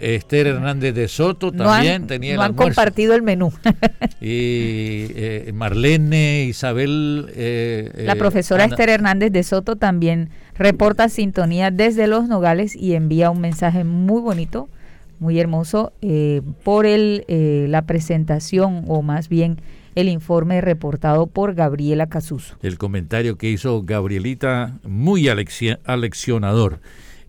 Esther 0.00 0.48
Hernández 0.48 0.94
de 0.94 1.08
Soto 1.08 1.52
también 1.52 2.06
tenía 2.06 2.32
el 2.32 2.36
no 2.36 2.42
han 2.42 2.54
compartido 2.54 3.14
el 3.14 3.22
menú. 3.22 3.52
y 4.20 5.08
Marlene, 5.52 6.44
Isabel. 6.44 7.26
la 7.96 8.14
profesora 8.16 8.64
Esther 8.64 8.88
Hernández 8.88 9.32
de 9.32 9.42
Soto 9.42 9.76
también 9.76 10.30
reporta 10.56 11.08
sintonía 11.08 11.70
desde 11.70 12.06
Los 12.06 12.28
Nogales 12.28 12.76
y 12.76 12.94
envía 12.94 13.30
un 13.30 13.40
mensaje 13.40 13.84
muy 13.84 14.20
bonito, 14.20 14.68
muy 15.18 15.38
hermoso, 15.38 15.92
eh, 16.02 16.42
por 16.64 16.86
el, 16.86 17.24
eh, 17.28 17.66
la 17.68 17.82
presentación 17.82 18.84
o 18.88 19.02
más 19.02 19.28
bien 19.28 19.58
el 19.94 20.08
informe 20.08 20.60
reportado 20.60 21.26
por 21.26 21.54
Gabriela 21.54 22.06
Casuso. 22.06 22.56
El 22.62 22.78
comentario 22.78 23.36
que 23.36 23.50
hizo 23.50 23.82
Gabrielita, 23.82 24.78
muy 24.84 25.28
aleccionador. 25.28 26.80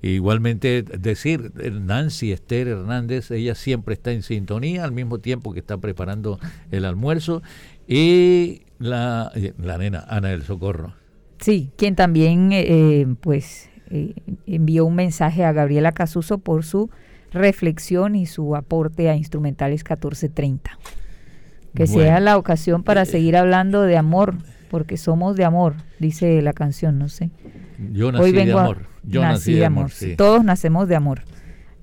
Igualmente 0.04 0.84
decir, 0.84 1.54
Nancy 1.56 2.34
Esther 2.34 2.68
Hernández, 2.68 3.32
ella 3.32 3.56
siempre 3.56 3.94
está 3.94 4.12
en 4.12 4.22
sintonía 4.22 4.84
al 4.84 4.92
mismo 4.92 5.20
tiempo 5.20 5.54
que 5.54 5.60
está 5.60 5.78
preparando 5.78 6.40
el 6.72 6.84
almuerzo. 6.86 7.42
Y 7.88 8.64
la, 8.80 9.32
eh, 9.34 9.54
la 9.58 9.78
nena, 9.78 10.06
Ana 10.10 10.28
del 10.30 10.44
Socorro. 10.44 10.94
Sí, 11.40 11.72
quien 11.78 11.96
también 11.96 12.54
eh, 12.54 12.66
eh, 12.68 13.16
pues 13.20 13.70
eh, 13.92 14.14
envió 14.46 14.86
un 14.86 14.96
mensaje 14.96 15.44
a 15.44 15.52
Gabriela 15.52 15.92
Casuso 15.92 16.38
por 16.38 16.64
su 16.64 16.90
reflexión 17.32 18.16
y 18.16 18.28
su 18.28 18.56
aporte 18.56 19.10
a 19.10 19.16
Instrumentales 19.16 19.84
1430. 19.84 20.80
Que 21.76 21.88
sea 21.88 22.20
la 22.20 22.38
ocasión 22.38 22.84
para 22.84 23.04
seguir 23.04 23.36
hablando 23.36 23.82
de 23.82 23.98
amor, 23.98 24.36
porque 24.70 24.96
somos 24.96 25.36
de 25.36 25.44
amor, 25.44 25.74
dice 26.00 26.42
la 26.42 26.54
canción, 26.54 27.00
no 27.00 27.10
sé. 27.10 27.32
Yo 27.92 28.12
nací 28.12 28.32
de 28.32 28.52
amor. 28.52 28.78
Yo 29.04 29.22
nací, 29.22 29.54
de 29.54 29.66
amor. 29.66 29.92
Todos 30.18 30.44
nacemos 30.44 30.88
de 30.88 30.96
amor. 30.96 31.22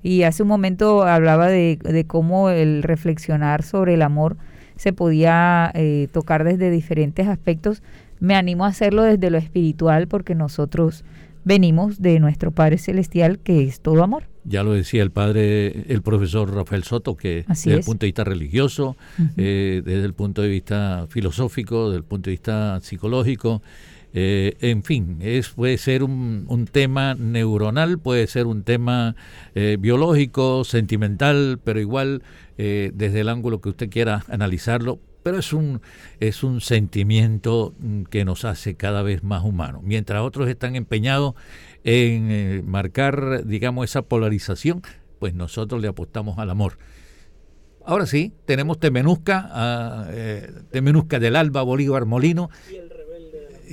Y 0.03 0.23
hace 0.23 0.41
un 0.41 0.49
momento 0.49 1.03
hablaba 1.03 1.47
de, 1.47 1.77
de 1.81 2.05
cómo 2.05 2.49
el 2.49 2.81
reflexionar 2.81 3.61
sobre 3.61 3.93
el 3.93 4.01
amor 4.01 4.37
se 4.75 4.93
podía 4.93 5.71
tocar 6.11 6.43
desde 6.43 6.71
diferentes 6.71 7.27
aspectos, 7.27 7.83
me 8.19 8.35
animo 8.35 8.65
a 8.65 8.69
hacerlo 8.69 9.03
desde 9.03 9.29
lo 9.29 9.37
espiritual 9.37 10.07
porque 10.07 10.33
nosotros 10.33 11.03
venimos 11.43 12.01
de 12.01 12.19
nuestro 12.19 12.51
Padre 12.51 12.77
Celestial 12.77 13.39
que 13.39 13.63
es 13.63 13.81
todo 13.81 14.03
amor. 14.03 14.23
Ya 14.43 14.63
lo 14.63 14.73
decía 14.73 15.03
el 15.03 15.11
padre, 15.11 15.91
el 15.91 16.01
profesor 16.01 16.51
Rafael 16.53 16.83
Soto, 16.83 17.15
que 17.15 17.45
desde 17.47 17.73
el 17.75 17.83
punto 17.83 18.05
de 18.05 18.07
vista 18.07 18.23
religioso, 18.23 18.95
eh, 19.37 19.83
desde 19.85 20.05
el 20.05 20.13
punto 20.13 20.41
de 20.41 20.49
vista 20.49 21.05
filosófico, 21.09 21.89
desde 21.89 21.97
el 21.97 22.03
punto 22.03 22.29
de 22.29 22.31
vista 22.31 22.79
psicológico, 22.81 23.61
eh, 24.13 24.57
en 24.61 24.83
fin, 24.83 25.17
es, 25.21 25.49
puede 25.49 25.77
ser 25.77 26.03
un, 26.03 26.45
un, 26.47 26.65
tema 26.65 27.15
neuronal, 27.15 27.99
puede 27.99 28.27
ser 28.27 28.45
un 28.45 28.63
tema 28.63 29.15
eh, 29.55 29.77
biológico, 29.79 30.63
sentimental, 30.63 31.59
pero 31.63 31.79
igual 31.79 32.23
desde 32.57 33.21
el 33.21 33.29
ángulo 33.29 33.59
que 33.59 33.69
usted 33.69 33.89
quiera 33.89 34.23
analizarlo, 34.27 34.99
pero 35.23 35.37
es 35.39 35.53
un, 35.53 35.81
es 36.19 36.43
un 36.43 36.61
sentimiento 36.61 37.73
mm, 37.79 38.03
que 38.03 38.25
nos 38.25 38.45
hace 38.45 38.75
cada 38.75 39.03
vez 39.03 39.23
más 39.23 39.43
humanos. 39.43 39.81
Mientras 39.83 40.21
otros 40.21 40.49
están 40.49 40.75
empeñados 40.75 41.35
en 41.83 42.31
eh, 42.31 42.61
marcar, 42.65 43.45
digamos, 43.45 43.85
esa 43.85 44.03
polarización, 44.03 44.81
pues 45.19 45.33
nosotros 45.33 45.81
le 45.81 45.87
apostamos 45.87 46.37
al 46.39 46.49
amor. 46.49 46.77
Ahora 47.83 48.05
sí, 48.05 48.31
tenemos 48.45 48.79
Temenusca, 48.79 50.07
eh, 50.11 50.51
Temenusca 50.69 51.19
del 51.19 51.35
Alba, 51.35 51.63
Bolívar 51.63 52.05
Molino. 52.05 52.49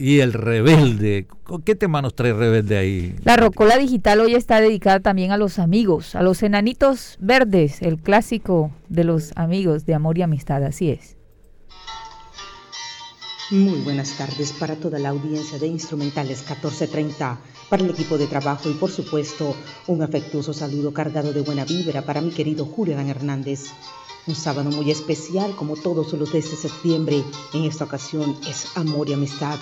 Y 0.01 0.21
el 0.21 0.33
rebelde. 0.33 1.27
¿Qué 1.65 1.75
tema 1.75 2.01
nos 2.01 2.15
trae 2.15 2.33
rebelde 2.33 2.79
ahí? 2.79 3.17
La 3.25 3.37
Rocola 3.37 3.77
Digital 3.79 4.21
hoy 4.21 4.35
está 4.35 4.61
dedicada 4.61 5.01
también 5.01 5.33
a 5.33 5.37
los 5.37 5.59
amigos, 5.59 6.15
a 6.15 6.23
los 6.23 6.45
enanitos 6.45 7.17
verdes, 7.21 7.83
el 7.83 7.99
clásico 7.99 8.71
de 8.89 9.03
los 9.03 9.33
amigos 9.35 9.87
de 9.87 9.95
amor 9.95 10.17
y 10.17 10.23
amistad, 10.23 10.63
así 10.63 10.91
es. 10.91 11.17
Muy 13.51 13.81
buenas 13.81 14.17
tardes 14.17 14.53
para 14.53 14.77
toda 14.77 15.01
la 15.01 15.09
audiencia 15.09 15.59
de 15.59 15.67
Instrumentales 15.67 16.41
1430, 16.41 17.41
para 17.69 17.83
el 17.83 17.91
equipo 17.91 18.19
de 18.19 18.27
trabajo 18.27 18.71
y 18.71 18.75
por 18.75 18.91
supuesto 18.91 19.57
un 19.89 20.03
afectuoso 20.03 20.53
saludo 20.53 20.93
cargado 20.93 21.33
de 21.33 21.41
buena 21.41 21.65
vibra 21.65 22.03
para 22.03 22.21
mi 22.21 22.31
querido 22.31 22.67
Julián 22.67 23.09
Hernández. 23.09 23.73
Un 24.29 24.35
sábado 24.35 24.71
muy 24.71 24.91
especial 24.91 25.57
como 25.57 25.75
todos 25.75 26.13
los 26.13 26.31
de 26.35 26.41
este 26.41 26.55
septiembre, 26.55 27.25
en 27.55 27.65
esta 27.65 27.85
ocasión 27.85 28.37
es 28.47 28.77
amor 28.77 29.09
y 29.09 29.15
amistad. 29.15 29.59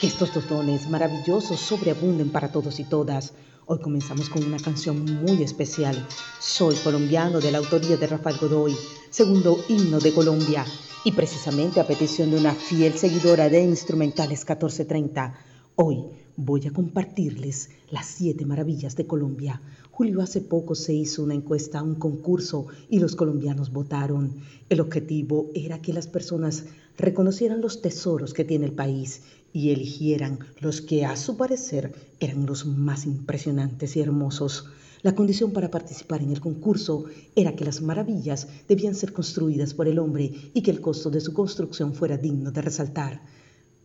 Que 0.00 0.06
estos 0.06 0.32
dos 0.32 0.48
dones 0.48 0.88
maravillosos 0.88 1.60
sobreabunden 1.60 2.30
para 2.30 2.50
todos 2.50 2.80
y 2.80 2.84
todas. 2.84 3.34
Hoy 3.66 3.78
comenzamos 3.78 4.30
con 4.30 4.42
una 4.42 4.56
canción 4.56 5.04
muy 5.22 5.42
especial. 5.42 6.08
Soy 6.40 6.76
colombiano 6.76 7.40
de 7.40 7.52
la 7.52 7.58
autoría 7.58 7.98
de 7.98 8.06
Rafael 8.06 8.38
Godoy, 8.40 8.74
segundo 9.10 9.62
himno 9.68 10.00
de 10.00 10.14
Colombia 10.14 10.64
y 11.04 11.12
precisamente 11.12 11.78
a 11.78 11.86
petición 11.86 12.30
de 12.30 12.38
una 12.38 12.54
fiel 12.54 12.94
seguidora 12.94 13.50
de 13.50 13.64
Instrumentales 13.64 14.40
1430, 14.48 15.34
hoy 15.74 16.06
voy 16.36 16.66
a 16.66 16.72
compartirles 16.72 17.68
las 17.90 18.06
siete 18.06 18.46
maravillas 18.46 18.96
de 18.96 19.06
Colombia. 19.06 19.60
Julio, 19.96 20.20
hace 20.20 20.42
poco 20.42 20.74
se 20.74 20.92
hizo 20.92 21.22
una 21.22 21.32
encuesta, 21.32 21.82
un 21.82 21.94
concurso 21.94 22.66
y 22.90 22.98
los 22.98 23.16
colombianos 23.16 23.72
votaron. 23.72 24.34
El 24.68 24.82
objetivo 24.82 25.50
era 25.54 25.80
que 25.80 25.94
las 25.94 26.06
personas 26.06 26.64
reconocieran 26.98 27.62
los 27.62 27.80
tesoros 27.80 28.34
que 28.34 28.44
tiene 28.44 28.66
el 28.66 28.72
país 28.72 29.22
y 29.54 29.70
eligieran 29.70 30.40
los 30.60 30.82
que 30.82 31.06
a 31.06 31.16
su 31.16 31.38
parecer 31.38 31.94
eran 32.20 32.44
los 32.44 32.66
más 32.66 33.06
impresionantes 33.06 33.96
y 33.96 34.00
hermosos. 34.00 34.66
La 35.00 35.14
condición 35.14 35.52
para 35.52 35.70
participar 35.70 36.20
en 36.20 36.30
el 36.30 36.40
concurso 36.40 37.06
era 37.34 37.56
que 37.56 37.64
las 37.64 37.80
maravillas 37.80 38.48
debían 38.68 38.94
ser 38.94 39.14
construidas 39.14 39.72
por 39.72 39.88
el 39.88 39.98
hombre 39.98 40.30
y 40.52 40.60
que 40.60 40.72
el 40.72 40.82
costo 40.82 41.08
de 41.08 41.22
su 41.22 41.32
construcción 41.32 41.94
fuera 41.94 42.18
digno 42.18 42.50
de 42.50 42.60
resaltar. 42.60 43.22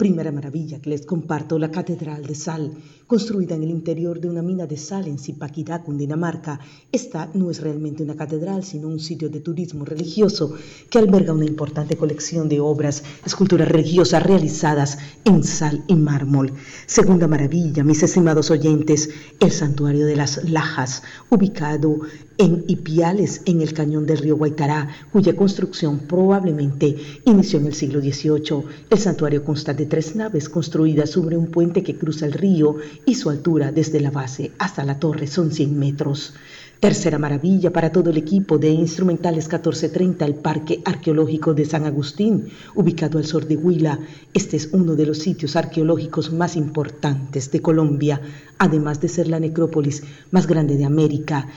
Primera 0.01 0.31
maravilla 0.31 0.81
que 0.81 0.89
les 0.89 1.05
comparto, 1.05 1.59
la 1.59 1.69
Catedral 1.69 2.25
de 2.25 2.33
Sal, 2.33 2.73
construida 3.05 3.53
en 3.53 3.61
el 3.61 3.69
interior 3.69 4.19
de 4.19 4.29
una 4.29 4.41
mina 4.41 4.65
de 4.65 4.75
sal 4.75 5.05
en 5.05 5.19
Zipaquirá, 5.19 5.83
Cundinamarca. 5.83 6.59
Esta 6.91 7.29
no 7.35 7.51
es 7.51 7.61
realmente 7.61 8.01
una 8.01 8.15
catedral, 8.15 8.63
sino 8.63 8.87
un 8.87 8.99
sitio 8.99 9.29
de 9.29 9.41
turismo 9.41 9.85
religioso 9.85 10.55
que 10.89 10.97
alberga 10.97 11.33
una 11.33 11.45
importante 11.45 11.97
colección 11.97 12.49
de 12.49 12.59
obras, 12.59 13.03
esculturas 13.23 13.69
religiosas 13.69 14.23
realizadas 14.23 14.97
en 15.23 15.43
sal 15.43 15.83
y 15.85 15.95
mármol. 15.95 16.53
Segunda 16.87 17.27
maravilla, 17.27 17.83
mis 17.83 18.01
estimados 18.01 18.49
oyentes, 18.49 19.11
el 19.39 19.51
Santuario 19.51 20.07
de 20.07 20.15
las 20.15 20.49
Lajas, 20.49 21.03
ubicado 21.29 21.99
en 22.41 22.65
Ipiales, 22.67 23.43
en 23.45 23.61
el 23.61 23.71
cañón 23.71 24.07
del 24.07 24.17
río 24.17 24.35
Guaitará, 24.35 24.89
cuya 25.11 25.35
construcción 25.35 25.99
probablemente 25.99 26.95
inició 27.25 27.59
en 27.59 27.67
el 27.67 27.75
siglo 27.75 28.01
XVIII. 28.01 28.63
El 28.89 28.97
santuario 28.97 29.43
consta 29.43 29.75
de 29.75 29.85
tres 29.85 30.15
naves 30.15 30.49
construidas 30.49 31.11
sobre 31.11 31.37
un 31.37 31.51
puente 31.51 31.83
que 31.83 31.95
cruza 31.95 32.25
el 32.25 32.33
río 32.33 32.77
y 33.05 33.13
su 33.13 33.29
altura 33.29 33.71
desde 33.71 33.99
la 33.99 34.09
base 34.09 34.53
hasta 34.57 34.83
la 34.83 34.97
torre 34.97 35.27
son 35.27 35.51
100 35.51 35.77
metros. 35.77 36.33
Tercera 36.79 37.19
maravilla 37.19 37.71
para 37.71 37.91
todo 37.91 38.09
el 38.09 38.17
equipo 38.17 38.57
de 38.57 38.69
Instrumentales 38.69 39.45
1430, 39.45 40.25
el 40.25 40.33
Parque 40.33 40.81
Arqueológico 40.83 41.53
de 41.53 41.65
San 41.65 41.85
Agustín, 41.85 42.47
ubicado 42.73 43.19
al 43.19 43.25
sur 43.25 43.45
de 43.45 43.55
Huila. 43.55 43.99
Este 44.33 44.57
es 44.57 44.69
uno 44.73 44.95
de 44.95 45.05
los 45.05 45.19
sitios 45.19 45.55
arqueológicos 45.55 46.33
más 46.33 46.55
importantes 46.55 47.51
de 47.51 47.61
Colombia, 47.61 48.19
además 48.57 48.99
de 48.99 49.09
ser 49.09 49.27
la 49.27 49.39
necrópolis 49.39 50.01
más 50.31 50.47
grande 50.47 50.75
de 50.75 50.85
América. 50.85 51.47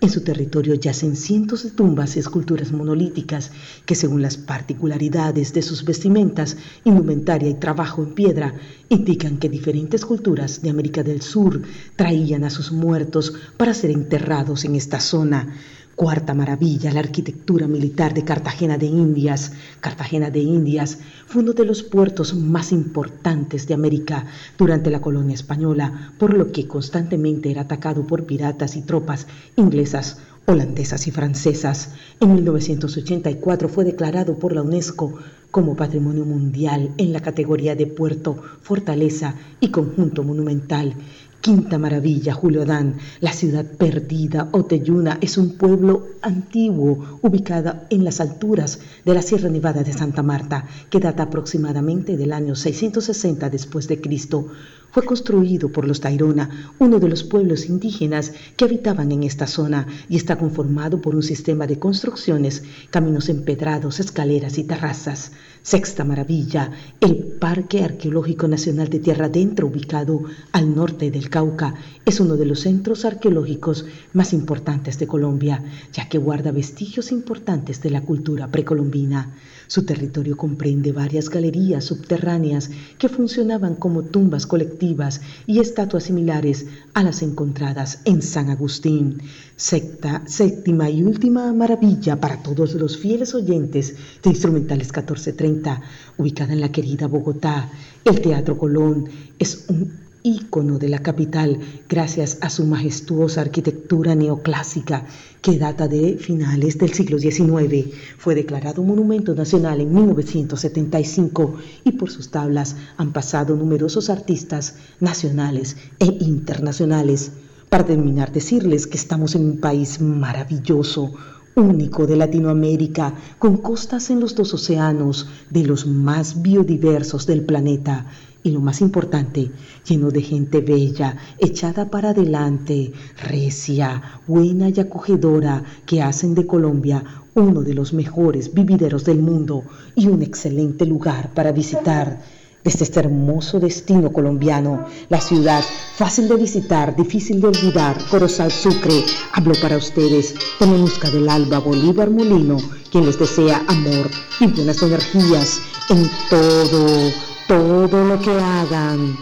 En 0.00 0.10
su 0.10 0.20
territorio 0.20 0.74
yacen 0.74 1.16
cientos 1.16 1.64
de 1.64 1.72
tumbas 1.72 2.14
y 2.14 2.20
esculturas 2.20 2.70
monolíticas 2.70 3.50
que 3.84 3.96
según 3.96 4.22
las 4.22 4.36
particularidades 4.36 5.52
de 5.52 5.60
sus 5.60 5.84
vestimentas, 5.84 6.56
indumentaria 6.84 7.48
y 7.48 7.54
trabajo 7.54 8.04
en 8.04 8.14
piedra, 8.14 8.54
indican 8.88 9.38
que 9.38 9.48
diferentes 9.48 10.04
culturas 10.04 10.62
de 10.62 10.70
América 10.70 11.02
del 11.02 11.20
Sur 11.20 11.62
traían 11.96 12.44
a 12.44 12.50
sus 12.50 12.70
muertos 12.70 13.34
para 13.56 13.74
ser 13.74 13.90
enterrados 13.90 14.64
en 14.64 14.76
esta 14.76 15.00
zona. 15.00 15.56
Cuarta 15.98 16.32
maravilla, 16.32 16.92
la 16.92 17.00
arquitectura 17.00 17.66
militar 17.66 18.14
de 18.14 18.22
Cartagena 18.22 18.78
de 18.78 18.86
Indias. 18.86 19.50
Cartagena 19.80 20.30
de 20.30 20.38
Indias 20.38 21.00
fue 21.26 21.42
uno 21.42 21.54
de 21.54 21.64
los 21.64 21.82
puertos 21.82 22.34
más 22.34 22.70
importantes 22.70 23.66
de 23.66 23.74
América 23.74 24.24
durante 24.56 24.92
la 24.92 25.00
colonia 25.00 25.34
española, 25.34 26.12
por 26.16 26.34
lo 26.34 26.52
que 26.52 26.68
constantemente 26.68 27.50
era 27.50 27.62
atacado 27.62 28.06
por 28.06 28.26
piratas 28.26 28.76
y 28.76 28.82
tropas 28.82 29.26
inglesas, 29.56 30.18
holandesas 30.46 31.08
y 31.08 31.10
francesas. 31.10 31.90
En 32.20 32.32
1984 32.32 33.68
fue 33.68 33.84
declarado 33.84 34.38
por 34.38 34.52
la 34.52 34.62
UNESCO 34.62 35.14
como 35.50 35.74
Patrimonio 35.74 36.24
Mundial 36.24 36.92
en 36.96 37.12
la 37.12 37.22
categoría 37.22 37.74
de 37.74 37.88
puerto, 37.88 38.40
fortaleza 38.62 39.34
y 39.58 39.72
conjunto 39.72 40.22
monumental 40.22 40.94
Quinta 41.40 41.78
Maravilla, 41.78 42.34
Julio 42.34 42.62
Adán, 42.62 42.96
la 43.20 43.32
ciudad 43.32 43.64
perdida, 43.64 44.48
Oteyuna, 44.50 45.18
es 45.20 45.38
un 45.38 45.56
pueblo 45.56 46.08
antiguo 46.20 47.20
ubicado 47.22 47.74
en 47.90 48.04
las 48.04 48.20
alturas 48.20 48.80
de 49.04 49.14
la 49.14 49.22
Sierra 49.22 49.48
Nevada 49.48 49.84
de 49.84 49.92
Santa 49.92 50.24
Marta, 50.24 50.66
que 50.90 50.98
data 50.98 51.22
aproximadamente 51.22 52.16
del 52.16 52.32
año 52.32 52.56
660 52.56 53.50
después 53.50 53.86
de 53.86 54.00
Cristo 54.00 54.48
fue 54.90 55.04
construido 55.04 55.70
por 55.70 55.86
los 55.86 56.00
Tairona, 56.00 56.72
uno 56.78 56.98
de 56.98 57.08
los 57.08 57.22
pueblos 57.22 57.66
indígenas 57.66 58.32
que 58.56 58.64
habitaban 58.64 59.12
en 59.12 59.22
esta 59.22 59.46
zona, 59.46 59.86
y 60.08 60.16
está 60.16 60.36
conformado 60.36 61.00
por 61.00 61.14
un 61.14 61.22
sistema 61.22 61.66
de 61.66 61.78
construcciones, 61.78 62.64
caminos 62.90 63.28
empedrados, 63.28 64.00
escaleras 64.00 64.58
y 64.58 64.64
terrazas. 64.64 65.32
Sexta 65.68 66.02
maravilla, 66.02 66.72
el 66.98 67.14
Parque 67.38 67.84
Arqueológico 67.84 68.48
Nacional 68.48 68.88
de 68.88 69.00
Tierra 69.00 69.26
Adentro, 69.26 69.66
ubicado 69.66 70.22
al 70.50 70.74
norte 70.74 71.10
del 71.10 71.28
Cauca, 71.28 71.74
es 72.06 72.20
uno 72.20 72.38
de 72.38 72.46
los 72.46 72.60
centros 72.60 73.04
arqueológicos 73.04 73.84
más 74.14 74.32
importantes 74.32 74.98
de 74.98 75.06
Colombia, 75.06 75.62
ya 75.92 76.08
que 76.08 76.16
guarda 76.16 76.52
vestigios 76.52 77.12
importantes 77.12 77.82
de 77.82 77.90
la 77.90 78.00
cultura 78.00 78.48
precolombina. 78.48 79.34
Su 79.68 79.84
territorio 79.84 80.34
comprende 80.34 80.92
varias 80.92 81.28
galerías 81.28 81.84
subterráneas 81.84 82.70
que 82.96 83.10
funcionaban 83.10 83.74
como 83.74 84.02
tumbas 84.02 84.46
colectivas 84.46 85.20
y 85.46 85.60
estatuas 85.60 86.04
similares 86.04 86.66
a 86.94 87.02
las 87.02 87.20
encontradas 87.20 88.00
en 88.06 88.22
San 88.22 88.48
Agustín. 88.48 89.18
Secta, 89.56 90.22
séptima 90.24 90.88
y 90.88 91.02
última 91.02 91.52
maravilla 91.52 92.18
para 92.18 92.42
todos 92.42 92.72
los 92.76 92.96
fieles 92.96 93.34
oyentes 93.34 93.94
de 94.22 94.30
Instrumentales 94.30 94.86
1430, 94.86 95.82
ubicada 96.16 96.54
en 96.54 96.62
la 96.62 96.72
querida 96.72 97.06
Bogotá. 97.06 97.70
El 98.06 98.22
Teatro 98.22 98.56
Colón 98.56 99.04
es 99.38 99.66
un 99.68 100.08
ícono 100.22 100.78
de 100.78 100.88
la 100.88 101.00
capital 101.00 101.58
gracias 101.88 102.38
a 102.40 102.50
su 102.50 102.64
majestuosa 102.64 103.42
arquitectura 103.42 104.14
neoclásica 104.14 105.06
que 105.42 105.58
data 105.58 105.88
de 105.88 106.16
finales 106.18 106.78
del 106.78 106.92
siglo 106.92 107.18
XIX. 107.18 107.94
Fue 108.18 108.34
declarado 108.34 108.82
Monumento 108.82 109.34
Nacional 109.34 109.80
en 109.80 109.94
1975 109.94 111.54
y 111.84 111.92
por 111.92 112.10
sus 112.10 112.30
tablas 112.30 112.76
han 112.96 113.12
pasado 113.12 113.56
numerosos 113.56 114.10
artistas 114.10 114.76
nacionales 115.00 115.76
e 115.98 116.06
internacionales. 116.06 117.32
Para 117.68 117.84
terminar, 117.84 118.32
decirles 118.32 118.86
que 118.86 118.96
estamos 118.96 119.34
en 119.34 119.44
un 119.44 119.58
país 119.58 120.00
maravilloso, 120.00 121.12
único 121.54 122.06
de 122.06 122.16
Latinoamérica, 122.16 123.14
con 123.38 123.58
costas 123.58 124.10
en 124.10 124.20
los 124.20 124.34
dos 124.34 124.54
océanos, 124.54 125.28
de 125.50 125.64
los 125.64 125.86
más 125.86 126.40
biodiversos 126.40 127.26
del 127.26 127.44
planeta 127.44 128.06
y 128.42 128.50
lo 128.50 128.60
más 128.60 128.80
importante, 128.80 129.50
lleno 129.86 130.10
de 130.10 130.22
gente 130.22 130.60
bella, 130.60 131.16
echada 131.38 131.90
para 131.90 132.10
adelante, 132.10 132.92
recia, 133.28 134.20
buena 134.26 134.68
y 134.68 134.80
acogedora, 134.80 135.64
que 135.84 136.02
hacen 136.02 136.34
de 136.34 136.46
Colombia 136.46 137.02
uno 137.34 137.62
de 137.62 137.74
los 137.74 137.92
mejores 137.92 138.52
vivideros 138.52 139.04
del 139.04 139.20
mundo 139.20 139.62
y 139.94 140.06
un 140.08 140.22
excelente 140.22 140.86
lugar 140.86 141.32
para 141.34 141.52
visitar. 141.52 142.20
Desde 142.64 142.84
este 142.84 143.00
hermoso 143.00 143.60
destino 143.60 144.12
colombiano, 144.12 144.86
la 145.08 145.20
ciudad 145.20 145.62
fácil 145.96 146.28
de 146.28 146.36
visitar, 146.36 146.94
difícil 146.96 147.40
de 147.40 147.46
olvidar, 147.46 147.96
Corozal 148.10 148.50
Sucre, 148.50 149.04
hablo 149.32 149.54
para 149.62 149.76
ustedes, 149.76 150.34
Tememusca 150.58 151.08
del 151.10 151.28
Alba, 151.28 151.60
Bolívar 151.60 152.10
Molino, 152.10 152.58
quien 152.90 153.06
les 153.06 153.18
desea 153.18 153.62
amor 153.68 154.10
y 154.40 154.48
buenas 154.48 154.82
energías 154.82 155.60
en 155.88 156.10
todo 156.28 157.12
todo 157.48 158.04
lo 158.04 158.20
que 158.20 158.30
hagan. 158.30 159.16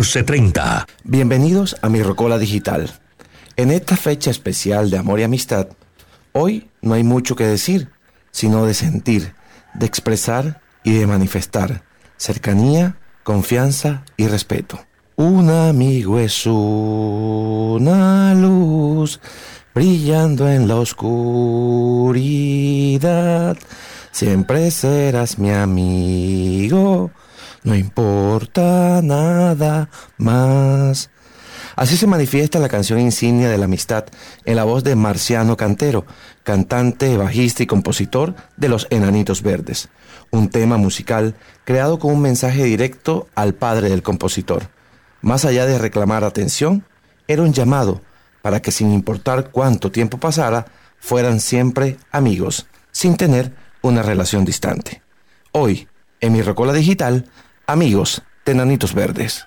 1430. 0.00 0.86
Bienvenidos 1.04 1.76
a 1.82 1.90
mi 1.90 2.02
Rocola 2.02 2.38
Digital. 2.38 2.90
En 3.56 3.70
esta 3.70 3.98
fecha 3.98 4.30
especial 4.30 4.88
de 4.88 4.96
amor 4.96 5.20
y 5.20 5.24
amistad, 5.24 5.68
hoy 6.32 6.70
no 6.80 6.94
hay 6.94 7.04
mucho 7.04 7.36
que 7.36 7.44
decir, 7.44 7.90
sino 8.30 8.64
de 8.64 8.72
sentir, 8.72 9.34
de 9.74 9.84
expresar 9.84 10.62
y 10.84 10.94
de 10.94 11.06
manifestar 11.06 11.82
cercanía, 12.16 12.96
confianza 13.24 14.06
y 14.16 14.26
respeto. 14.26 14.80
Un 15.16 15.50
amigo 15.50 16.18
es 16.18 16.46
una 16.46 18.34
luz 18.34 19.20
brillando 19.74 20.50
en 20.50 20.66
la 20.66 20.76
oscuridad. 20.76 21.18
Siempre 24.12 24.70
serás 24.70 25.38
mi 25.38 25.50
amigo, 25.50 27.10
no 27.62 27.74
importa 27.74 29.00
nada 29.02 29.88
más. 30.16 31.10
Así 31.76 31.96
se 31.96 32.06
manifiesta 32.06 32.58
la 32.58 32.68
canción 32.68 32.98
insignia 32.98 33.48
de 33.48 33.58
la 33.58 33.66
amistad 33.66 34.04
en 34.44 34.56
la 34.56 34.64
voz 34.64 34.84
de 34.84 34.96
Marciano 34.96 35.56
Cantero, 35.56 36.04
cantante, 36.42 37.16
bajista 37.16 37.62
y 37.62 37.66
compositor 37.66 38.34
de 38.56 38.68
Los 38.68 38.86
Enanitos 38.90 39.42
Verdes. 39.42 39.88
Un 40.30 40.48
tema 40.48 40.76
musical 40.76 41.36
creado 41.64 41.98
con 41.98 42.12
un 42.12 42.22
mensaje 42.22 42.64
directo 42.64 43.28
al 43.34 43.54
padre 43.54 43.88
del 43.88 44.02
compositor. 44.02 44.68
Más 45.22 45.44
allá 45.44 45.66
de 45.66 45.78
reclamar 45.78 46.24
atención, 46.24 46.84
era 47.28 47.42
un 47.42 47.52
llamado 47.52 48.00
para 48.42 48.60
que 48.60 48.72
sin 48.72 48.92
importar 48.92 49.50
cuánto 49.50 49.90
tiempo 49.90 50.18
pasara, 50.18 50.66
fueran 50.98 51.40
siempre 51.40 51.96
amigos, 52.10 52.66
sin 52.90 53.16
tener 53.16 53.52
una 53.82 54.02
relación 54.02 54.44
distante. 54.44 55.02
Hoy, 55.52 55.88
en 56.20 56.32
mi 56.32 56.42
Rocola 56.42 56.72
Digital, 56.72 57.26
amigos 57.70 58.22
de 58.44 58.52
Enanitos 58.52 58.94
Verdes. 58.94 59.46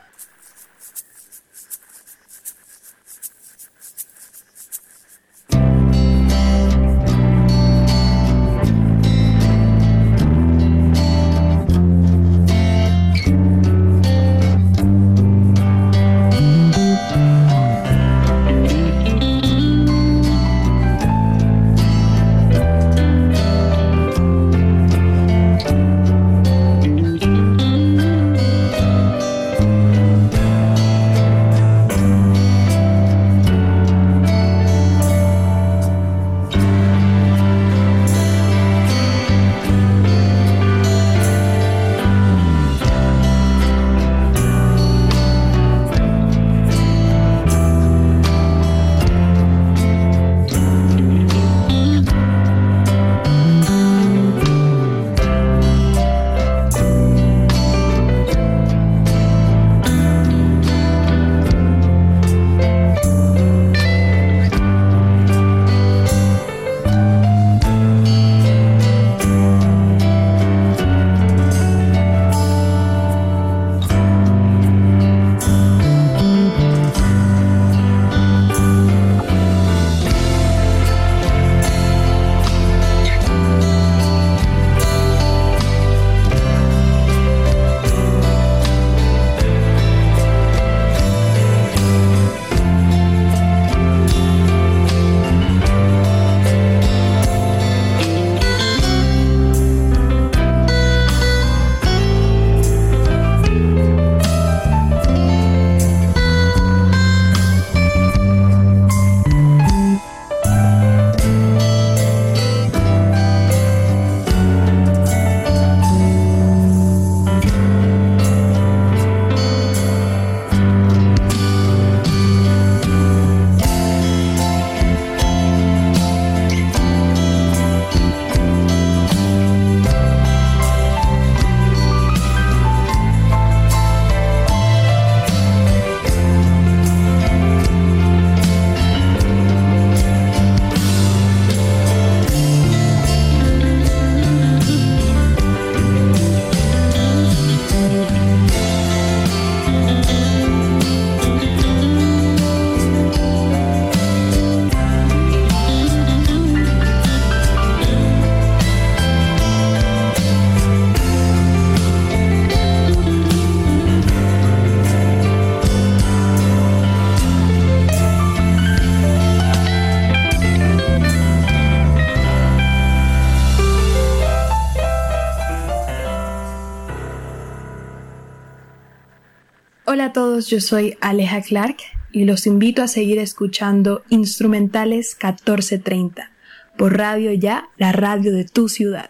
Yo 180.48 180.60
soy 180.60 180.98
Aleja 181.02 181.42
Clark 181.42 181.78
y 182.12 182.26
los 182.26 182.46
invito 182.48 182.82
a 182.82 182.88
seguir 182.88 183.20
escuchando 183.20 184.04
Instrumentales 184.10 185.18
1430 185.22 186.32
por 186.78 186.98
Radio 186.98 187.34
Ya, 187.34 187.70
la 187.78 187.92
radio 187.92 188.34
de 188.34 188.46
tu 188.46 188.70
ciudad. 188.70 189.10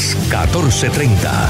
1430. 0.01 1.49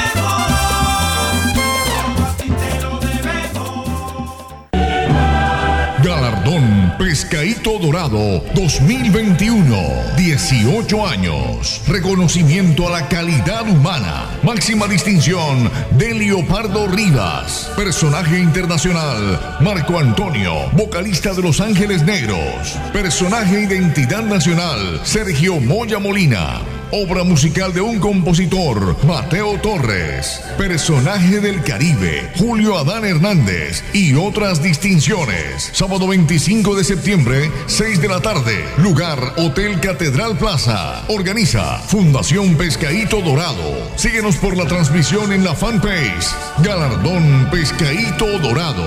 Pescadito 7.11 7.77
Dorado 7.77 8.41
2021. 8.55 10.15
18 10.15 11.05
años. 11.05 11.81
Reconocimiento 11.85 12.87
a 12.87 13.01
la 13.01 13.09
calidad 13.09 13.67
humana. 13.67 14.39
Máxima 14.43 14.87
distinción 14.87 15.69
de 15.97 16.13
Leopardo 16.13 16.87
Rivas. 16.87 17.69
Personaje 17.75 18.39
internacional 18.39 19.57
Marco 19.59 19.99
Antonio, 19.99 20.71
vocalista 20.71 21.33
de 21.33 21.41
Los 21.41 21.59
Ángeles 21.59 22.03
Negros. 22.03 22.79
Personaje 22.93 23.59
identidad 23.59 24.23
nacional 24.23 25.01
Sergio 25.03 25.59
Moya 25.59 25.99
Molina. 25.99 26.80
Obra 26.93 27.23
musical 27.23 27.73
de 27.73 27.79
un 27.79 27.99
compositor, 27.99 28.97
Mateo 29.05 29.57
Torres. 29.61 30.41
Personaje 30.57 31.39
del 31.39 31.63
Caribe, 31.63 32.29
Julio 32.37 32.77
Adán 32.77 33.05
Hernández. 33.05 33.81
Y 33.93 34.13
otras 34.15 34.61
distinciones. 34.61 35.69
Sábado 35.71 36.05
25 36.05 36.75
de 36.75 36.83
septiembre, 36.83 37.49
6 37.67 38.01
de 38.01 38.09
la 38.09 38.19
tarde. 38.19 38.65
Lugar, 38.77 39.19
Hotel 39.37 39.79
Catedral 39.79 40.37
Plaza. 40.37 41.05
Organiza 41.07 41.79
Fundación 41.79 42.57
Pescadito 42.57 43.21
Dorado. 43.21 43.89
Síguenos 43.95 44.35
por 44.35 44.57
la 44.57 44.65
transmisión 44.65 45.31
en 45.31 45.45
la 45.45 45.55
fanpage. 45.55 46.35
Galardón 46.61 47.47
Pescadito 47.51 48.37
Dorado. 48.39 48.83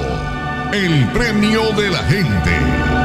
El 0.74 1.08
premio 1.12 1.72
de 1.72 1.88
la 1.88 2.02
gente. 2.04 3.03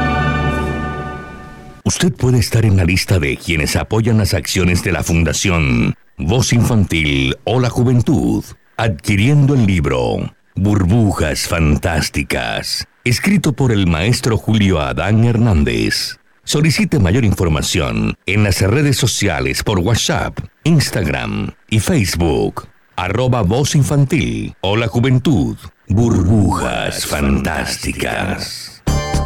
Usted 1.90 2.12
puede 2.12 2.38
estar 2.38 2.64
en 2.64 2.76
la 2.76 2.84
lista 2.84 3.18
de 3.18 3.36
quienes 3.36 3.74
apoyan 3.74 4.18
las 4.18 4.32
acciones 4.32 4.84
de 4.84 4.92
la 4.92 5.02
Fundación 5.02 5.96
Voz 6.18 6.52
Infantil 6.52 7.36
o 7.42 7.58
la 7.58 7.68
Juventud, 7.68 8.44
adquiriendo 8.76 9.54
el 9.54 9.66
libro 9.66 10.32
Burbujas 10.54 11.48
Fantásticas, 11.48 12.86
escrito 13.02 13.54
por 13.54 13.72
el 13.72 13.88
maestro 13.88 14.36
Julio 14.36 14.80
Adán 14.80 15.24
Hernández. 15.24 16.20
Solicite 16.44 17.00
mayor 17.00 17.24
información 17.24 18.14
en 18.24 18.44
las 18.44 18.60
redes 18.60 18.96
sociales 18.96 19.64
por 19.64 19.80
WhatsApp, 19.80 20.38
Instagram 20.62 21.50
y 21.70 21.80
Facebook. 21.80 22.68
Arroba 22.94 23.42
Voz 23.42 23.74
Infantil 23.74 24.54
o 24.60 24.76
la 24.76 24.86
Juventud. 24.86 25.56
Burbujas 25.88 27.04
Fantásticas. 27.04 28.79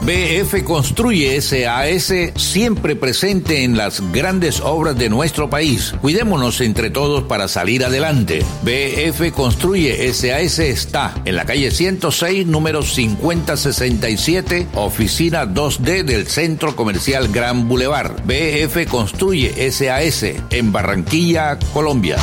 BF 0.05 0.64
Construye 0.64 1.40
SAS 1.40 2.12
siempre 2.36 2.94
presente 2.94 3.64
en 3.64 3.78
las 3.78 4.02
grandes 4.12 4.60
obras 4.60 4.98
de 4.98 5.09
nuestro 5.09 5.48
país. 5.48 5.94
Cuidémonos 6.02 6.60
entre 6.60 6.90
todos 6.90 7.22
para 7.22 7.48
salir 7.48 7.82
adelante. 7.86 8.44
BF 8.64 9.32
Construye 9.32 10.12
SAS 10.12 10.59
está 10.59 11.14
en 11.24 11.36
la 11.36 11.47
calle 11.47 11.70
106, 11.70 12.47
número 12.47 12.82
5067, 12.82 14.66
oficina 14.74 15.47
2D 15.47 16.05
del 16.05 16.26
Centro 16.26 16.76
Comercial 16.76 17.28
Gran 17.28 17.66
Boulevard. 17.66 18.12
BF 18.26 18.86
Construye 18.90 19.72
SAS 19.72 20.26
en 20.51 20.70
Barranquilla, 20.70 21.59
Colombia. 21.72 22.18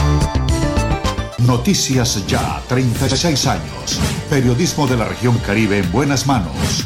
Noticias 1.39 2.27
Ya, 2.27 2.61
36 2.69 3.47
años. 3.47 3.99
Periodismo 4.29 4.85
de 4.85 4.97
la 4.97 5.05
región 5.05 5.35
Caribe 5.39 5.79
en 5.79 5.91
buenas 5.91 6.27
manos. 6.27 6.85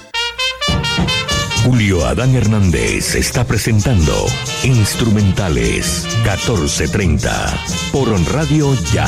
Julio 1.63 2.03
Adán 2.07 2.33
Hernández 2.35 3.13
está 3.13 3.43
presentando 3.43 4.25
Instrumentales 4.63 6.07
1430 6.23 7.29
por 7.91 8.09
Radio 8.33 8.73
Ya. 8.91 9.07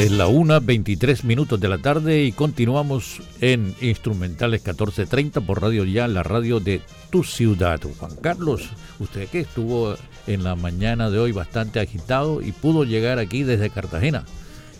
Es 0.00 0.10
la 0.10 0.26
1, 0.26 0.60
23 0.62 1.22
minutos 1.22 1.60
de 1.60 1.68
la 1.68 1.78
tarde 1.78 2.24
y 2.24 2.32
continuamos 2.32 3.22
en 3.40 3.72
Instrumentales 3.80 4.62
1430 4.62 5.42
por 5.42 5.62
Radio 5.62 5.84
Ya, 5.84 6.08
la 6.08 6.24
radio 6.24 6.58
de 6.58 6.80
tu 7.10 7.22
ciudad. 7.22 7.80
Juan 8.00 8.16
Carlos, 8.20 8.68
usted 8.98 9.28
que 9.28 9.40
estuvo 9.40 9.94
en 10.26 10.42
la 10.42 10.56
mañana 10.56 11.08
de 11.08 11.20
hoy 11.20 11.30
bastante 11.30 11.78
agitado 11.78 12.42
y 12.42 12.50
pudo 12.50 12.82
llegar 12.82 13.20
aquí 13.20 13.44
desde 13.44 13.70
Cartagena. 13.70 14.24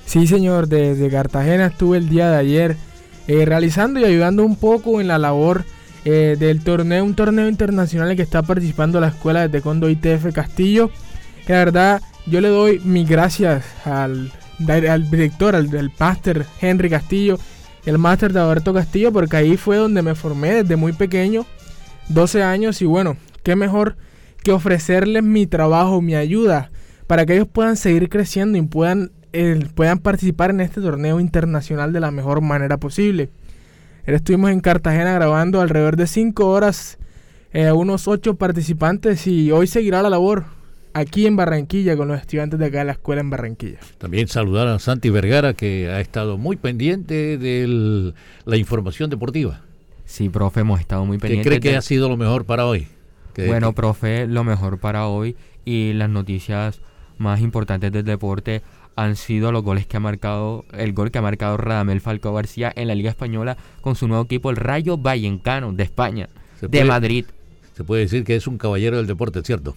Sí, 0.06 0.26
señor, 0.26 0.66
desde 0.66 1.08
Cartagena 1.08 1.66
estuve 1.66 1.98
el 1.98 2.08
día 2.08 2.30
de 2.30 2.36
ayer 2.36 2.89
eh, 3.30 3.44
realizando 3.44 4.00
y 4.00 4.04
ayudando 4.04 4.44
un 4.44 4.56
poco 4.56 5.00
en 5.00 5.06
la 5.06 5.16
labor 5.16 5.64
eh, 6.04 6.34
del 6.36 6.64
torneo, 6.64 7.04
un 7.04 7.14
torneo 7.14 7.48
internacional 7.48 8.10
en 8.10 8.16
que 8.16 8.24
está 8.24 8.42
participando 8.42 8.98
la 8.98 9.06
escuela 9.06 9.42
de 9.42 9.48
Taekwondo 9.50 9.88
ITF 9.88 10.32
Castillo. 10.34 10.90
Que 11.46 11.52
la 11.52 11.58
verdad, 11.60 12.02
yo 12.26 12.40
le 12.40 12.48
doy 12.48 12.80
mis 12.80 13.08
gracias 13.08 13.64
al 13.84 14.32
al 14.68 15.10
director, 15.10 15.54
al, 15.54 15.70
del 15.70 15.92
máster 15.96 16.44
Henry 16.60 16.90
Castillo, 16.90 17.38
el 17.86 17.98
máster 17.98 18.32
de 18.32 18.40
Alberto 18.40 18.74
Castillo, 18.74 19.12
porque 19.12 19.36
ahí 19.36 19.56
fue 19.56 19.76
donde 19.76 20.02
me 20.02 20.16
formé 20.16 20.62
desde 20.62 20.74
muy 20.74 20.92
pequeño, 20.92 21.46
12 22.08 22.42
años, 22.42 22.82
y 22.82 22.84
bueno, 22.84 23.16
qué 23.44 23.54
mejor 23.54 23.96
que 24.42 24.50
ofrecerles 24.50 25.22
mi 25.22 25.46
trabajo, 25.46 26.02
mi 26.02 26.16
ayuda, 26.16 26.72
para 27.06 27.24
que 27.26 27.34
ellos 27.34 27.48
puedan 27.48 27.76
seguir 27.76 28.08
creciendo 28.08 28.58
y 28.58 28.62
puedan, 28.62 29.12
eh, 29.32 29.66
puedan 29.74 29.98
participar 29.98 30.50
en 30.50 30.60
este 30.60 30.80
torneo 30.80 31.20
internacional 31.20 31.92
de 31.92 32.00
la 32.00 32.10
mejor 32.10 32.40
manera 32.40 32.78
posible. 32.78 33.30
Estuvimos 34.06 34.50
en 34.50 34.60
Cartagena 34.60 35.12
grabando 35.12 35.60
alrededor 35.60 35.96
de 35.96 36.06
5 36.06 36.46
horas, 36.46 36.98
eh, 37.52 37.70
unos 37.70 38.08
8 38.08 38.34
participantes 38.34 39.26
y 39.26 39.52
hoy 39.52 39.66
seguirá 39.66 40.02
la 40.02 40.10
labor 40.10 40.44
aquí 40.92 41.26
en 41.26 41.36
Barranquilla 41.36 41.96
con 41.96 42.08
los 42.08 42.20
estudiantes 42.20 42.58
de 42.58 42.66
acá 42.66 42.78
de 42.78 42.84
la 42.86 42.92
escuela 42.92 43.20
en 43.20 43.30
Barranquilla. 43.30 43.78
También 43.98 44.28
saludar 44.28 44.66
a 44.68 44.78
Santi 44.78 45.10
Vergara 45.10 45.54
que 45.54 45.88
ha 45.88 46.00
estado 46.00 46.38
muy 46.38 46.56
pendiente 46.56 47.38
de 47.38 48.12
la 48.44 48.56
información 48.56 49.10
deportiva. 49.10 49.60
Sí, 50.04 50.28
profe, 50.28 50.60
hemos 50.60 50.80
estado 50.80 51.04
muy 51.04 51.18
pendientes. 51.18 51.44
¿Qué 51.44 51.60
cree 51.60 51.72
que 51.72 51.76
ha 51.76 51.82
sido 51.82 52.08
lo 52.08 52.16
mejor 52.16 52.44
para 52.44 52.66
hoy? 52.66 52.88
Bueno, 53.46 53.72
profe, 53.72 54.26
lo 54.26 54.44
mejor 54.44 54.78
para 54.78 55.06
hoy 55.06 55.36
y 55.64 55.92
las 55.94 56.10
noticias 56.10 56.80
más 57.18 57.40
importantes 57.40 57.92
del 57.92 58.04
deporte 58.04 58.62
han 58.96 59.16
sido 59.16 59.52
los 59.52 59.62
goles 59.62 59.86
que 59.86 59.96
ha 59.96 60.00
marcado, 60.00 60.64
el 60.72 60.92
gol 60.92 61.10
que 61.10 61.18
ha 61.18 61.22
marcado 61.22 61.56
Radamel 61.56 62.00
Falcao 62.00 62.34
García 62.34 62.72
en 62.74 62.88
la 62.88 62.94
Liga 62.94 63.10
Española 63.10 63.56
con 63.80 63.96
su 63.96 64.08
nuevo 64.08 64.24
equipo, 64.24 64.50
el 64.50 64.56
Rayo 64.56 64.96
Vallecano 64.96 65.72
de 65.72 65.82
España, 65.82 66.28
de 66.60 66.84
Madrid. 66.84 67.24
Se 67.74 67.84
puede 67.84 68.02
decir 68.02 68.24
que 68.24 68.36
es 68.36 68.46
un 68.46 68.58
caballero 68.58 68.98
del 68.98 69.06
deporte, 69.06 69.42
¿cierto? 69.42 69.74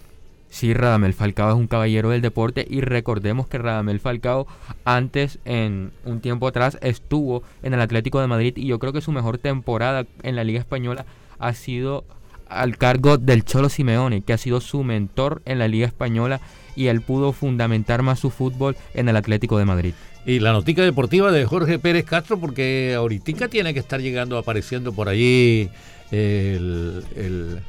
Sí, 0.50 0.72
Radamel 0.72 1.14
Falcao 1.14 1.50
es 1.50 1.56
un 1.56 1.66
caballero 1.66 2.10
del 2.10 2.20
deporte 2.20 2.64
y 2.68 2.80
recordemos 2.80 3.48
que 3.48 3.58
Radamel 3.58 3.98
Falcao 3.98 4.46
antes, 4.84 5.40
en 5.44 5.90
un 6.04 6.20
tiempo 6.20 6.46
atrás, 6.46 6.78
estuvo 6.80 7.42
en 7.62 7.74
el 7.74 7.80
Atlético 7.80 8.20
de 8.20 8.28
Madrid 8.28 8.52
y 8.56 8.66
yo 8.66 8.78
creo 8.78 8.92
que 8.92 9.00
su 9.00 9.10
mejor 9.10 9.38
temporada 9.38 10.06
en 10.22 10.36
la 10.36 10.44
Liga 10.44 10.60
Española 10.60 11.06
ha 11.40 11.54
sido 11.54 12.04
al 12.48 12.76
cargo 12.76 13.18
del 13.18 13.44
Cholo 13.44 13.68
Simeone, 13.68 14.22
que 14.22 14.32
ha 14.32 14.38
sido 14.38 14.60
su 14.60 14.84
mentor 14.84 15.42
en 15.44 15.58
la 15.58 15.68
Liga 15.68 15.86
Española 15.86 16.40
y 16.76 16.86
él 16.86 17.00
pudo 17.00 17.32
fundamentar 17.32 18.02
más 18.02 18.18
su 18.18 18.30
fútbol 18.30 18.76
en 18.94 19.08
el 19.08 19.16
Atlético 19.16 19.58
de 19.58 19.64
Madrid. 19.64 19.94
Y 20.26 20.40
la 20.40 20.52
notica 20.52 20.82
deportiva 20.82 21.30
de 21.30 21.44
Jorge 21.44 21.78
Pérez 21.78 22.04
Castro, 22.04 22.38
porque 22.38 22.94
ahorita 22.96 23.48
tiene 23.48 23.74
que 23.74 23.80
estar 23.80 24.00
llegando, 24.00 24.38
apareciendo 24.38 24.92
por 24.92 25.08
allí 25.08 25.68
el 26.10 27.60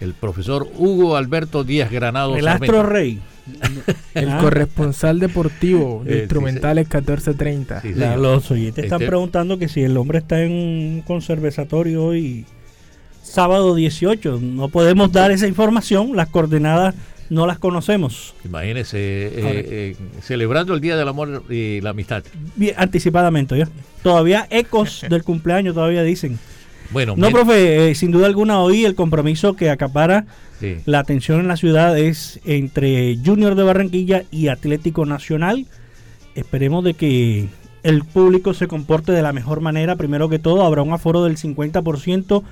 el 0.00 0.14
profesor 0.14 0.68
Hugo 0.76 1.16
Alberto 1.16 1.64
Díaz 1.64 1.90
Granado. 1.90 2.36
El 2.36 2.48
Astro 2.48 2.82
Rey. 2.82 3.20
el 4.14 4.28
ah. 4.28 4.38
corresponsal 4.40 5.18
deportivo 5.18 6.02
de 6.06 6.18
eh, 6.18 6.20
Instrumentales 6.20 6.86
1430. 6.86 7.82
los 8.16 8.50
oyentes 8.50 8.84
están 8.84 9.00
este- 9.00 9.08
preguntando 9.08 9.58
que 9.58 9.68
si 9.68 9.82
el 9.82 9.96
hombre 9.96 10.18
está 10.18 10.42
en 10.42 10.52
un 10.52 11.02
conservatorio 11.06 12.04
hoy, 12.04 12.44
sábado 13.28 13.74
18. 13.74 14.40
No 14.40 14.68
podemos 14.68 15.12
dar 15.12 15.30
esa 15.30 15.46
información, 15.46 16.16
las 16.16 16.28
coordenadas 16.28 16.94
no 17.30 17.46
las 17.46 17.58
conocemos. 17.58 18.34
Imagínese, 18.44 18.98
eh, 18.98 19.32
eh, 19.36 19.96
celebrando 20.22 20.74
el 20.74 20.80
Día 20.80 20.96
del 20.96 21.08
Amor 21.08 21.44
y 21.50 21.80
la 21.80 21.90
Amistad. 21.90 22.24
Bien, 22.56 22.74
anticipadamente, 22.78 23.58
¿ya? 23.58 23.68
Todavía 24.02 24.46
ecos 24.50 25.04
del 25.10 25.24
cumpleaños 25.24 25.74
todavía 25.74 26.02
dicen. 26.02 26.38
Bueno, 26.90 27.14
no, 27.16 27.30
profe, 27.30 27.90
eh, 27.90 27.94
sin 27.94 28.10
duda 28.10 28.26
alguna 28.26 28.60
hoy 28.60 28.86
el 28.86 28.94
compromiso 28.94 29.54
que 29.54 29.68
acapara 29.68 30.24
la 30.86 30.98
atención 30.98 31.38
en 31.38 31.46
la 31.46 31.56
ciudad 31.56 31.96
es 31.98 32.40
entre 32.44 33.16
Junior 33.24 33.54
de 33.54 33.62
Barranquilla 33.62 34.24
y 34.30 34.48
Atlético 34.48 35.04
Nacional. 35.04 35.66
Esperemos 36.34 36.82
de 36.82 36.94
que 36.94 37.48
el 37.82 38.04
público 38.04 38.54
se 38.54 38.68
comporte 38.68 39.12
de 39.12 39.22
la 39.22 39.34
mejor 39.34 39.60
manera. 39.60 39.96
Primero 39.96 40.28
que 40.28 40.38
todo, 40.38 40.64
habrá 40.64 40.82
un 40.82 40.92
aforo 40.92 41.24
del 41.24 41.36
50% 41.36 42.42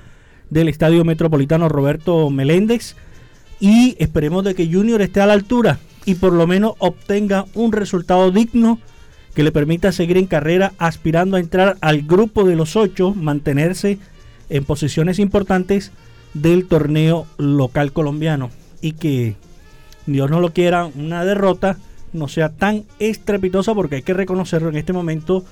del 0.49 0.69
Estadio 0.69 1.03
Metropolitano 1.03 1.69
Roberto 1.69 2.29
Meléndez 2.29 2.95
y 3.59 3.95
esperemos 3.99 4.43
de 4.43 4.55
que 4.55 4.71
Junior 4.71 5.01
esté 5.01 5.21
a 5.21 5.25
la 5.25 5.33
altura 5.33 5.79
y 6.05 6.15
por 6.15 6.33
lo 6.33 6.47
menos 6.47 6.73
obtenga 6.79 7.45
un 7.53 7.71
resultado 7.71 8.31
digno 8.31 8.79
que 9.33 9.43
le 9.43 9.51
permita 9.51 9.91
seguir 9.91 10.17
en 10.17 10.25
carrera 10.25 10.73
aspirando 10.77 11.37
a 11.37 11.39
entrar 11.39 11.77
al 11.81 12.01
grupo 12.01 12.43
de 12.43 12.55
los 12.55 12.75
ocho, 12.75 13.13
mantenerse 13.13 13.99
en 14.49 14.63
posiciones 14.63 15.19
importantes 15.19 15.91
del 16.33 16.67
torneo 16.67 17.27
local 17.37 17.91
colombiano. 17.91 18.49
Y 18.81 18.93
que 18.93 19.35
Dios 20.05 20.29
no 20.29 20.39
lo 20.39 20.53
quiera 20.53 20.85
una 20.85 21.25
derrota 21.25 21.77
no 22.13 22.27
sea 22.27 22.49
tan 22.49 22.85
estrepitosa 22.99 23.75
porque 23.75 23.97
hay 23.97 24.01
que 24.01 24.13
reconocerlo 24.13 24.69
en 24.69 24.77
este 24.77 24.93
momento 24.93 25.43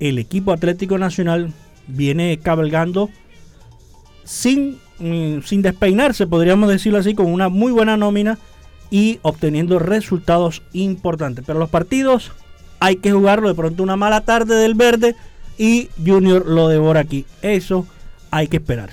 el 0.00 0.18
equipo 0.18 0.52
Atlético 0.52 0.98
Nacional 0.98 1.52
viene 1.86 2.38
cabalgando 2.42 3.08
sin, 4.26 4.78
mm, 4.98 5.40
sin 5.44 5.62
despeinarse, 5.62 6.26
podríamos 6.26 6.68
decirlo 6.68 6.98
así, 6.98 7.14
con 7.14 7.26
una 7.26 7.48
muy 7.48 7.72
buena 7.72 7.96
nómina 7.96 8.38
y 8.90 9.18
obteniendo 9.22 9.78
resultados 9.78 10.62
importantes. 10.72 11.44
Pero 11.46 11.58
los 11.58 11.70
partidos 11.70 12.32
hay 12.80 12.96
que 12.96 13.12
jugarlo 13.12 13.48
de 13.48 13.54
pronto 13.54 13.82
una 13.82 13.96
mala 13.96 14.20
tarde 14.22 14.56
del 14.56 14.74
verde 14.74 15.14
y 15.56 15.88
Junior 16.04 16.44
lo 16.46 16.68
devora 16.68 17.00
aquí. 17.00 17.24
Eso 17.40 17.86
hay 18.30 18.48
que 18.48 18.58
esperar. 18.58 18.90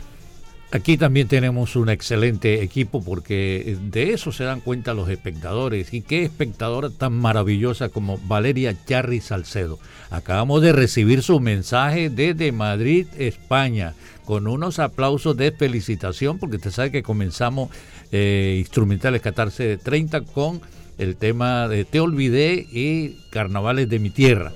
Aquí 0.73 0.97
también 0.97 1.27
tenemos 1.27 1.75
un 1.75 1.89
excelente 1.89 2.63
equipo 2.63 3.03
porque 3.03 3.77
de 3.91 4.13
eso 4.13 4.31
se 4.31 4.43
dan 4.43 4.59
cuenta 4.59 4.95
los 4.95 5.07
espectadores. 5.07 5.93
Y 5.93 6.01
qué 6.01 6.23
espectadora 6.23 6.89
tan 6.89 7.13
maravillosa 7.13 7.89
como 7.89 8.17
Valeria 8.17 8.75
Charri 8.87 9.21
Salcedo. 9.21 9.77
Acabamos 10.09 10.63
de 10.63 10.71
recibir 10.71 11.21
su 11.21 11.39
mensaje 11.39 12.09
desde 12.09 12.51
Madrid, 12.51 13.05
España, 13.19 13.93
con 14.25 14.47
unos 14.47 14.79
aplausos 14.79 15.35
de 15.37 15.51
felicitación 15.51 16.39
porque 16.39 16.57
usted 16.57 16.71
sabe 16.71 16.91
que 16.91 17.03
comenzamos 17.03 17.69
eh, 18.11 18.57
Instrumentales 18.59 19.23
1430 19.23 20.21
con 20.21 20.61
el 20.97 21.15
tema 21.15 21.67
de 21.67 21.85
Te 21.85 21.99
Olvidé 21.99 22.67
y 22.71 23.17
Carnavales 23.29 23.89
de 23.89 23.99
mi 23.99 24.09
Tierra. 24.09 24.51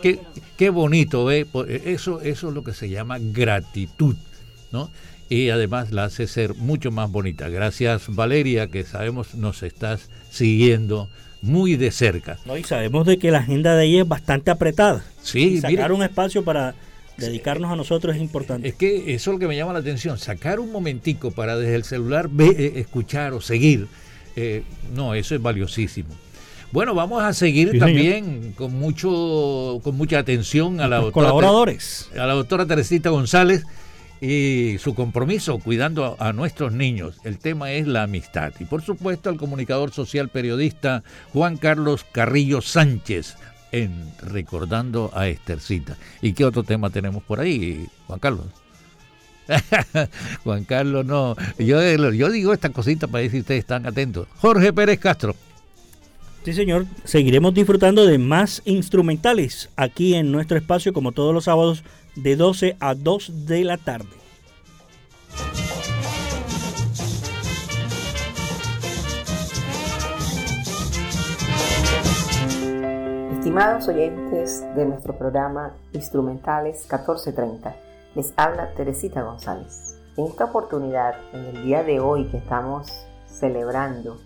Qué, 0.00 0.18
qué 0.56 0.70
bonito, 0.70 1.30
¿eh? 1.30 1.46
Eso, 1.84 2.20
eso 2.20 2.48
es 2.48 2.54
lo 2.54 2.64
que 2.64 2.72
se 2.72 2.88
llama 2.88 3.18
gratitud, 3.20 4.16
¿no? 4.72 4.90
Y 5.28 5.50
además 5.50 5.92
la 5.92 6.04
hace 6.04 6.26
ser 6.26 6.54
mucho 6.54 6.90
más 6.90 7.10
bonita. 7.10 7.48
Gracias 7.48 8.04
Valeria, 8.08 8.66
que 8.66 8.84
sabemos 8.84 9.34
nos 9.34 9.62
estás 9.62 10.10
siguiendo 10.30 11.08
muy 11.42 11.76
de 11.76 11.90
cerca. 11.90 12.38
No, 12.46 12.56
y 12.56 12.64
sabemos 12.64 13.06
de 13.06 13.18
que 13.18 13.30
la 13.30 13.38
agenda 13.38 13.74
de 13.76 13.86
ella 13.86 14.02
es 14.02 14.08
bastante 14.08 14.50
apretada. 14.50 15.04
Sí, 15.22 15.54
y 15.54 15.60
sacar 15.60 15.92
un 15.92 16.02
espacio 16.02 16.44
para 16.44 16.74
dedicarnos 17.16 17.70
a 17.70 17.76
nosotros 17.76 18.16
es 18.16 18.22
importante. 18.22 18.68
Es 18.68 18.74
que 18.74 19.14
eso 19.14 19.30
es 19.30 19.34
lo 19.34 19.38
que 19.38 19.48
me 19.48 19.56
llama 19.56 19.72
la 19.72 19.80
atención, 19.80 20.18
sacar 20.18 20.60
un 20.60 20.72
momentico 20.72 21.30
para 21.30 21.56
desde 21.56 21.74
el 21.74 21.84
celular 21.84 22.30
eh, 22.38 22.74
escuchar 22.76 23.32
o 23.32 23.40
seguir, 23.40 23.88
eh, 24.36 24.62
no, 24.94 25.14
eso 25.14 25.34
es 25.34 25.42
valiosísimo. 25.42 26.10
Bueno, 26.72 26.94
vamos 26.94 27.22
a 27.22 27.34
seguir 27.34 27.78
también 27.78 28.52
con 28.52 28.74
mucho 28.74 29.80
con 29.84 29.94
mucha 29.94 30.18
atención 30.18 30.80
a 30.80 30.88
la 30.88 30.96
doctora, 30.96 31.28
colaboradores. 31.28 32.08
A 32.14 32.26
la 32.26 32.32
doctora 32.32 32.64
Teresita 32.64 33.10
González 33.10 33.66
y 34.22 34.78
su 34.78 34.94
compromiso 34.94 35.58
cuidando 35.58 36.16
a, 36.18 36.32
nuestros 36.32 36.72
niños. 36.72 37.16
El 37.24 37.38
tema 37.38 37.72
es 37.72 37.86
la 37.86 38.04
amistad. 38.04 38.54
Y 38.58 38.64
por 38.64 38.80
supuesto 38.80 39.28
al 39.28 39.36
comunicador 39.36 39.90
social 39.90 40.30
periodista 40.30 41.02
Juan 41.34 41.58
Carlos 41.58 42.06
Carrillo 42.10 42.62
Sánchez 42.62 43.36
en 43.72 44.12
Recordando 44.20 45.10
a 45.14 45.28
Estercita. 45.28 45.96
¿Y 46.20 46.34
qué 46.34 46.44
otro 46.44 46.62
tema 46.62 46.90
tenemos 46.90 47.22
por 47.22 47.40
ahí, 47.40 47.88
Juan 48.06 48.18
Carlos? 48.20 48.46
Juan 50.44 50.64
Carlos, 50.64 51.04
no. 51.04 51.34
Yo, 51.58 51.80
yo 52.12 52.30
digo 52.30 52.52
estas 52.52 52.70
cositas 52.70 53.10
para 53.10 53.22
ver 53.22 53.30
si 53.30 53.40
ustedes 53.40 53.60
están 53.60 53.86
atentos. 53.86 54.28
Jorge 54.36 54.72
Pérez 54.72 55.00
Castro. 55.00 55.34
Sí, 56.44 56.52
señor. 56.52 56.86
Seguiremos 57.04 57.54
disfrutando 57.54 58.04
de 58.04 58.18
más 58.18 58.62
instrumentales 58.64 59.70
aquí 59.76 60.14
en 60.14 60.32
nuestro 60.32 60.56
espacio, 60.56 60.92
como 60.92 61.12
todos 61.12 61.32
los 61.32 61.44
sábados, 61.44 61.84
de 62.16 62.36
12 62.36 62.76
a 62.80 62.94
2 62.94 63.46
de 63.46 63.64
la 63.64 63.78
tarde. 63.78 64.21
Estimados 73.42 73.88
oyentes 73.88 74.64
de 74.76 74.86
nuestro 74.86 75.18
programa 75.18 75.72
Instrumentales 75.92 76.82
1430, 76.82 77.74
les 78.14 78.32
habla 78.36 78.72
Teresita 78.76 79.22
González. 79.22 79.98
En 80.16 80.26
esta 80.26 80.44
oportunidad, 80.44 81.16
en 81.32 81.46
el 81.46 81.64
día 81.64 81.82
de 81.82 81.98
hoy 81.98 82.26
que 82.26 82.36
estamos 82.36 83.04
celebrando 83.26 84.16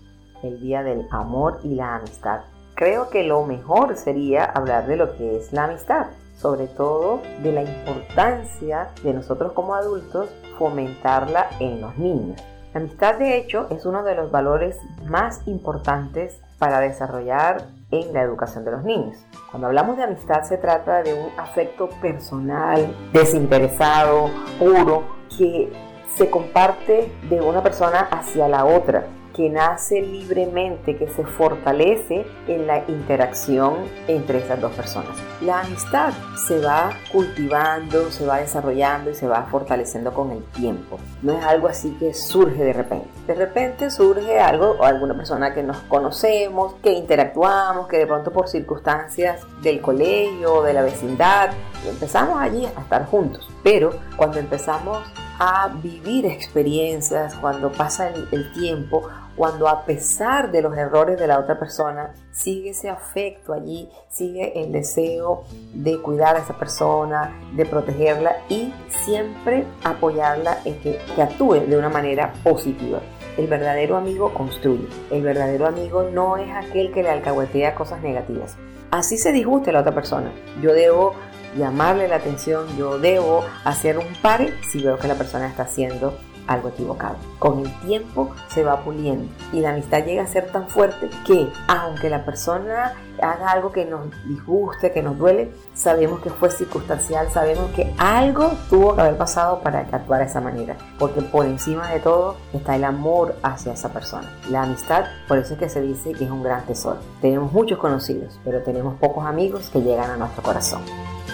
el 0.43 0.61
Día 0.61 0.83
del 0.83 1.07
Amor 1.09 1.61
y 1.63 1.73
la 1.73 1.95
Amistad, 1.95 2.41
creo 2.75 3.09
que 3.09 3.23
lo 3.23 3.43
mejor 3.43 3.97
sería 3.97 4.45
hablar 4.45 4.85
de 4.85 4.97
lo 4.97 5.17
que 5.17 5.37
es 5.37 5.51
la 5.51 5.63
amistad, 5.63 6.05
sobre 6.35 6.67
todo 6.67 7.19
de 7.41 7.53
la 7.53 7.63
importancia 7.63 8.89
de 9.01 9.15
nosotros 9.15 9.53
como 9.53 9.73
adultos 9.73 10.29
fomentarla 10.59 11.49
en 11.59 11.81
los 11.81 11.97
niños. 11.97 12.39
La 12.71 12.81
amistad 12.81 13.15
de 13.15 13.35
hecho 13.35 13.65
es 13.71 13.83
uno 13.87 14.03
de 14.03 14.13
los 14.13 14.29
valores 14.29 14.77
más 15.07 15.41
importantes 15.47 16.39
para 16.59 16.79
desarrollar 16.81 17.65
en 17.91 18.13
la 18.13 18.21
educación 18.21 18.65
de 18.65 18.71
los 18.71 18.83
niños. 18.83 19.17
Cuando 19.49 19.67
hablamos 19.67 19.97
de 19.97 20.03
amistad 20.03 20.43
se 20.43 20.57
trata 20.57 21.03
de 21.03 21.13
un 21.13 21.29
afecto 21.39 21.89
personal, 22.01 22.95
desinteresado, 23.13 24.29
puro, 24.59 25.03
que 25.37 25.71
se 26.15 26.29
comparte 26.29 27.11
de 27.29 27.41
una 27.41 27.61
persona 27.61 28.07
hacia 28.11 28.47
la 28.47 28.65
otra 28.65 29.07
que 29.37 29.51
nace 29.51 30.01
libremente, 30.01 30.97
que 30.97 31.07
se 31.09 31.23
fortalece 31.23 32.25
en 32.47 32.65
la 32.65 32.83
interacción 32.87 33.75
entre 34.07 34.39
esas 34.39 34.59
dos 34.59 34.73
personas. 34.73 35.15
La 35.41 35.61
amistad 35.61 36.11
se 36.47 36.59
va 36.59 36.89
cultivando, 37.11 38.09
se 38.09 38.25
va 38.25 38.39
desarrollando 38.39 39.11
y 39.11 39.13
se 39.13 39.27
va 39.27 39.43
fortaleciendo 39.43 40.11
con 40.11 40.31
el 40.31 40.43
tiempo. 40.45 40.97
No 41.21 41.37
es 41.37 41.45
algo 41.45 41.67
así 41.67 41.95
que 41.99 42.15
surge 42.15 42.63
de 42.63 42.73
repente. 42.73 43.07
De 43.27 43.35
repente 43.35 43.91
surge 43.91 44.39
algo 44.39 44.71
o 44.79 44.83
alguna 44.83 45.15
persona 45.15 45.53
que 45.53 45.61
nos 45.61 45.77
conocemos, 45.81 46.73
que 46.81 46.93
interactuamos, 46.93 47.87
que 47.87 47.99
de 47.99 48.07
pronto 48.07 48.31
por 48.31 48.47
circunstancias 48.47 49.45
del 49.61 49.81
colegio 49.81 50.63
de 50.63 50.73
la 50.73 50.81
vecindad, 50.81 51.51
empezamos 51.87 52.41
allí 52.41 52.65
a 52.65 52.81
estar 52.81 53.05
juntos. 53.05 53.47
Pero 53.63 53.91
cuando 54.15 54.39
empezamos 54.39 54.97
a 55.37 55.67
vivir 55.83 56.25
experiencias, 56.25 57.35
cuando 57.35 57.71
pasa 57.71 58.09
el, 58.09 58.27
el 58.31 58.51
tiempo, 58.53 59.07
cuando 59.37 59.67
a 59.69 59.85
pesar 59.85 60.51
de 60.51 60.63
los 60.63 60.75
errores 60.75 61.19
de 61.19 61.27
la 61.27 61.39
otra 61.39 61.59
persona, 61.59 62.11
sigue 62.31 62.71
ese 62.71 62.89
afecto 62.89 63.53
allí, 63.53 63.87
sigue 64.09 64.63
el 64.63 64.71
deseo 64.71 65.43
de 65.73 66.01
cuidar 66.01 66.35
a 66.35 66.39
esa 66.39 66.57
persona, 66.57 67.39
de 67.55 67.65
protegerla 67.67 68.37
y 68.49 68.73
siempre 68.89 69.63
apoyarla 69.83 70.57
en 70.65 70.79
que, 70.79 70.99
actúe 71.21 71.67
de 71.67 71.77
una 71.77 71.89
manera 71.89 72.33
positiva. 72.43 72.99
El 73.37 73.45
verdadero 73.45 73.95
amigo 73.95 74.33
construye. 74.33 74.87
El 75.11 75.21
verdadero 75.21 75.67
amigo 75.67 76.01
no 76.11 76.37
es 76.37 76.49
aquel 76.51 76.91
que 76.91 77.03
le 77.03 77.09
alcahuetea 77.11 77.75
cosas 77.75 78.01
negativas. 78.01 78.57
Así 78.89 79.19
se 79.19 79.31
disguste 79.31 79.71
la 79.71 79.81
otra 79.81 79.93
persona. 79.93 80.31
Yo 80.63 80.73
debo 80.73 81.13
llamarle 81.55 82.07
la 82.07 82.15
atención, 82.15 82.65
yo 82.75 82.97
debo 82.97 83.43
hacer 83.63 83.99
un 83.99 84.07
pare 84.21 84.53
si 84.71 84.81
veo 84.81 84.97
que 84.97 85.07
la 85.07 85.15
persona 85.15 85.47
está 85.47 85.63
haciendo 85.63 86.17
algo 86.47 86.69
equivocado. 86.69 87.15
Con 87.39 87.59
el 87.59 87.79
tiempo 87.81 88.31
se 88.49 88.63
va 88.63 88.81
puliendo 88.81 89.27
y 89.53 89.59
la 89.59 89.71
amistad 89.71 90.03
llega 90.03 90.23
a 90.23 90.27
ser 90.27 90.51
tan 90.51 90.67
fuerte 90.67 91.09
que 91.25 91.47
aunque 91.67 92.09
la 92.09 92.25
persona 92.25 92.93
haga 93.21 93.51
algo 93.51 93.71
que 93.71 93.85
nos 93.85 94.11
disguste, 94.27 94.91
que 94.91 95.01
nos 95.01 95.17
duele, 95.17 95.51
sabemos 95.73 96.21
que 96.21 96.29
fue 96.29 96.49
circunstancial, 96.49 97.29
sabemos 97.31 97.71
que 97.71 97.93
algo 97.97 98.51
tuvo 98.69 98.95
que 98.95 99.01
haber 99.01 99.17
pasado 99.17 99.59
para 99.61 99.85
que 99.85 99.95
actuara 99.95 100.23
de 100.23 100.29
esa 100.29 100.41
manera, 100.41 100.77
porque 100.99 101.21
por 101.21 101.45
encima 101.45 101.89
de 101.91 101.99
todo 101.99 102.37
está 102.53 102.75
el 102.75 102.83
amor 102.83 103.35
hacia 103.43 103.73
esa 103.73 103.89
persona. 103.89 104.31
La 104.49 104.63
amistad, 104.63 105.05
por 105.27 105.37
eso 105.37 105.53
es 105.53 105.59
que 105.59 105.69
se 105.69 105.81
dice 105.81 106.13
que 106.13 106.25
es 106.25 106.31
un 106.31 106.43
gran 106.43 106.65
tesoro. 106.65 106.99
Tenemos 107.21 107.51
muchos 107.51 107.79
conocidos, 107.79 108.39
pero 108.43 108.61
tenemos 108.61 108.95
pocos 108.99 109.25
amigos 109.25 109.69
que 109.69 109.81
llegan 109.81 110.11
a 110.11 110.17
nuestro 110.17 110.43
corazón. 110.43 110.81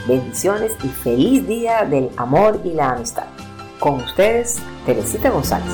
Bendiciones 0.07 0.73
y 0.84 0.88
feliz 0.88 1.48
día 1.48 1.85
del 1.85 2.10
amor 2.18 2.60
y 2.64 2.73
la 2.73 2.91
amistad. 2.91 3.26
Con 3.79 3.95
ustedes, 3.95 4.59
Teresita 4.85 5.29
González. 5.29 5.71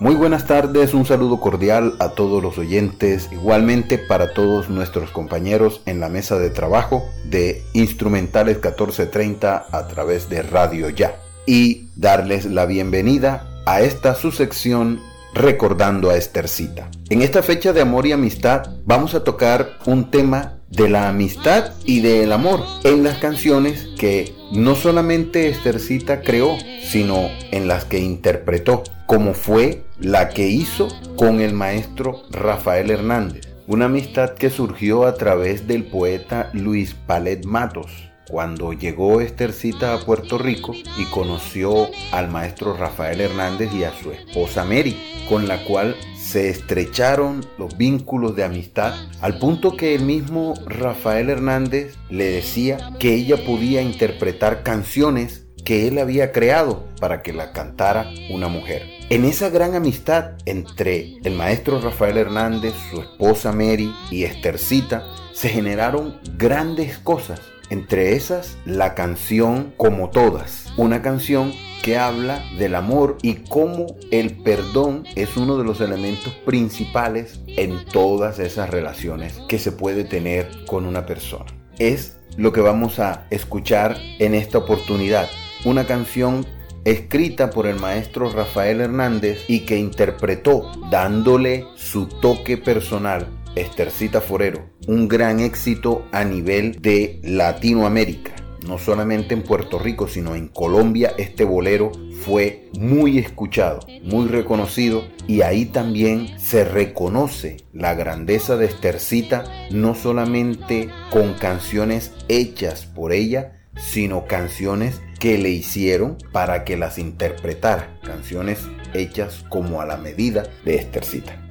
Muy 0.00 0.14
buenas 0.14 0.46
tardes, 0.46 0.94
un 0.94 1.04
saludo 1.04 1.40
cordial 1.40 1.94
a 1.98 2.10
todos 2.10 2.42
los 2.42 2.56
oyentes, 2.56 3.28
igualmente 3.32 3.98
para 3.98 4.32
todos 4.32 4.70
nuestros 4.70 5.10
compañeros 5.10 5.82
en 5.86 5.98
la 6.00 6.08
mesa 6.08 6.38
de 6.38 6.50
trabajo 6.50 7.04
de 7.24 7.62
Instrumentales 7.74 8.56
1430 8.56 9.66
a 9.70 9.88
través 9.88 10.30
de 10.30 10.42
Radio 10.42 10.88
Ya 10.88 11.16
y 11.46 11.88
darles 11.96 12.46
la 12.46 12.64
bienvenida 12.64 13.48
a 13.66 13.80
esta 13.80 14.14
su 14.14 14.32
sección 14.32 15.00
recordando 15.34 16.10
a 16.10 16.16
Estercita. 16.16 16.90
En 17.10 17.22
esta 17.22 17.42
fecha 17.42 17.72
de 17.72 17.80
amor 17.80 18.06
y 18.06 18.12
amistad 18.12 18.70
vamos 18.84 19.14
a 19.14 19.24
tocar 19.24 19.78
un 19.86 20.10
tema 20.10 20.54
de 20.70 20.88
la 20.88 21.08
amistad 21.08 21.72
y 21.84 22.00
del 22.00 22.32
amor 22.32 22.62
en 22.84 23.02
las 23.02 23.18
canciones 23.18 23.88
que 23.98 24.34
no 24.52 24.74
solamente 24.74 25.48
Estercita 25.48 26.20
creó, 26.20 26.56
sino 26.82 27.28
en 27.50 27.68
las 27.68 27.84
que 27.84 27.98
interpretó, 27.98 28.82
como 29.06 29.34
fue 29.34 29.84
la 29.98 30.28
que 30.28 30.48
hizo 30.48 30.88
con 31.16 31.40
el 31.40 31.52
maestro 31.52 32.22
Rafael 32.30 32.90
Hernández. 32.90 33.48
Una 33.66 33.86
amistad 33.86 34.30
que 34.30 34.50
surgió 34.50 35.06
a 35.06 35.14
través 35.14 35.66
del 35.66 35.84
poeta 35.84 36.50
Luis 36.54 36.94
Palet 36.94 37.44
Matos 37.44 38.07
cuando 38.28 38.72
llegó 38.72 39.20
Estercita 39.20 39.94
a 39.94 40.00
Puerto 40.00 40.38
Rico 40.38 40.74
y 40.98 41.04
conoció 41.06 41.88
al 42.12 42.28
maestro 42.28 42.76
Rafael 42.76 43.20
Hernández 43.20 43.72
y 43.74 43.84
a 43.84 43.92
su 44.02 44.12
esposa 44.12 44.64
Mary, 44.64 44.96
con 45.28 45.48
la 45.48 45.64
cual 45.64 45.96
se 46.16 46.50
estrecharon 46.50 47.44
los 47.58 47.76
vínculos 47.76 48.36
de 48.36 48.44
amistad 48.44 48.94
al 49.20 49.38
punto 49.38 49.76
que 49.76 49.94
el 49.94 50.04
mismo 50.04 50.54
Rafael 50.66 51.30
Hernández 51.30 51.96
le 52.10 52.24
decía 52.24 52.90
que 52.98 53.14
ella 53.14 53.36
podía 53.44 53.82
interpretar 53.82 54.62
canciones 54.62 55.46
que 55.64 55.88
él 55.88 55.98
había 55.98 56.32
creado 56.32 56.86
para 57.00 57.22
que 57.22 57.32
la 57.32 57.52
cantara 57.52 58.10
una 58.30 58.48
mujer. 58.48 58.82
En 59.10 59.24
esa 59.24 59.50
gran 59.50 59.74
amistad 59.74 60.32
entre 60.44 61.16
el 61.24 61.34
maestro 61.34 61.80
Rafael 61.80 62.16
Hernández, 62.16 62.74
su 62.90 63.00
esposa 63.00 63.52
Mary 63.52 63.92
y 64.10 64.24
Estercita, 64.24 65.04
se 65.32 65.48
generaron 65.48 66.18
grandes 66.36 66.98
cosas 66.98 67.40
entre 67.70 68.14
esas, 68.14 68.56
la 68.64 68.94
canción 68.94 69.72
Como 69.76 70.10
todas, 70.10 70.72
una 70.76 71.02
canción 71.02 71.52
que 71.82 71.96
habla 71.96 72.44
del 72.58 72.74
amor 72.74 73.18
y 73.22 73.34
cómo 73.34 73.86
el 74.10 74.36
perdón 74.42 75.04
es 75.14 75.36
uno 75.36 75.56
de 75.56 75.64
los 75.64 75.80
elementos 75.80 76.32
principales 76.44 77.40
en 77.46 77.84
todas 77.86 78.38
esas 78.38 78.70
relaciones 78.70 79.40
que 79.48 79.58
se 79.58 79.72
puede 79.72 80.04
tener 80.04 80.48
con 80.66 80.86
una 80.86 81.06
persona. 81.06 81.46
Es 81.78 82.16
lo 82.36 82.52
que 82.52 82.60
vamos 82.60 82.98
a 82.98 83.26
escuchar 83.30 83.96
en 84.18 84.34
esta 84.34 84.58
oportunidad, 84.58 85.28
una 85.64 85.86
canción 85.86 86.46
escrita 86.84 87.50
por 87.50 87.66
el 87.66 87.78
maestro 87.78 88.30
Rafael 88.30 88.80
Hernández 88.80 89.44
y 89.48 89.60
que 89.60 89.76
interpretó 89.76 90.70
dándole 90.90 91.66
su 91.76 92.06
toque 92.06 92.56
personal 92.56 93.26
Estercita 93.54 94.20
Forero, 94.20 94.70
un 94.86 95.08
gran 95.08 95.40
éxito 95.40 96.04
a 96.12 96.24
nivel 96.24 96.80
de 96.80 97.20
Latinoamérica. 97.22 98.34
No 98.66 98.78
solamente 98.78 99.34
en 99.34 99.42
Puerto 99.42 99.78
Rico, 99.78 100.08
sino 100.08 100.34
en 100.34 100.48
Colombia 100.48 101.14
este 101.16 101.44
bolero 101.44 101.92
fue 102.24 102.68
muy 102.78 103.18
escuchado, 103.18 103.80
muy 104.02 104.28
reconocido 104.28 105.04
y 105.26 105.42
ahí 105.42 105.66
también 105.66 106.38
se 106.38 106.64
reconoce 106.64 107.58
la 107.72 107.94
grandeza 107.94 108.56
de 108.56 108.66
Estercita, 108.66 109.44
no 109.70 109.94
solamente 109.94 110.88
con 111.10 111.34
canciones 111.34 112.12
hechas 112.28 112.86
por 112.86 113.12
ella, 113.12 113.52
sino 113.76 114.26
canciones 114.26 115.00
que 115.18 115.38
le 115.38 115.50
hicieron 115.50 116.18
para 116.32 116.64
que 116.64 116.76
las 116.76 116.98
interpretara, 116.98 117.98
canciones 118.02 118.60
hechas 118.94 119.44
como 119.48 119.80
a 119.80 119.86
la 119.86 119.96
medida 119.96 120.44
de 120.64 120.76
Estercita. 120.76 121.47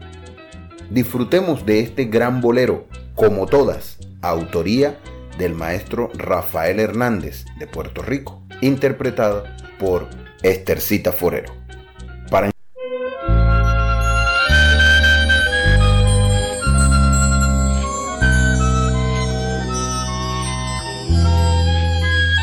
Disfrutemos 0.90 1.66
de 1.66 1.82
este 1.82 2.06
gran 2.06 2.42
bolero, 2.42 2.88
como 3.16 3.46
todas, 3.46 3.98
autoría 4.22 5.00
del 5.38 5.54
maestro 5.54 6.10
Rafael 6.16 6.80
Hernández 6.80 7.46
de 7.60 7.68
Puerto 7.68 8.02
Rico, 8.02 8.42
interpretada 8.62 9.58
por 9.80 10.08
Estercita 10.44 11.12
Forero. 11.12 11.58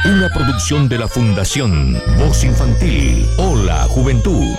Una 0.06 0.28
producción 0.28 0.88
de 0.88 0.98
la 0.98 1.08
Fundación 1.08 2.00
Voz 2.18 2.44
Infantil. 2.44 3.26
Hola, 3.36 3.84
Juventud. 3.88 4.54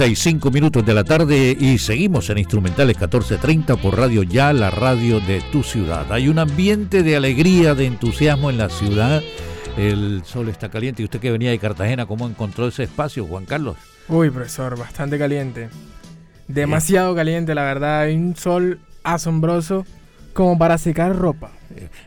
35 0.00 0.50
minutos 0.50 0.86
de 0.86 0.94
la 0.94 1.04
tarde 1.04 1.54
y 1.60 1.76
seguimos 1.76 2.30
en 2.30 2.38
Instrumentales 2.38 2.96
1430 2.96 3.76
por 3.76 3.98
Radio 3.98 4.22
Ya, 4.22 4.50
la 4.54 4.70
radio 4.70 5.20
de 5.20 5.42
tu 5.52 5.62
ciudad. 5.62 6.10
Hay 6.10 6.28
un 6.28 6.38
ambiente 6.38 7.02
de 7.02 7.16
alegría, 7.16 7.74
de 7.74 7.84
entusiasmo 7.84 8.48
en 8.48 8.56
la 8.56 8.70
ciudad. 8.70 9.22
El 9.76 10.22
sol 10.24 10.48
está 10.48 10.70
caliente 10.70 11.02
y 11.02 11.04
usted 11.04 11.20
que 11.20 11.30
venía 11.30 11.50
de 11.50 11.58
Cartagena, 11.58 12.06
¿cómo 12.06 12.26
encontró 12.26 12.66
ese 12.66 12.84
espacio, 12.84 13.26
Juan 13.26 13.44
Carlos? 13.44 13.76
Uy, 14.08 14.30
profesor, 14.30 14.78
bastante 14.78 15.18
caliente. 15.18 15.68
Demasiado 16.48 17.14
caliente, 17.14 17.54
la 17.54 17.64
verdad. 17.64 18.00
Hay 18.00 18.16
un 18.16 18.34
sol 18.36 18.80
asombroso 19.02 19.84
como 20.32 20.56
para 20.56 20.78
secar 20.78 21.14
ropa. 21.14 21.50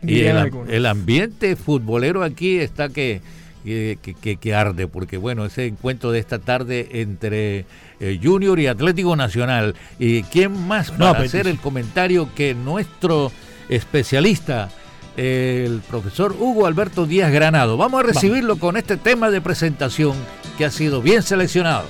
Y 0.01 0.21
el, 0.21 0.51
el 0.67 0.85
ambiente 0.87 1.55
futbolero 1.55 2.23
aquí 2.23 2.57
está 2.57 2.89
que 2.89 3.21
que, 3.63 3.97
que- 4.21 4.35
que 4.37 4.53
arde, 4.55 4.87
porque 4.87 5.17
bueno, 5.17 5.45
ese 5.45 5.65
encuentro 5.67 6.11
de 6.11 6.19
esta 6.19 6.39
tarde 6.39 6.87
entre 6.93 7.65
eh, 7.99 8.19
Junior 8.21 8.59
y 8.59 8.67
Atlético 8.67 9.15
Nacional. 9.15 9.75
¿Y 9.99 10.23
quién 10.23 10.67
más 10.67 10.91
No, 10.91 10.97
para 10.99 11.19
pues, 11.19 11.29
hacer 11.29 11.47
el 11.47 11.57
comentario 11.59 12.27
que 12.35 12.53
nuestro 12.53 13.31
especialista, 13.69 14.69
el 15.15 15.81
profesor 15.89 16.35
Hugo 16.37 16.65
Alberto 16.65 17.05
Díaz 17.05 17.31
Granado? 17.31 17.77
Vamos 17.77 18.03
a 18.03 18.07
recibirlo 18.07 18.57
con 18.57 18.77
este 18.77 18.97
tema 18.97 19.29
de 19.29 19.41
presentación 19.41 20.15
que 20.57 20.65
ha 20.65 20.71
sido 20.71 21.01
bien 21.01 21.23
seleccionado. 21.23 21.85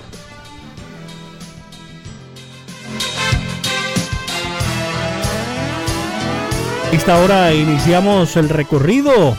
Esta 6.92 7.18
hora 7.20 7.54
iniciamos 7.54 8.38
el 8.38 8.50
recorrido 8.50 9.36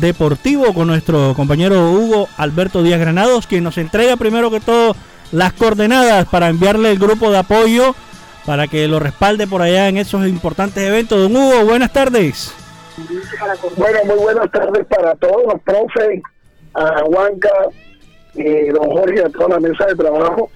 deportivo 0.00 0.72
con 0.74 0.88
nuestro 0.88 1.34
compañero 1.34 1.90
Hugo 1.90 2.28
Alberto 2.36 2.82
Díaz 2.82 3.00
Granados, 3.00 3.46
quien 3.46 3.64
nos 3.64 3.78
entrega 3.78 4.16
primero 4.16 4.50
que 4.50 4.60
todo 4.60 4.96
las 5.32 5.52
coordenadas 5.52 6.26
para 6.26 6.48
enviarle 6.48 6.92
el 6.92 6.98
grupo 6.98 7.30
de 7.30 7.38
apoyo 7.38 7.94
para 8.44 8.68
que 8.68 8.86
lo 8.86 9.00
respalde 9.00 9.46
por 9.46 9.60
allá 9.60 9.88
en 9.88 9.96
esos 9.96 10.26
importantes 10.26 10.82
eventos. 10.82 11.20
Don 11.20 11.36
Hugo, 11.36 11.64
buenas 11.64 11.92
tardes. 11.92 12.54
Bueno, 13.76 13.98
muy 14.06 14.16
buenas 14.16 14.50
tardes 14.50 14.86
para 14.86 15.14
todos 15.16 15.42
los 15.52 15.60
profes, 15.62 16.22
a 16.74 17.02
Juanca, 17.02 17.50
eh, 18.36 18.70
don 18.72 18.88
Jorge, 18.90 19.22
a 19.22 19.28
toda 19.28 19.48
la 19.48 19.60
mesa 19.60 19.86
de 19.86 19.94
trabajo. 19.96 20.50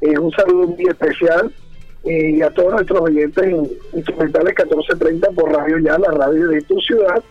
Eh, 0.00 0.18
un 0.18 0.30
saludo 0.32 0.68
muy 0.68 0.86
especial 0.86 1.52
eh, 2.04 2.30
y 2.36 2.42
a 2.42 2.50
todos 2.50 2.72
nuestros 2.72 3.00
oyentes 3.00 3.44
en 3.44 3.68
Instrumentales 3.94 4.54
1430 4.56 5.30
por 5.32 5.52
Radio 5.52 5.78
Ya, 5.78 5.98
la 5.98 6.10
radio 6.12 6.48
de 6.48 6.60
tu 6.62 6.78
ciudad. 6.80 7.22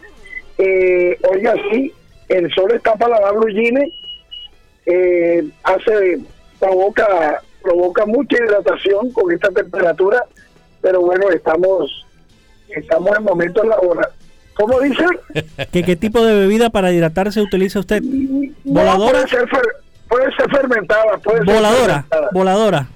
Eh, 0.60 1.18
oiga, 1.32 1.56
sí, 1.72 1.92
el 2.28 2.52
sol 2.54 2.72
está 2.74 2.94
para 2.96 3.16
lavar 3.20 3.36
blue 3.36 3.50
jeans, 3.50 3.94
eh, 4.86 5.44
hace, 5.64 6.20
provoca, 6.60 7.42
provoca 7.64 8.06
mucha 8.06 8.38
hidratación 8.44 9.12
con 9.12 9.32
esta 9.32 9.50
temperatura, 9.52 10.24
pero 10.82 11.02
bueno, 11.02 11.30
estamos, 11.30 12.06
estamos 12.70 13.18
en 13.18 13.24
momentos 13.24 13.66
laborales. 13.66 14.14
¿Cómo 14.56 14.82
dice? 14.82 15.06
¿Qué, 15.72 15.84
¿Qué 15.84 15.96
tipo 15.96 16.26
de 16.26 16.36
bebida 16.36 16.70
para 16.70 16.92
hidratarse 16.92 17.42
utiliza 17.42 17.80
usted? 17.80 18.02
¿Voladora? 18.66 19.22
No, 19.22 19.26
puede, 19.26 19.28
ser 19.30 19.48
fer- 19.48 19.76
puede 20.10 20.36
ser 20.36 20.50
fermentada, 20.50 21.18
puede 21.20 21.38
ser 21.46 21.56
¿Voladora? 21.56 21.86
fermentada. 21.94 22.30
¿Voladora? 22.34 22.88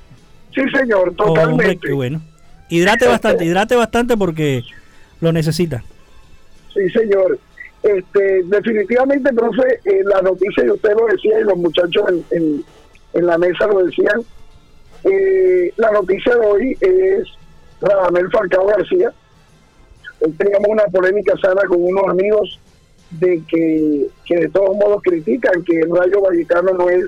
Sí, 0.54 0.62
señor, 0.78 1.14
Oh, 1.18 1.24
hombre, 1.32 1.42
totalmente. 1.42 1.88
qué 1.88 1.94
bueno. 1.94 2.22
Hidrate 2.70 3.08
bastante, 3.08 3.46
hidrate 3.46 3.76
bastante 3.76 4.18
porque 4.18 4.64
lo 5.22 5.32
necesita. 5.32 5.84
Sí, 6.74 6.90
señor. 6.90 7.40
Este, 7.84 8.44
definitivamente, 8.44 9.34
profe, 9.34 9.80
eh, 9.84 10.04
la 10.06 10.22
noticia, 10.22 10.64
y 10.66 10.70
usted 10.70 10.94
lo 10.96 11.06
decía, 11.08 11.38
y 11.42 11.44
los 11.44 11.58
muchachos 11.58 12.06
en, 12.32 12.64
la 13.14 13.38
mesa 13.38 13.68
lo 13.68 13.84
decían, 13.84 14.22
eh, 15.04 15.72
la 15.76 15.92
noticia 15.92 16.34
de 16.34 16.48
hoy 16.48 16.78
es 16.80 17.28
Radamel 17.82 18.32
Falcao 18.32 18.68
García. 18.68 19.14
Hoy 20.22 20.32
teníamos 20.32 20.70
una 20.70 20.86
polémica 20.86 21.34
sana 21.42 21.62
con 21.68 21.84
unos 21.84 22.08
amigos 22.08 22.60
de 23.12 23.44
que, 23.50 24.08
de 24.34 24.50
todos 24.50 24.78
modos 24.78 25.04
critican 25.04 25.62
que 25.64 25.82
el 25.82 25.94
Rayo 25.94 26.22
Vallecano 26.22 26.74
no 26.74 26.90
es 26.90 27.06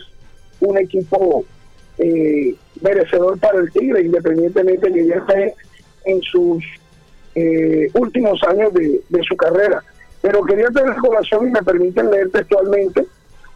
un 0.60 0.78
equipo 0.78 1.46
eh, 1.98 2.54
merecedor 2.82 3.40
para 3.40 3.60
el 3.60 3.72
Tigre, 3.72 4.02
independientemente 4.02 4.92
que 4.92 5.08
ya 5.08 5.16
esté 5.16 5.56
en 6.04 6.22
sus 6.22 6.64
últimos 7.94 8.42
años 8.44 8.74
de, 8.74 9.02
de 9.10 9.24
su 9.24 9.36
carrera. 9.36 9.84
Pero 10.26 10.44
quería 10.44 10.70
tener 10.70 10.96
colación 10.96 11.48
y 11.48 11.52
me 11.52 11.62
permiten 11.62 12.10
leer 12.10 12.32
textualmente 12.32 13.06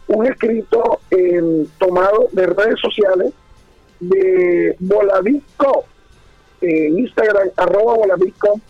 un 0.06 0.24
escrito 0.24 1.00
eh, 1.10 1.66
tomado 1.80 2.28
de 2.30 2.46
redes 2.46 2.78
sociales 2.80 3.32
de 3.98 4.76
Volavisco, 4.78 5.86
en 6.60 7.00
Instagram, 7.00 7.48
arroba 7.56 7.96
Volavisco, 7.96 8.60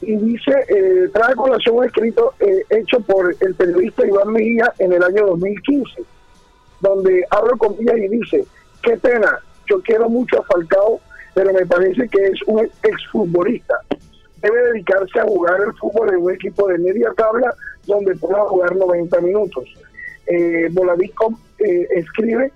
y 0.00 0.16
dice, 0.16 0.50
eh, 0.66 1.10
trae 1.12 1.34
colación 1.34 1.76
un 1.76 1.84
escrito 1.84 2.32
eh, 2.40 2.62
hecho 2.70 3.00
por 3.00 3.36
el 3.38 3.54
periodista 3.54 4.06
Iván 4.06 4.32
Mejía 4.32 4.72
en 4.78 4.94
el 4.94 5.02
año 5.02 5.26
2015, 5.26 6.04
donde 6.80 7.22
abro 7.28 7.58
comillas 7.58 7.98
y 7.98 8.08
dice, 8.08 8.46
qué 8.82 8.96
pena, 8.96 9.40
yo 9.66 9.82
quiero 9.82 10.08
mucho 10.08 10.40
a 10.40 10.44
Falcao, 10.44 11.00
pero 11.34 11.52
me 11.52 11.66
parece 11.66 12.08
que 12.08 12.28
es 12.28 12.40
un 12.46 12.66
exfutbolista. 12.82 13.74
Debe 14.46 14.62
dedicarse 14.72 15.18
a 15.18 15.24
jugar 15.24 15.60
el 15.60 15.72
fútbol 15.74 16.08
en 16.10 16.22
un 16.22 16.32
equipo 16.32 16.68
de 16.68 16.78
media 16.78 17.12
tabla 17.16 17.52
donde 17.84 18.14
pueda 18.14 18.40
jugar 18.42 18.76
90 18.76 19.20
minutos. 19.20 19.64
Eh, 20.26 20.68
Voladico 20.70 21.36
eh, 21.58 21.88
escribe, 21.90 22.52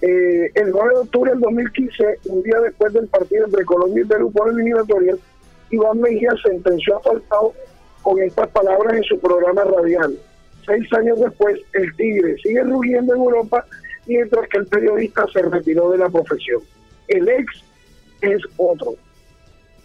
eh, 0.00 0.50
el 0.54 0.70
9 0.70 0.94
de 0.94 1.00
octubre 1.00 1.30
del 1.32 1.40
2015, 1.40 2.04
un 2.26 2.42
día 2.42 2.58
después 2.60 2.94
del 2.94 3.06
partido 3.08 3.44
entre 3.44 3.66
Colombia 3.66 4.02
y 4.02 4.06
Perú 4.06 4.32
por 4.32 4.48
eliminatorias, 4.48 5.18
Iván 5.70 6.00
Mejía 6.00 6.30
sentenció 6.42 6.96
a 6.96 7.00
Falcao 7.00 7.54
con 8.00 8.22
estas 8.22 8.48
palabras 8.48 8.94
en 8.94 9.04
su 9.04 9.20
programa 9.20 9.64
radial. 9.64 10.18
Seis 10.64 10.90
años 10.94 11.20
después, 11.20 11.60
el 11.74 11.94
Tigre 11.96 12.36
sigue 12.42 12.62
rugiendo 12.62 13.14
en 13.14 13.20
Europa, 13.20 13.66
mientras 14.06 14.48
que 14.48 14.58
el 14.58 14.66
periodista 14.66 15.26
se 15.34 15.42
retiró 15.42 15.90
de 15.90 15.98
la 15.98 16.08
profesión. 16.08 16.62
El 17.08 17.28
ex 17.28 17.62
es 18.22 18.40
otro. 18.56 18.94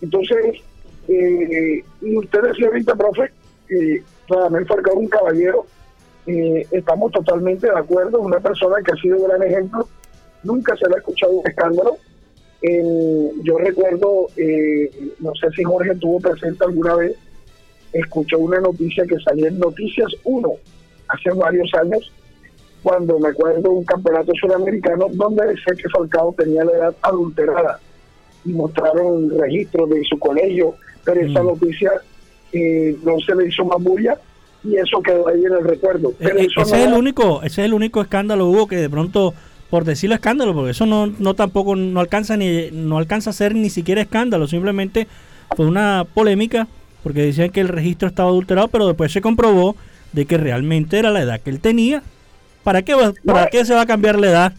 Entonces, 0.02 0.62
eh, 1.08 1.84
y 2.02 2.18
usted 2.18 2.42
decía 2.42 2.68
ahorita, 2.68 2.96
profe, 2.96 3.32
eh, 3.70 4.04
Radamel 4.28 4.66
Falcao 4.66 4.96
un 4.96 5.08
caballero, 5.08 5.66
eh, 6.28 6.66
estamos 6.72 7.12
totalmente 7.12 7.68
de 7.68 7.78
acuerdo, 7.78 8.20
una 8.20 8.40
persona 8.40 8.78
que 8.84 8.92
ha 8.92 8.96
sido 8.96 9.18
un 9.18 9.28
gran 9.28 9.44
ejemplo, 9.44 9.88
nunca 10.44 10.76
se 10.76 10.88
le 10.88 10.96
ha 10.96 10.98
escuchado 10.98 11.34
un 11.34 11.48
escándalo. 11.48 11.98
Yo 13.44 13.60
recuerdo, 13.60 14.28
eh, 14.38 14.90
no 15.20 15.36
sé 15.36 15.52
si 15.56 15.64
Jorge 15.64 15.92
estuvo 15.92 16.20
presente 16.20 16.64
alguna 16.64 16.96
vez, 16.96 17.16
escuchó 17.94 18.40
una 18.40 18.60
noticia 18.60 19.06
que 19.06 19.20
salía 19.20 19.50
en 19.50 19.60
Noticias 19.60 20.12
1 20.24 20.52
hace 21.10 21.30
varios 21.32 21.72
años, 21.76 22.12
cuando 22.82 23.20
me 23.20 23.30
acuerdo 23.30 23.72
un 23.72 23.84
campeonato 23.84 24.32
sudamericano 24.40 25.08
donde 25.12 25.46
decía 25.48 25.74
que 25.78 25.90
Falcao 25.90 26.34
tenía 26.34 26.64
la 26.66 26.72
edad 26.72 26.96
adulterada. 27.02 27.80
Y 28.46 28.50
mostraron 28.50 29.30
registros 29.40 29.90
de 29.90 30.04
su 30.04 30.18
colegio, 30.20 30.76
pero 31.06 31.22
esa 31.22 31.42
Mm. 31.42 31.48
noticia 31.48 31.92
eh, 32.52 32.96
no 33.04 33.20
se 33.26 33.36
le 33.36 33.48
hizo 33.48 33.64
más 33.66 33.82
bulla 33.82 34.18
y 34.64 34.76
eso 34.78 35.02
quedó 35.02 35.28
ahí 35.28 35.44
en 35.46 35.54
el 35.54 35.64
recuerdo. 35.64 36.14
Pero 36.18 36.40
Eh, 36.40 36.48
eso 36.50 36.62
ese 36.62 36.72
no- 36.72 36.78
es 36.78 36.88
el 36.88 36.94
único, 36.94 37.42
ese 37.44 37.62
es 37.62 37.66
el 37.66 37.74
único 37.74 38.02
escándalo 38.02 38.48
Hugo 38.50 38.68
que 38.68 38.78
de 38.78 38.90
pronto 38.90 39.34
por 39.70 39.84
decirlo 39.84 40.16
escándalo, 40.16 40.54
porque 40.54 40.72
eso 40.72 40.86
no, 40.86 41.08
no 41.08 41.34
tampoco 41.34 41.76
no 41.76 42.00
alcanza 42.00 42.38
ni 42.38 42.70
no 42.72 42.98
alcanza 42.98 43.32
a 43.32 43.34
ser 43.34 43.56
ni 43.56 43.70
siquiera 43.70 44.02
escándalo, 44.02 44.48
simplemente 44.48 45.08
fue 45.56 45.66
una 45.66 46.06
polémica 46.14 46.68
porque 47.04 47.22
decían 47.24 47.50
que 47.50 47.62
el 47.62 47.68
registro 47.68 48.08
estaba 48.08 48.30
adulterado, 48.30 48.68
pero 48.70 48.88
después 48.88 49.12
se 49.12 49.22
comprobó 49.22 49.76
de 50.14 50.26
que 50.26 50.38
realmente 50.38 50.98
era 50.98 51.12
la 51.12 51.22
edad 51.22 51.40
que 51.42 51.50
él 51.50 51.60
tenía. 51.60 52.02
¿Para 52.64 52.82
qué 52.84 52.94
va- 52.96 53.14
para 53.26 53.48
qué 53.48 53.66
se 53.66 53.74
va 53.76 53.82
a 53.82 53.86
cambiar 53.86 54.18
la 54.20 54.28
edad? 54.30 54.54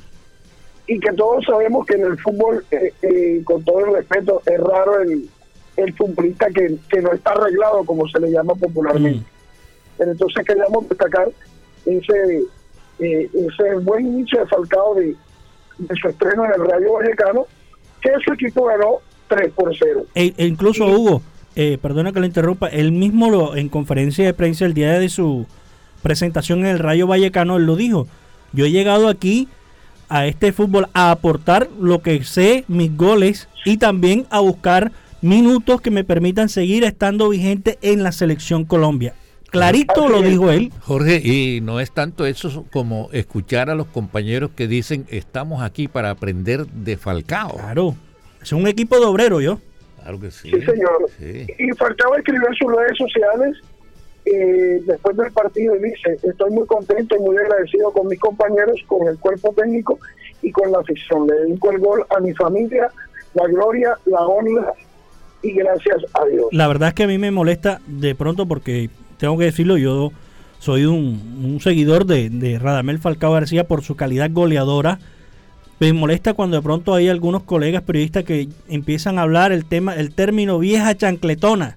y 0.89 1.01
que 1.01 1.12
todos 1.14 1.44
sabemos 1.44 1.85
que 1.85 1.94
en 1.97 2.02
el 2.02 2.16
fútbol, 2.18 2.64
eh, 2.70 2.93
eh, 3.02 3.40
con 3.44 3.64
todo 3.64 3.86
el 3.86 3.93
respeto, 3.94 4.40
es 4.47 4.60
raro 4.60 5.01
el, 5.01 5.28
el 5.77 5.93
futbolista 5.94 6.47
que, 6.48 6.77
que 6.89 7.01
no 7.01 7.12
está 7.12 7.32
arreglado, 7.32 7.85
como 7.85 8.09
se 8.09 8.20
le 8.20 8.31
llama 8.31 8.55
popularmente. 8.55 9.24
Pero 9.98 10.12
entonces 10.12 10.44
queríamos 10.44 10.89
destacar 10.89 11.28
ese, 11.85 12.43
eh, 12.98 13.31
ese 13.32 13.74
buen 13.82 14.07
inicio 14.07 14.40
de 14.40 14.47
Falcao 14.47 14.94
de, 14.94 15.15
de 15.78 15.97
su 15.97 16.09
estreno 16.09 16.44
en 16.44 16.53
el 16.53 16.66
Rayo 16.66 16.93
Vallecano, 16.94 17.47
que 18.01 18.11
su 18.24 18.32
equipo 18.32 18.65
ganó 18.65 18.97
3 19.28 19.53
por 19.53 19.74
0. 19.77 20.07
E, 20.15 20.35
e 20.36 20.47
incluso 20.47 20.86
Hugo, 20.86 21.23
eh, 21.55 21.78
perdona 21.81 22.12
que 22.12 22.20
lo 22.20 22.27
interrumpa, 22.27 22.69
él 22.69 22.93
mismo 22.93 23.31
lo, 23.31 23.57
en 23.57 23.69
conferencia 23.69 24.24
de 24.24 24.35
prensa 24.35 24.65
el 24.65 24.74
día 24.74 24.98
de 24.98 25.09
su 25.09 25.47
presentación 26.03 26.61
en 26.61 26.66
el 26.66 26.78
Rayo 26.78 27.07
Vallecano, 27.07 27.57
él 27.57 27.66
lo 27.66 27.77
dijo. 27.77 28.07
Yo 28.53 28.65
he 28.65 28.70
llegado 28.70 29.09
aquí 29.09 29.48
a 30.09 30.27
este 30.27 30.53
fútbol 30.53 30.89
a 30.93 31.11
aportar 31.11 31.69
lo 31.81 32.01
que 32.01 32.23
sé, 32.24 32.65
mis 32.69 32.97
goles, 32.97 33.48
y 33.65 33.78
también 33.78 34.27
a 34.31 34.40
buscar 34.40 34.93
minutos 35.23 35.81
que 35.81 35.91
me 35.91 36.05
permitan 36.05 36.49
seguir 36.49 36.85
estando 36.85 37.29
vigente 37.29 37.79
en 37.83 38.03
la 38.03 38.13
selección 38.13 38.65
Colombia. 38.65 39.15
Clarito 39.51 40.09
lo 40.09 40.23
dijo 40.23 40.51
él. 40.51 40.73
Jorge, 40.81 41.21
y 41.23 41.61
no 41.61 41.81
es 41.81 41.91
tanto 41.91 42.27
eso 42.27 42.67
como 42.73 43.09
escuchar 43.13 43.71
a 43.71 43.75
los 43.75 43.87
compañeros 43.87 44.51
que 44.55 44.67
dicen 44.67 45.07
estamos 45.09 45.63
aquí 45.63 45.89
para 45.89 46.11
aprender 46.11 46.67
de 46.67 46.97
Falcao. 46.97 47.57
Claro, 47.57 47.95
es 48.43 48.53
un 48.53 48.67
equipo 48.67 48.99
de 48.99 49.07
obrero 49.07 49.41
yo. 49.41 49.59
Claro 50.03 50.21
que 50.21 50.31
sí. 50.31 50.51
Sí, 50.51 50.61
señor. 50.61 51.09
Sí. 51.19 51.47
Y 51.59 51.71
Falcao 51.77 52.17
escribió 52.17 52.49
en 52.49 52.55
sus 52.55 52.77
redes 52.77 52.99
sociales 52.99 53.57
eh, 54.27 54.83
después 54.85 55.17
del 55.17 55.33
partido 55.33 55.77
y 55.77 55.83
dice, 55.85 56.19
estoy 56.23 56.51
muy 56.51 56.67
contento 56.67 57.17
y 57.17 57.21
muy 57.21 57.37
agradecido 57.39 57.93
con 57.93 58.09
mis 58.09 58.19
compañeros, 58.19 58.81
con 58.87 59.07
el 59.09 59.19
cuerpo 59.19 59.55
técnico 59.57 59.99
y 60.43 60.51
con 60.51 60.71
la 60.73 60.81
afición. 60.81 61.27
Le 61.29 61.35
dedico 61.35 61.71
el 61.71 61.79
gol 61.79 62.05
a 62.11 62.21
mi 62.21 62.35
familia, 62.35 62.91
la 63.35 63.47
gloria, 63.47 63.97
la 64.05 64.21
honra 64.27 64.73
y 65.47 65.52
gracias 65.52 66.05
a 66.14 66.24
Dios. 66.27 66.47
La 66.52 66.68
verdad 66.68 66.89
es 66.89 66.94
que 66.94 67.05
a 67.05 67.06
mí 67.06 67.18
me 67.18 67.31
molesta 67.31 67.81
de 67.86 68.14
pronto 68.14 68.47
porque 68.47 68.90
tengo 69.18 69.39
que 69.39 69.44
decirlo, 69.44 69.77
yo 69.77 70.12
soy 70.59 70.85
un, 70.85 71.59
seguidor 71.60 72.06
de, 72.06 72.31
de 72.31 72.59
Radamel 72.59 72.98
Falcao 72.98 73.32
García 73.32 73.64
por 73.64 73.82
su 73.82 73.97
calidad 73.97 74.31
goleadora. 74.32 74.98
Me 75.78 75.93
molesta 75.93 76.35
cuando 76.35 76.56
de 76.56 76.62
pronto 76.62 76.94
hay 76.94 77.09
algunos 77.09 77.43
colegas 77.43 77.82
periodistas 77.82 78.24
que 78.24 78.48
empiezan 78.68 79.18
a 79.18 79.23
hablar 79.23 79.52
el 79.52 79.66
tema, 79.66 79.94
el 79.94 80.14
término 80.14 80.59
vieja 80.59 80.97
chancletona. 80.97 81.77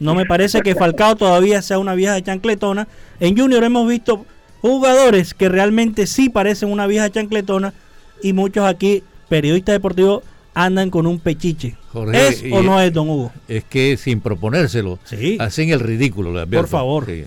No 0.00 0.14
me 0.14 0.26
parece 0.26 0.62
que 0.62 0.74
Falcao 0.74 1.14
todavía 1.16 1.62
sea 1.62 1.78
una 1.78 1.94
vieja 1.94 2.20
chancletona. 2.20 2.88
En 3.20 3.36
Junior 3.36 3.62
hemos 3.62 3.86
visto 3.88 4.26
jugadores 4.60 5.34
que 5.34 5.48
realmente 5.48 6.06
sí 6.06 6.30
parecen 6.30 6.72
una 6.72 6.86
vieja 6.86 7.10
chancletona 7.10 7.74
y 8.22 8.32
muchos 8.32 8.66
aquí, 8.66 9.02
periodistas 9.28 9.74
deportivos, 9.74 10.24
andan 10.54 10.90
con 10.90 11.06
un 11.06 11.18
pechiche. 11.18 11.76
Jorge, 11.94 12.28
¿Es 12.28 12.44
o 12.52 12.62
no 12.62 12.78
es, 12.80 12.92
don 12.92 13.08
Hugo? 13.08 13.32
Es 13.48 13.64
que 13.64 13.96
sin 13.96 14.20
proponérselo, 14.20 14.98
hacen 15.38 15.70
el 15.70 15.80
ridículo. 15.80 16.32
le 16.34 16.40
advierto. 16.42 16.62
Por 16.66 16.68
favor. 16.68 17.06
Sí. 17.06 17.24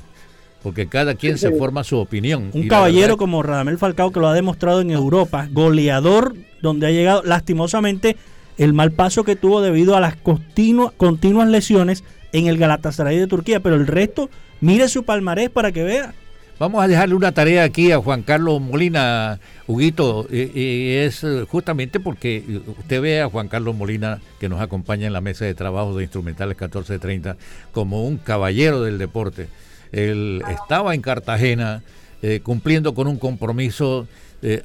Porque 0.61 0.88
cada 0.88 1.15
quien 1.15 1.38
se 1.38 1.52
forma 1.52 1.84
su 1.84 1.98
opinión. 1.98 2.49
Un 2.53 2.68
caballero 2.68 3.02
verdad- 3.07 3.18
como 3.18 3.41
Radamel 3.41 3.77
Falcao 3.77 4.11
que 4.11 4.19
lo 4.19 4.27
ha 4.27 4.34
demostrado 4.34 4.81
en 4.81 4.91
Europa, 4.91 5.48
goleador 5.52 6.35
donde 6.61 6.88
ha 6.88 6.91
llegado, 6.91 7.23
lastimosamente, 7.23 8.18
el 8.57 8.73
mal 8.73 8.91
paso 8.91 9.23
que 9.23 9.35
tuvo 9.35 9.61
debido 9.61 9.95
a 9.95 10.02
las 10.02 10.15
continua- 10.15 10.91
continuas 10.98 11.48
lesiones 11.48 12.03
en 12.34 12.48
el 12.48 12.57
Galatasaray 12.57 13.18
de 13.18 13.27
Turquía, 13.27 13.61
pero 13.61 13.76
el 13.76 13.88
resto, 13.88 14.30
mire 14.60 14.89
su 14.89 15.03
palmarés 15.03 15.49
para 15.49 15.72
que 15.72 15.84
vea. 15.84 16.14
Vamos 16.60 16.84
a 16.84 16.88
dejarle 16.88 17.14
una 17.14 17.32
tarea 17.34 17.64
aquí 17.64 17.92
a 17.92 18.00
Juan 18.00 18.24
Carlos 18.24 18.60
Molina, 18.60 19.40
Huguito, 19.68 20.28
y, 20.32 20.94
es 20.96 21.24
eh, 21.24 21.46
justamente 21.48 22.00
porque 22.00 22.38
eh, 22.38 22.62
usted 22.80 23.00
ve 23.00 23.22
a 23.22 23.30
Juan 23.30 23.48
Carlos 23.48 23.76
Molina, 23.76 24.20
que 24.40 24.50
nos 24.50 24.60
acompaña 24.60 25.06
en 25.06 25.14
la 25.14 25.22
mesa 25.22 25.46
de 25.46 25.54
trabajo 25.54 25.96
de 25.96 26.04
Instrumentales 26.06 26.56
1430, 26.60 27.38
como 27.72 28.06
un 28.08 28.18
caballero 28.18 28.82
del 28.82 28.98
deporte. 28.98 29.48
Él 29.92 30.42
estaba 30.50 30.96
en 30.96 31.02
Cartagena 31.02 31.84
eh, 32.24 32.40
cumpliendo 32.42 32.96
con 32.96 33.08
un 33.08 33.18
compromiso, 33.20 34.08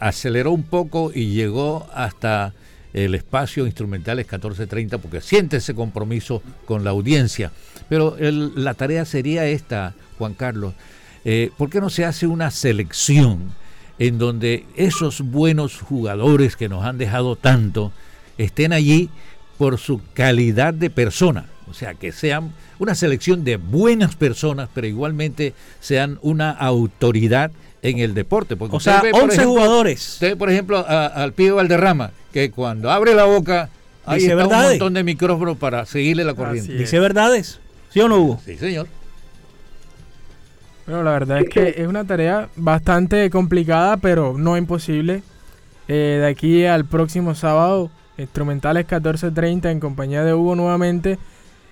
aceleró 0.01 0.53
un 0.53 0.65
poco 0.65 1.13
y 1.15 1.33
llegó 1.33 1.87
hasta 1.95 2.53
el 2.93 3.15
espacio 3.15 3.65
Instrumentales 3.67 4.27
1430 4.27 4.99
porque 4.99 5.21
siente 5.23 5.59
ese 5.59 5.75
compromiso 5.75 6.43
con 6.67 6.85
la 6.85 6.91
audiencia. 6.91 7.53
Pero 7.89 8.17
el- 8.19 8.53
la 8.55 8.75
tarea 8.75 9.05
sería 9.07 9.47
esta, 9.47 9.95
Juan 10.19 10.35
Carlos. 10.35 10.75
Eh, 11.25 11.51
¿Por 11.57 11.71
qué 11.71 11.81
no 11.81 11.91
se 11.91 12.05
hace 12.05 12.27
una 12.27 12.51
selección 12.51 13.53
en 13.99 14.19
donde 14.19 14.65
esos 14.77 15.21
buenos 15.21 15.79
jugadores 15.81 16.57
que 16.57 16.69
nos 16.69 16.85
han 16.85 16.99
dejado 16.99 17.37
tanto 17.37 17.93
estén 18.39 18.73
allí 18.73 19.09
por 19.59 19.79
su 19.79 20.01
calidad 20.15 20.75
de 20.75 20.91
persona? 20.91 21.47
O 21.71 21.75
sea, 21.75 21.95
que 21.95 22.13
sean 22.13 22.53
una 22.79 22.95
selección 22.95 23.45
de 23.45 23.57
buenas 23.57 24.17
personas, 24.17 24.69
pero 24.75 24.87
igualmente 24.87 25.55
sean 25.81 26.19
una 26.23 26.51
autoridad 26.51 27.51
en 27.83 27.99
el 27.99 28.15
deporte. 28.15 28.57
Porque 28.57 28.77
O 28.77 28.81
sea, 28.81 29.01
ve, 29.01 29.11
por 29.13 29.23
11 29.23 29.35
ejemplo, 29.37 29.53
jugadores. 29.53 30.09
Usted, 30.15 30.37
por 30.37 30.51
ejemplo, 30.51 30.79
a- 30.79 31.07
al 31.07 31.33
pibe 31.33 31.53
Valderrama, 31.53 32.11
que 32.33 32.51
cuando 32.51 32.91
abre 32.91 33.15
la 33.15 33.25
boca, 33.25 33.71
está 34.17 34.35
un 34.35 34.53
montón 34.71 34.95
de 34.95 35.05
micrófonos 35.05 35.57
para 35.57 35.87
seguirle 35.87 36.25
la 36.25 36.35
corriente. 36.35 36.73
Dice 36.75 36.99
verdades, 36.99 37.61
¿sí 37.91 38.01
o 38.01 38.09
no 38.09 38.19
Hugo? 38.19 38.41
Sí, 38.45 38.57
señor. 38.59 38.89
Bueno, 40.93 41.07
la 41.07 41.13
verdad 41.13 41.39
es 41.41 41.49
que 41.49 41.75
es 41.79 41.89
una 41.89 42.05
tarea 42.07 42.51
bastante 42.55 43.31
complicada, 43.31 43.97
pero 43.97 44.35
no 44.37 44.59
imposible. 44.59 45.23
Eh, 45.89 46.19
de 46.21 46.27
aquí 46.27 46.67
al 46.67 46.85
próximo 46.85 47.35
sábado, 47.35 47.91
Instrumentales 48.19 48.87
14.30 48.87 49.71
en 49.71 49.81
compañía 49.81 50.23
de 50.23 50.35
Hugo 50.35 50.55
nuevamente, 50.55 51.17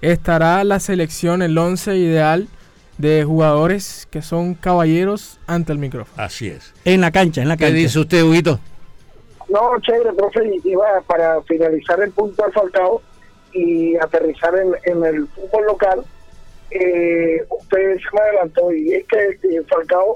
estará 0.00 0.64
la 0.64 0.80
selección, 0.80 1.42
el 1.42 1.58
11 1.58 1.96
ideal 1.98 2.48
de 2.96 3.22
jugadores 3.24 4.08
que 4.10 4.22
son 4.22 4.54
caballeros 4.54 5.38
ante 5.46 5.72
el 5.72 5.78
micrófono. 5.78 6.22
Así 6.22 6.48
es. 6.48 6.72
En 6.86 7.02
la 7.02 7.10
cancha, 7.10 7.42
en 7.42 7.48
la 7.48 7.58
¿Qué 7.58 7.64
cancha. 7.64 7.76
dice 7.76 7.98
usted, 7.98 8.22
Huguito? 8.22 8.58
No, 9.50 9.78
chévere, 9.82 10.14
profe, 10.14 10.48
y 10.64 10.70
iba 10.70 11.02
para 11.06 11.42
finalizar 11.42 12.00
el 12.00 12.10
punto 12.12 12.42
al 12.42 12.52
Falcao 12.54 13.02
y 13.52 13.96
aterrizar 13.96 14.54
en, 14.56 14.72
en 14.90 15.04
el 15.04 15.28
fútbol 15.28 15.66
local. 15.66 16.04
Eh, 16.70 17.44
usted 17.50 17.96
se 17.96 18.16
me 18.16 18.20
adelantó 18.20 18.72
y 18.72 18.92
es 18.94 19.04
que 19.06 19.56
eh, 19.56 19.62
Falcao 19.68 20.14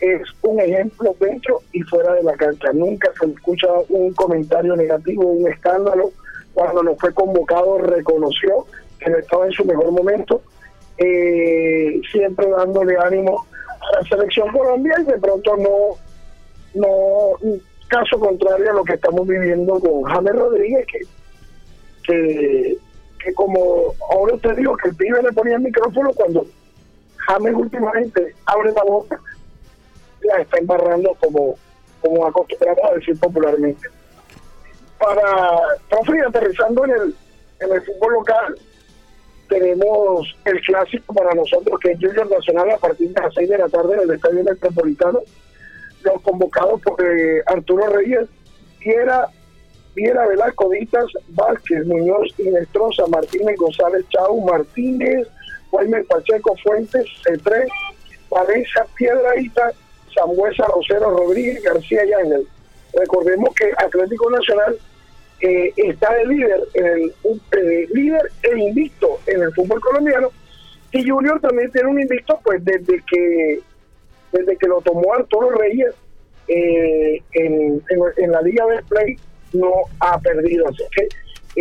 es 0.00 0.22
un 0.42 0.60
ejemplo 0.60 1.14
dentro 1.18 1.62
y 1.72 1.82
fuera 1.82 2.14
de 2.14 2.22
la 2.22 2.34
cancha. 2.34 2.72
Nunca 2.72 3.10
se 3.18 3.30
escucha 3.30 3.68
un 3.88 4.12
comentario 4.12 4.76
negativo, 4.76 5.24
un 5.24 5.50
escándalo 5.50 6.12
cuando 6.54 6.82
no 6.82 6.96
fue 6.96 7.12
convocado 7.14 7.78
reconoció 7.78 8.66
que 8.98 9.10
no 9.10 9.18
estaba 9.18 9.46
en 9.46 9.52
su 9.52 9.64
mejor 9.64 9.92
momento, 9.92 10.42
eh, 10.98 12.00
siempre 12.10 12.48
dándole 12.48 12.96
ánimo 12.96 13.46
a 13.80 13.96
la 13.96 14.08
selección 14.08 14.50
Colombia 14.50 14.94
y 15.00 15.04
de 15.04 15.18
pronto 15.18 15.56
no, 15.56 15.96
no 16.74 17.58
caso 17.88 18.18
contrario 18.18 18.70
a 18.70 18.74
lo 18.74 18.84
que 18.84 18.94
estamos 18.94 19.26
viviendo 19.26 19.78
con 19.80 20.02
James 20.02 20.34
Rodríguez, 20.34 20.86
que, 22.02 22.76
que 23.18 23.34
como 23.34 23.94
ahora 24.10 24.34
usted 24.34 24.56
dijo 24.56 24.76
que 24.76 24.88
el 24.88 24.96
pibe 24.96 25.22
le 25.22 25.32
ponía 25.32 25.56
el 25.56 25.62
micrófono 25.62 26.10
cuando 26.12 26.46
James 27.26 27.54
últimamente 27.54 28.34
abre 28.46 28.72
la 28.72 28.84
boca, 28.84 29.20
la 30.22 30.40
está 30.40 30.58
embarrando 30.58 31.14
como, 31.20 31.56
como 32.00 32.26
acostumbramos 32.26 32.84
a 32.84 32.94
decir 32.94 33.18
popularmente. 33.18 33.88
Para, 34.98 35.58
profe, 35.88 36.20
aterrizando 36.26 36.84
en 36.84 36.90
el, 36.90 37.14
en 37.60 37.72
el 37.72 37.82
fútbol 37.82 38.14
local, 38.14 38.58
tenemos 39.48 40.36
el 40.44 40.60
clásico 40.62 41.14
para 41.14 41.34
nosotros 41.34 41.78
que 41.80 41.92
es 41.92 41.98
Junior 42.00 42.30
Nacional 42.30 42.70
a 42.70 42.78
partir 42.78 43.12
de 43.12 43.20
las 43.20 43.34
6 43.34 43.48
de 43.48 43.58
la 43.58 43.68
tarde 43.68 43.94
en 43.94 44.00
el 44.00 44.10
Estadio 44.10 44.44
Metropolitano. 44.44 45.20
Los 46.02 46.22
convocados 46.22 46.80
por 46.82 47.02
eh, 47.04 47.42
Arturo 47.46 47.86
Reyes, 47.88 48.28
Viera, 48.78 49.28
Viera 49.98 50.26
Velasco 50.28 50.68
Ditas, 50.70 51.06
Vázquez, 51.30 51.84
Muñoz, 51.86 52.28
Inestrosa, 52.38 53.04
Martínez, 53.08 53.56
González, 53.56 54.04
Chau, 54.10 54.40
Martínez, 54.42 55.26
Jaime 55.72 56.04
Pacheco, 56.04 56.54
Fuentes, 56.62 57.04
C3, 57.24 57.66
Valencia, 58.30 58.86
Piedraíta, 58.96 59.72
Sambuesa, 60.14 60.66
Rosero, 60.66 61.10
Rodríguez, 61.10 61.62
García 61.64 62.04
Yángel. 62.04 62.46
Recordemos 62.94 63.52
que 63.56 63.70
Atlético 63.76 64.30
Nacional 64.30 64.78
eh, 65.40 65.72
está 65.76 66.14
de 66.14 66.26
líder, 66.26 66.60
en 66.74 66.86
el, 66.86 67.12
eh, 67.58 67.86
líder 67.92 68.22
e 68.44 68.56
invicto 68.58 69.18
en 69.26 69.42
el 69.42 69.52
fútbol 69.52 69.80
colombiano 69.80 70.30
y 70.92 71.08
Junior 71.08 71.40
también 71.40 71.70
tiene 71.72 71.88
un 71.88 72.00
invicto 72.00 72.40
pues 72.44 72.64
desde 72.64 73.02
que 73.10 73.60
desde 74.32 74.56
que 74.56 74.66
lo 74.68 74.80
tomó 74.80 75.12
Arturo 75.14 75.50
Reyes 75.50 75.94
eh, 76.48 77.22
en, 77.32 77.82
en- 77.90 78.12
en 78.24 78.32
la 78.32 78.42
Liga 78.42 78.64
de 78.66 78.82
Play 78.84 79.16
no 79.52 79.72
ha 80.00 80.18
perdido. 80.18 80.66
Así 80.68 80.84
que 80.94 81.08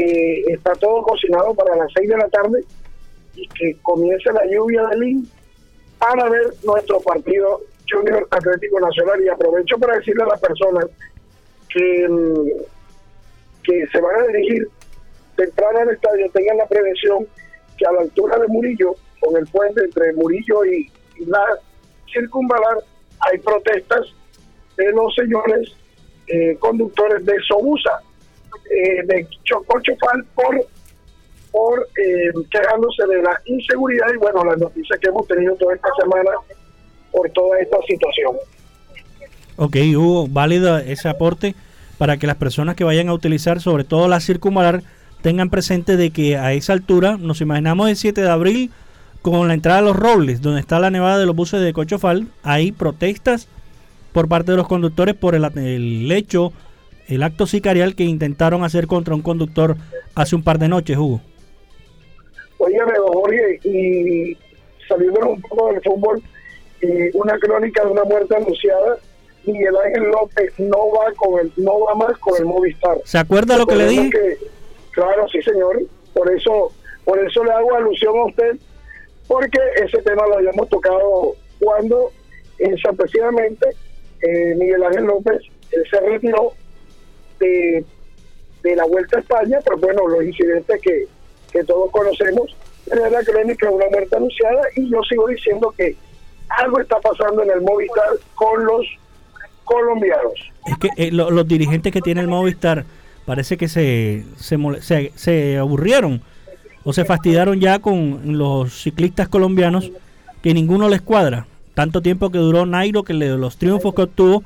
eh, 0.01 0.43
está 0.47 0.73
todo 0.73 1.01
cocinado 1.03 1.53
para 1.53 1.75
las 1.75 1.91
6 1.95 2.09
de 2.09 2.17
la 2.17 2.29
tarde 2.29 2.63
y 3.35 3.47
que 3.49 3.77
comience 3.81 4.31
la 4.31 4.45
lluvia 4.45 4.83
de 4.87 4.97
Lin 4.97 5.29
para 5.99 6.29
ver 6.29 6.53
nuestro 6.63 6.99
partido 7.01 7.61
Junior 7.89 8.27
Atlético 8.31 8.79
Nacional. 8.79 9.23
Y 9.23 9.29
aprovecho 9.29 9.77
para 9.77 9.97
decirle 9.97 10.23
a 10.23 10.27
las 10.27 10.41
personas 10.41 10.85
que 11.69 12.07
mm, 12.09 12.47
que 13.67 13.85
se 13.87 14.01
van 14.01 14.21
a 14.21 14.27
dirigir 14.27 14.69
temprano 15.35 15.79
al 15.79 15.89
estadio 15.89 16.29
tengan 16.31 16.57
la 16.57 16.67
prevención 16.67 17.27
que 17.77 17.85
a 17.85 17.91
la 17.91 18.01
altura 18.01 18.39
de 18.39 18.47
Murillo, 18.47 18.95
con 19.19 19.35
el 19.35 19.45
puente 19.47 19.83
entre 19.83 20.13
Murillo 20.13 20.65
y, 20.65 20.89
y 21.17 21.25
la 21.25 21.43
circunvalar, 22.11 22.77
hay 23.19 23.37
protestas 23.39 24.07
de 24.77 24.91
los 24.93 25.13
señores 25.13 25.75
eh, 26.27 26.57
conductores 26.59 27.25
de 27.25 27.33
Sobusa, 27.47 28.01
eh, 28.69 29.05
de 29.05 29.27
Chocochofal, 29.43 30.25
por, 30.35 30.67
por 31.51 31.87
eh, 31.97 32.31
quejándose 32.51 33.05
de 33.07 33.21
la 33.21 33.41
inseguridad 33.45 34.07
y 34.13 34.17
bueno, 34.17 34.43
las 34.43 34.57
noticias 34.57 34.99
que 34.99 35.07
hemos 35.07 35.27
tenido 35.27 35.55
toda 35.55 35.75
esta 35.75 35.89
semana 35.99 36.31
por 37.11 37.29
toda 37.31 37.59
esta 37.59 37.77
situación. 37.87 38.35
Ok, 39.55 39.77
Hugo, 39.95 40.27
válido 40.29 40.77
ese 40.77 41.09
aporte 41.09 41.55
para 41.97 42.17
que 42.17 42.27
las 42.27 42.35
personas 42.35 42.75
que 42.75 42.83
vayan 42.83 43.09
a 43.09 43.13
utilizar, 43.13 43.59
sobre 43.59 43.83
todo 43.83 44.07
la 44.07 44.19
circunvalar, 44.19 44.83
tengan 45.21 45.49
presente 45.49 45.97
de 45.97 46.11
que 46.11 46.37
a 46.37 46.53
esa 46.53 46.73
altura, 46.73 47.17
nos 47.17 47.41
imaginamos 47.41 47.89
el 47.89 47.95
7 47.95 48.21
de 48.21 48.29
abril, 48.29 48.71
con 49.21 49.47
la 49.47 49.53
entrada 49.55 49.79
de 49.79 49.87
los 49.87 49.95
Robles, 49.95 50.41
donde 50.41 50.61
está 50.61 50.79
la 50.79 50.91
nevada 50.91 51.17
de 51.17 51.25
los 51.25 51.35
buses 51.35 51.61
de 51.61 51.73
Cochofal, 51.73 52.27
hay 52.43 52.71
protestas 52.71 53.47
por 54.13 54.27
parte 54.27 54.51
de 54.51 54.57
los 54.57 54.67
conductores 54.67 55.15
por 55.15 55.35
el, 55.35 55.43
el 55.57 56.11
hecho, 56.11 56.53
el 57.07 57.23
acto 57.23 57.45
sicarial 57.47 57.95
que 57.95 58.03
intentaron 58.03 58.63
hacer 58.63 58.87
contra 58.87 59.15
un 59.15 59.21
conductor 59.21 59.75
hace 60.15 60.35
un 60.35 60.43
par 60.43 60.59
de 60.59 60.67
noches, 60.67 60.97
Hugo. 60.97 61.21
Don 62.59 63.13
Jorge, 63.13 63.59
y 63.63 64.37
saliendo 64.87 65.19
un 65.29 65.41
poco 65.41 65.71
del 65.71 65.81
fútbol, 65.81 66.21
y 66.81 67.15
una 67.17 67.37
crónica 67.39 67.83
de 67.85 67.91
una 67.91 68.03
muerte 68.03 68.35
anunciada, 68.35 68.97
Miguel 69.45 69.75
Ángel 69.85 70.03
López 70.11 70.53
no 70.57 70.77
va 70.91 71.11
con 71.15 71.39
el, 71.39 71.51
no 71.57 71.79
va 71.81 71.95
más 71.95 72.17
con 72.17 72.35
el 72.37 72.45
Movistar. 72.45 72.97
¿Se 73.05 73.17
acuerda 73.17 73.57
lo 73.57 73.65
que 73.65 73.75
le 73.75 73.87
dije? 73.87 74.09
que- 74.09 74.37
claro, 74.91 75.27
sí, 75.29 75.41
señor. 75.41 75.81
Por 76.13 76.31
eso, 76.33 76.71
por 77.05 77.19
eso 77.25 77.43
le 77.43 77.51
hago 77.51 77.75
alusión 77.75 78.17
a 78.17 78.25
usted, 78.25 78.57
porque 79.27 79.59
ese 79.83 80.01
tema 80.01 80.25
lo 80.27 80.37
habíamos 80.37 80.67
tocado 80.69 81.33
cuando, 81.59 82.11
eh, 82.59 82.75
sorpresivamente, 82.81 83.67
eh, 84.21 84.55
Miguel 84.57 84.83
Ángel 84.83 85.05
López 85.05 85.41
él 85.71 85.83
se 85.89 85.99
retiró 85.99 86.53
de, 87.39 87.83
de 88.63 88.75
la 88.75 88.85
Vuelta 88.85 89.17
a 89.17 89.21
España, 89.21 89.59
pero 89.63 89.77
bueno, 89.77 90.07
los 90.07 90.23
incidentes 90.23 90.81
que, 90.81 91.05
que 91.51 91.63
todos 91.65 91.91
conocemos, 91.91 92.55
era 92.89 93.09
la 93.09 93.21
crónica 93.23 93.69
una 93.69 93.85
muerte 93.91 94.15
anunciada 94.15 94.61
y 94.75 94.89
yo 94.89 95.01
sigo 95.09 95.27
diciendo 95.27 95.73
que 95.77 95.95
algo 96.49 96.79
está 96.79 96.99
pasando 97.01 97.43
en 97.43 97.51
el 97.51 97.61
Movistar 97.61 98.05
con 98.35 98.63
los 98.65 98.85
colombianos. 99.65 100.33
Es 100.65 100.77
que 100.77 100.89
eh, 100.95 101.11
lo- 101.11 101.29
los 101.29 101.45
dirigentes 101.47 101.91
que 101.91 101.99
tiene 102.01 102.21
el 102.21 102.27
Movistar 102.27 102.85
parece 103.25 103.57
que 103.57 103.67
se, 103.67 104.23
se, 104.37 104.57
se, 104.81 105.11
se 105.15 105.57
aburrieron 105.57 106.21
o 106.85 106.93
se 106.93 107.03
fastidiaron 107.03 107.59
ya 107.59 107.79
con 107.79 108.37
los 108.37 108.81
ciclistas 108.81 109.27
colombianos 109.27 109.91
que 110.41 110.53
ninguno 110.53 110.87
les 110.87 111.01
cuadra. 111.01 111.45
Tanto 111.77 112.01
tiempo 112.01 112.31
que 112.31 112.39
duró 112.39 112.65
Nairo, 112.65 113.03
que 113.03 113.13
le, 113.13 113.37
los 113.37 113.57
triunfos 113.57 113.93
que 113.93 114.01
obtuvo, 114.01 114.43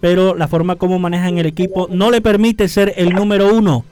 pero 0.00 0.34
la 0.34 0.48
forma 0.48 0.76
como 0.76 0.98
manejan 0.98 1.36
el 1.36 1.44
equipo 1.44 1.86
no 1.90 2.10
le 2.10 2.22
permite 2.22 2.66
ser 2.68 2.94
el 2.96 3.10
número 3.10 3.54
uno. 3.54 3.84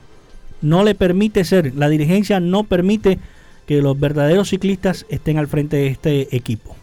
No 0.63 0.83
le 0.83 0.95
permite 0.95 1.43
ser. 1.45 1.75
La 1.75 1.89
dirigencia 1.89 2.39
no 2.39 2.63
permite 2.63 3.19
que 3.67 3.83
los 3.83 3.99
verdaderos 3.99 4.49
ciclistas 4.49 5.05
estén 5.09 5.37
al 5.37 5.45
frente 5.47 5.77
de 5.77 5.87
este 5.89 6.35
equipo. 6.35 6.75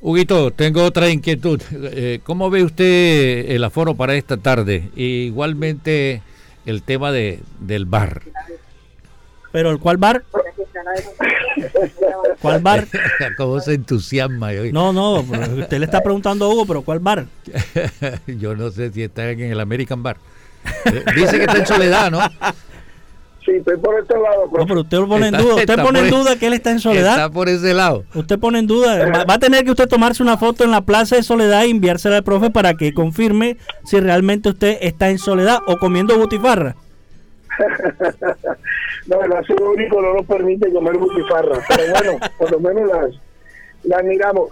Huguito, 0.00 0.52
tengo 0.52 0.84
otra 0.84 1.10
inquietud. 1.10 1.60
Eh, 1.72 2.20
¿Cómo 2.22 2.48
ve 2.48 2.62
usted 2.62 3.50
el 3.50 3.64
aforo 3.64 3.96
para 3.96 4.14
esta 4.14 4.36
tarde? 4.36 4.90
E 4.94 5.02
igualmente 5.02 6.22
el 6.66 6.84
tema 6.84 7.10
de, 7.10 7.40
del 7.58 7.84
bar. 7.84 8.22
Pero 9.50 9.72
el 9.72 9.80
cual 9.80 9.96
bar, 9.96 10.22
¿cuál 12.42 12.60
bar? 12.60 12.86
¿Cómo 13.36 13.60
se 13.60 13.74
entusiasma? 13.74 14.48
hoy? 14.48 14.72
No, 14.72 14.92
no, 14.92 15.20
usted 15.20 15.78
le 15.78 15.84
está 15.84 16.02
preguntando 16.02 16.44
a 16.44 16.48
Hugo, 16.48 16.66
pero 16.66 16.82
¿cuál 16.82 16.98
bar? 17.00 17.26
Yo 18.26 18.54
no 18.54 18.70
sé 18.70 18.90
si 18.92 19.02
está 19.02 19.30
en 19.30 19.40
el 19.40 19.60
American 19.60 20.02
Bar. 20.02 20.16
Eh, 20.84 21.04
Dice 21.14 21.36
que 21.38 21.44
está 21.44 21.58
en 21.58 21.66
soledad, 21.66 22.10
¿no? 22.10 22.20
Sí, 23.44 23.52
estoy 23.54 23.78
por 23.78 23.98
este 23.98 24.12
lado. 24.14 24.50
No, 24.58 24.66
pero 24.66 24.80
usted 24.82 24.98
lo 24.98 25.08
pone 25.08 25.28
en 25.28 25.36
duda. 25.38 25.54
Usted 25.54 25.76
pone 25.82 26.00
en 26.00 26.10
por- 26.10 26.18
duda 26.20 26.36
que 26.36 26.46
él 26.48 26.52
está 26.52 26.70
en 26.70 26.80
soledad. 26.80 27.12
Está 27.12 27.30
por 27.30 27.48
ese 27.48 27.72
lado. 27.72 28.04
Usted 28.14 28.38
pone 28.38 28.58
en 28.58 28.66
duda. 28.66 29.08
Va, 29.10 29.24
va 29.24 29.34
a 29.34 29.38
tener 29.38 29.64
que 29.64 29.70
usted 29.70 29.88
tomarse 29.88 30.22
una 30.22 30.36
foto 30.36 30.64
en 30.64 30.70
la 30.70 30.82
plaza 30.82 31.16
de 31.16 31.22
soledad 31.22 31.64
y 31.64 31.70
enviársela 31.70 32.16
al 32.18 32.24
profe 32.24 32.50
para 32.50 32.74
que 32.74 32.92
confirme 32.92 33.56
si 33.86 33.98
realmente 34.00 34.50
usted 34.50 34.76
está 34.82 35.08
en 35.08 35.18
soledad 35.18 35.60
o 35.66 35.78
comiendo 35.78 36.18
butifarra. 36.18 36.76
No, 39.06 39.22
el 39.22 39.32
ácido 39.32 39.70
único 39.70 40.00
no 40.02 40.14
nos 40.14 40.26
permite 40.26 40.70
comer 40.72 40.96
butifarra, 40.98 41.60
pero 41.68 41.82
bueno, 41.92 42.18
por 42.38 42.50
lo 42.52 42.60
menos 42.60 42.88
las, 42.88 43.14
las 43.84 44.04
miramos. 44.04 44.48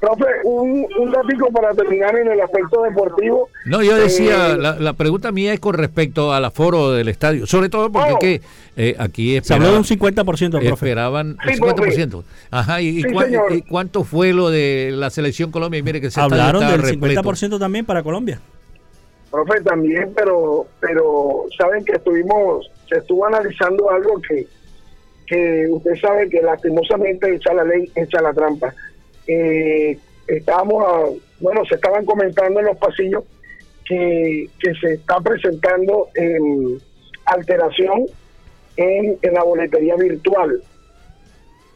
Profe, 0.00 0.24
un, 0.44 0.86
un 0.98 1.12
ratico 1.12 1.50
para 1.52 1.74
terminar 1.74 2.16
en 2.16 2.28
el 2.32 2.40
aspecto 2.40 2.82
deportivo. 2.84 3.50
No, 3.66 3.82
yo 3.82 3.94
decía, 3.96 4.52
Eh, 4.52 4.56
la, 4.56 4.76
la 4.80 4.94
pregunta 4.94 5.30
mía 5.30 5.52
es 5.52 5.60
con 5.60 5.74
respecto 5.74 6.32
al 6.32 6.42
aforo 6.46 6.92
del 6.92 7.08
estadio, 7.08 7.46
sobre 7.46 7.68
todo 7.68 7.92
porque 7.92 8.12
Oh. 8.14 8.18
que, 8.18 8.40
eh, 8.78 8.96
aquí 8.98 9.38
Se 9.42 9.52
habló 9.52 9.72
de 9.72 9.76
un 9.76 9.82
esperaban, 9.82 10.24
50%, 10.26 10.50
profe. 10.52 10.68
esperaban 10.68 11.36
el 11.46 11.54
Sí, 11.54 11.60
profe. 11.60 11.90
50%. 11.92 12.24
Ajá, 12.50 12.80
¿y, 12.80 13.02
Sí, 13.02 13.08
y 13.50 13.62
cuánto 13.62 14.02
fue 14.04 14.32
lo 14.32 14.48
de 14.48 14.90
la 14.94 15.10
selección 15.10 15.50
Colombia? 15.50 15.78
Y 15.80 15.82
mire 15.82 16.00
que 16.00 16.10
se 16.10 16.18
Hablaron 16.18 16.66
del 16.66 16.80
repleto. 16.82 17.22
50% 17.22 17.58
también 17.58 17.84
para 17.84 18.02
Colombia. 18.02 18.40
Profe, 19.30 19.60
también, 19.62 20.12
pero 20.14 20.66
pero 20.80 21.44
saben 21.56 21.84
que 21.84 21.92
estuvimos, 21.92 22.68
se 22.88 22.96
estuvo 22.98 23.24
analizando 23.26 23.88
algo 23.90 24.20
que, 24.28 24.46
que 25.26 25.66
usted 25.70 25.94
sabe 26.00 26.28
que 26.28 26.42
lastimosamente 26.42 27.34
echa 27.34 27.54
la 27.54 27.62
ley, 27.64 27.90
echa 27.94 28.20
la 28.20 28.32
trampa. 28.32 28.74
Eh, 29.28 29.96
estábamos, 30.26 30.84
a- 30.84 31.10
bueno, 31.40 31.64
se 31.66 31.76
estaban 31.76 32.04
comentando 32.04 32.58
en 32.58 32.66
los 32.66 32.76
pasillos 32.78 33.22
que, 33.84 34.48
que 34.58 34.74
se 34.74 34.94
está 34.94 35.20
presentando 35.20 36.08
em, 36.16 36.78
alteración 37.26 38.06
en, 38.76 39.16
en 39.22 39.34
la 39.34 39.44
boletería 39.44 39.94
virtual. 39.94 40.60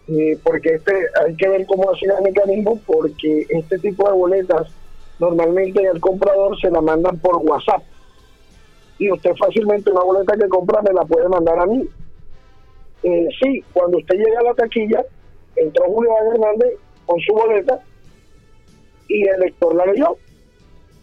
Eh, 0.08 0.36
porque 0.42 0.74
este 0.74 0.92
hay 1.24 1.34
que 1.36 1.48
ver 1.48 1.64
cómo 1.66 1.90
hace 1.90 2.04
el 2.06 2.22
mecanismo 2.22 2.78
porque 2.84 3.46
este 3.48 3.78
tipo 3.78 4.06
de 4.06 4.12
boletas 4.14 4.68
normalmente 5.18 5.86
al 5.86 6.00
comprador 6.00 6.58
se 6.60 6.70
la 6.70 6.80
mandan 6.80 7.18
por 7.18 7.36
WhatsApp 7.36 7.82
y 8.98 9.10
usted 9.10 9.34
fácilmente 9.36 9.90
una 9.90 10.02
boleta 10.02 10.36
que 10.36 10.48
compra 10.48 10.82
me 10.82 10.92
la 10.92 11.04
puede 11.04 11.28
mandar 11.28 11.58
a 11.58 11.66
mí. 11.66 11.88
Eh, 13.02 13.28
sí, 13.42 13.62
cuando 13.72 13.98
usted 13.98 14.16
llega 14.16 14.40
a 14.40 14.44
la 14.44 14.54
taquilla, 14.54 15.04
entró 15.56 15.84
Julio 15.86 16.12
Hernández 16.32 16.74
con 17.04 17.20
su 17.20 17.34
boleta 17.34 17.80
y 19.08 19.28
el 19.28 19.40
lector 19.40 19.74
la 19.74 19.86
leyó. 19.86 20.16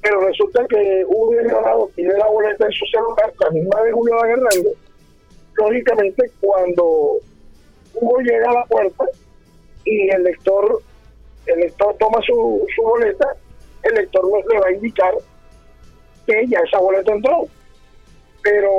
Pero 0.01 0.19
resulta 0.21 0.65
que 0.67 1.05
Hugo 1.05 1.33
Leonardo 1.33 1.91
tiene 1.95 2.17
la 2.17 2.27
boleta 2.27 2.65
en 2.65 2.71
su 2.71 2.85
celular, 2.87 3.31
la 3.39 3.49
misma 3.51 3.83
de 3.83 3.91
Julio 3.91 4.25
Hernández. 4.25 4.73
Lógicamente, 5.53 6.31
cuando 6.39 7.17
Hugo 7.93 8.19
llega 8.21 8.49
a 8.49 8.53
la 8.53 8.65
puerta 8.65 9.05
y 9.85 10.09
el 10.09 10.23
lector, 10.23 10.81
el 11.45 11.59
lector 11.59 11.95
toma 11.99 12.19
su, 12.25 12.65
su 12.75 12.81
boleta, 12.81 13.35
el 13.83 13.95
lector 13.95 14.23
le 14.51 14.59
va 14.59 14.67
a 14.67 14.71
indicar 14.71 15.13
que 16.27 16.47
ya 16.47 16.59
esa 16.59 16.79
boleta 16.79 17.13
entró. 17.13 17.47
Pero 18.43 18.69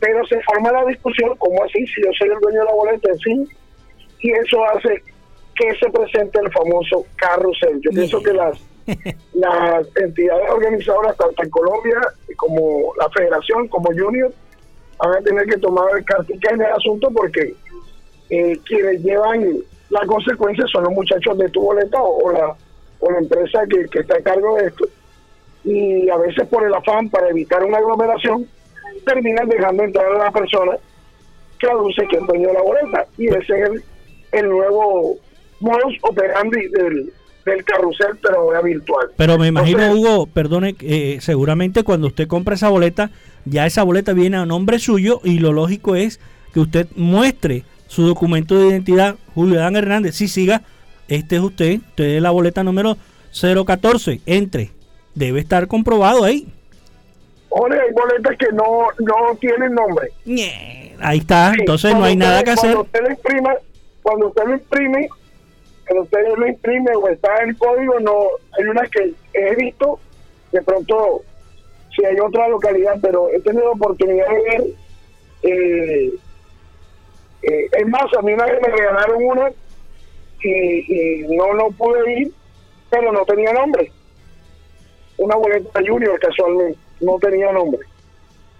pero 0.00 0.24
se 0.26 0.40
forma 0.42 0.70
la 0.70 0.84
discusión, 0.84 1.36
como 1.38 1.64
así? 1.64 1.84
Si 1.86 2.02
yo 2.02 2.10
soy 2.18 2.28
el 2.28 2.38
dueño 2.40 2.60
de 2.60 2.66
la 2.66 2.72
boleta 2.72 3.10
en 3.10 3.18
sí, 3.18 3.48
y 4.20 4.30
eso 4.30 4.64
hace 4.64 5.02
que 5.56 5.74
se 5.74 5.90
presente 5.90 6.38
el 6.38 6.52
famoso 6.52 7.04
carrusel. 7.16 7.80
Yo 7.80 7.90
pienso 7.90 8.22
que 8.22 8.32
las 8.32 8.58
las 9.34 9.86
entidades 9.96 10.50
organizadoras, 10.50 11.16
tanto 11.16 11.42
en 11.42 11.50
Colombia 11.50 12.00
como 12.36 12.92
la 12.98 13.08
federación, 13.10 13.68
como 13.68 13.88
Junior, 13.88 14.32
van 14.98 15.16
a 15.16 15.20
tener 15.20 15.46
que 15.46 15.58
tomar 15.58 16.04
cartica 16.04 16.54
en 16.54 16.62
el 16.62 16.72
asunto 16.72 17.10
porque 17.10 17.54
eh, 18.30 18.58
quienes 18.64 19.02
llevan 19.02 19.58
la 19.90 20.06
consecuencia 20.06 20.64
son 20.66 20.84
los 20.84 20.92
muchachos 20.92 21.36
de 21.38 21.48
tu 21.48 21.62
boleta 21.62 22.00
o, 22.00 22.30
la, 22.32 22.56
o 23.00 23.10
la 23.10 23.18
empresa 23.18 23.60
que, 23.68 23.86
que 23.86 24.00
está 24.00 24.16
a 24.16 24.22
cargo 24.22 24.56
de 24.56 24.66
esto. 24.66 24.84
Y 25.64 26.08
a 26.08 26.16
veces 26.16 26.46
por 26.48 26.64
el 26.64 26.74
afán 26.74 27.08
para 27.10 27.28
evitar 27.28 27.62
una 27.64 27.78
aglomeración, 27.78 28.46
terminan 29.04 29.48
dejando 29.48 29.82
entrar 29.82 30.06
a 30.06 30.24
la 30.24 30.30
persona 30.30 30.72
que 31.58 31.68
aduce 31.68 32.06
que 32.08 32.16
es 32.16 32.26
dueño 32.26 32.48
de 32.48 32.54
la 32.54 32.62
boleta. 32.62 33.06
Y 33.16 33.28
ese 33.28 33.38
es 33.38 33.70
el, 33.70 33.84
el 34.32 34.48
nuevo 34.48 35.16
modus 35.60 35.96
operandi 36.02 36.68
del, 36.68 37.12
del 37.44 37.64
carrusel, 37.64 38.16
pero 38.22 38.40
ahora 38.40 38.60
virtual. 38.62 39.08
Pero 39.16 39.38
me 39.38 39.48
imagino, 39.48 39.82
Entonces, 39.82 40.04
Hugo, 40.04 40.26
perdone, 40.26 40.76
eh, 40.80 41.18
seguramente 41.20 41.82
cuando 41.82 42.06
usted 42.06 42.28
compra 42.28 42.54
esa 42.54 42.68
boleta, 42.68 43.10
ya 43.44 43.66
esa 43.66 43.82
boleta 43.82 44.12
viene 44.12 44.36
a 44.36 44.46
nombre 44.46 44.78
suyo 44.78 45.20
y 45.24 45.38
lo 45.38 45.52
lógico 45.52 45.96
es 45.96 46.20
que 46.52 46.60
usted 46.60 46.86
muestre 46.94 47.64
su 47.86 48.06
documento 48.06 48.58
de 48.58 48.68
identidad, 48.68 49.16
Julio 49.34 49.58
Dan 49.58 49.76
Hernández. 49.76 50.14
Si 50.14 50.28
siga, 50.28 50.62
este 51.08 51.36
es 51.36 51.42
usted, 51.42 51.78
usted 51.88 52.04
es 52.04 52.22
la 52.22 52.30
boleta 52.30 52.62
número 52.62 52.96
014, 53.32 54.20
entre. 54.26 54.70
Debe 55.14 55.40
estar 55.40 55.66
comprobado 55.66 56.24
ahí. 56.24 56.46
Jorge, 57.48 57.80
hay 57.80 57.92
boletas 57.92 58.36
que 58.36 58.52
no, 58.52 58.86
no 58.98 59.36
tienen 59.40 59.74
nombre. 59.74 60.08
Ahí 61.00 61.18
está, 61.18 61.52
Sí, 61.52 61.60
entonces 61.60 61.94
no 61.94 62.04
hay 62.04 62.16
nada 62.16 62.42
que 62.42 62.50
hacer. 62.50 62.74
Cuando 62.74 62.82
usted 62.82 63.00
lo 63.02 63.10
imprima, 63.10 63.54
cuando 64.02 64.28
usted 64.28 64.44
lo 64.44 64.54
imprime, 64.54 65.08
cuando 65.86 66.02
usted 66.04 66.18
lo 66.36 66.46
imprime 66.46 66.90
o 66.94 67.08
está 67.08 67.42
en 67.42 67.50
el 67.50 67.56
código, 67.56 68.00
no 68.00 68.26
hay 68.58 68.64
unas 68.64 68.90
que 68.90 69.14
he 69.32 69.54
visto, 69.56 69.98
de 70.52 70.62
pronto, 70.62 71.22
si 71.96 72.04
hay 72.04 72.18
otra 72.20 72.48
localidad, 72.48 72.96
pero 73.00 73.28
he 73.30 73.40
tenido 73.40 73.72
oportunidad 73.72 74.26
de 74.28 74.42
ver. 74.42 74.64
Eh, 75.42 76.12
eh, 77.42 77.68
es 77.72 77.86
más, 77.86 78.12
a 78.16 78.22
mí 78.22 78.32
una 78.32 78.44
vez 78.44 78.60
me 78.60 78.68
regalaron 78.68 79.24
una 79.24 79.50
y, 80.42 81.22
y 81.22 81.36
no, 81.36 81.54
no 81.54 81.70
pude 81.70 82.20
ir, 82.20 82.32
pero 82.90 83.12
no 83.12 83.24
tenía 83.24 83.52
nombre. 83.52 83.90
Una 85.18 85.36
boleta 85.36 85.80
junior 85.86 86.18
casualmente, 86.20 86.78
no 87.00 87.18
tenía 87.18 87.52
nombre. 87.52 87.80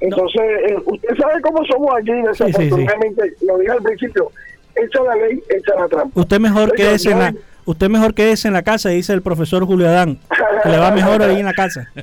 Entonces, 0.01 0.43
eh, 0.69 0.77
usted 0.85 1.17
sabe 1.19 1.41
cómo 1.43 1.65
somos 1.65 1.91
aquí, 1.97 2.13
desafortunadamente, 2.13 3.35
lo 3.41 3.59
dije 3.59 3.73
al 3.73 3.83
principio, 3.83 4.31
echa 4.77 5.03
la 5.03 5.17
ley, 5.17 5.43
echa 5.49 5.75
la 5.77 5.89
trampa. 5.89 6.21
Usted 6.21 6.39
mejor 6.39 6.71
Oiga, 6.71 6.75
quédese 6.77 7.11
en 7.11 7.19
la, 7.19 7.35
usted 7.65 7.89
mejor 7.89 8.15
quédese 8.15 8.49
en 8.49 8.55
la 8.55 8.63
casa, 8.63 8.91
dice 8.91 9.13
el 9.13 9.23
profesor 9.23 9.65
Julio 9.67 9.89
Adán. 9.89 10.19
Que 10.63 10.69
le 10.69 10.79
va 10.79 10.91
mejor 10.93 11.23
ahí 11.23 11.39
en 11.41 11.47
la 11.47 11.55
casa. 11.55 11.89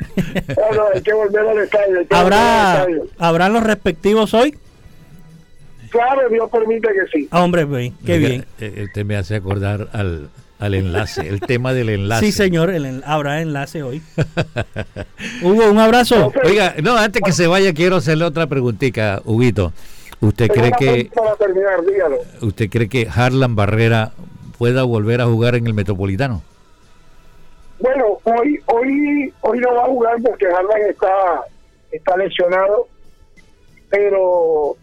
No, 0.00 0.76
no, 0.76 0.84
hay 0.94 1.02
que 1.02 1.12
volver 1.12 1.40
al 1.40 1.58
estadio. 1.58 1.98
hay 1.98 2.06
que 2.06 2.14
volver 2.14 2.32
al 2.32 2.36
¿Habrá, 2.36 2.72
estadio. 2.74 3.06
¿Habrán 3.18 3.52
los 3.52 3.64
respectivos 3.64 4.32
hoy? 4.32 4.56
Claro, 5.90 6.28
Dios 6.28 6.50
permite 6.50 6.88
que 6.88 7.06
sí. 7.18 7.28
Ah, 7.30 7.42
hombre, 7.42 7.66
qué 8.04 8.18
bien. 8.18 8.44
eh, 8.60 8.84
Usted 8.86 9.04
me 9.04 9.16
hace 9.16 9.36
acordar 9.36 9.88
al, 9.92 10.28
al 10.58 10.74
enlace, 10.74 11.26
el 11.28 11.40
tema 11.40 11.72
del 11.72 11.88
enlace. 11.88 12.26
Sí, 12.26 12.32
señor, 12.32 12.70
el 12.70 13.02
habrá 13.06 13.40
enlace 13.40 13.82
hoy. 13.82 14.02
Hugo, 15.42 15.70
un 15.70 15.78
abrazo. 15.78 16.32
Oiga, 16.44 16.74
no, 16.82 16.96
antes 16.96 17.22
que 17.24 17.32
se 17.32 17.46
vaya 17.46 17.72
quiero 17.72 17.96
hacerle 17.96 18.24
otra 18.24 18.46
preguntita, 18.46 19.22
Huguito. 19.24 19.72
¿Usted 20.20 20.48
cree 20.48 20.72
que 20.78 21.10
Para 21.14 21.36
terminar, 21.36 21.80
dígalo. 21.86 22.16
usted 22.42 22.68
cree 22.68 22.88
que 22.88 23.08
Harlan 23.08 23.54
Barrera 23.54 24.10
pueda 24.58 24.82
volver 24.82 25.20
a 25.20 25.26
jugar 25.26 25.54
en 25.54 25.66
el 25.68 25.74
Metropolitano? 25.74 26.42
Bueno, 27.78 28.18
hoy 28.24 28.58
hoy 28.66 29.32
hoy 29.42 29.58
no 29.60 29.74
va 29.74 29.82
a 29.84 29.86
jugar 29.86 30.16
porque 30.20 30.46
Harlan 30.46 30.82
está 30.90 31.08
está 31.92 32.16
lesionado, 32.16 32.88
pero 33.88 34.76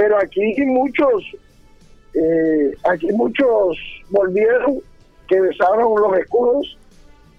pero 0.00 0.16
aquí 0.16 0.54
muchos 0.64 1.22
eh, 2.14 2.74
aquí 2.84 3.12
muchos 3.12 3.76
volvieron 4.08 4.80
que 5.28 5.38
besaron 5.42 5.94
los 6.00 6.16
escudos 6.18 6.78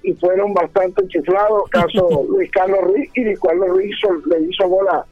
y 0.03 0.13
fueron 0.13 0.53
bastante 0.53 1.07
chiflados. 1.07 1.67
Caso 1.71 2.23
Luis 2.29 2.51
Carlos 2.51 2.81
Ruiz 2.83 3.09
y 3.15 3.23
Luis 3.23 3.39
Carlos 3.39 3.67
Ruiz 3.69 3.95
hizo- 3.97 4.27
le 4.27 4.41
hizo 4.47 4.67
bola 4.69 5.03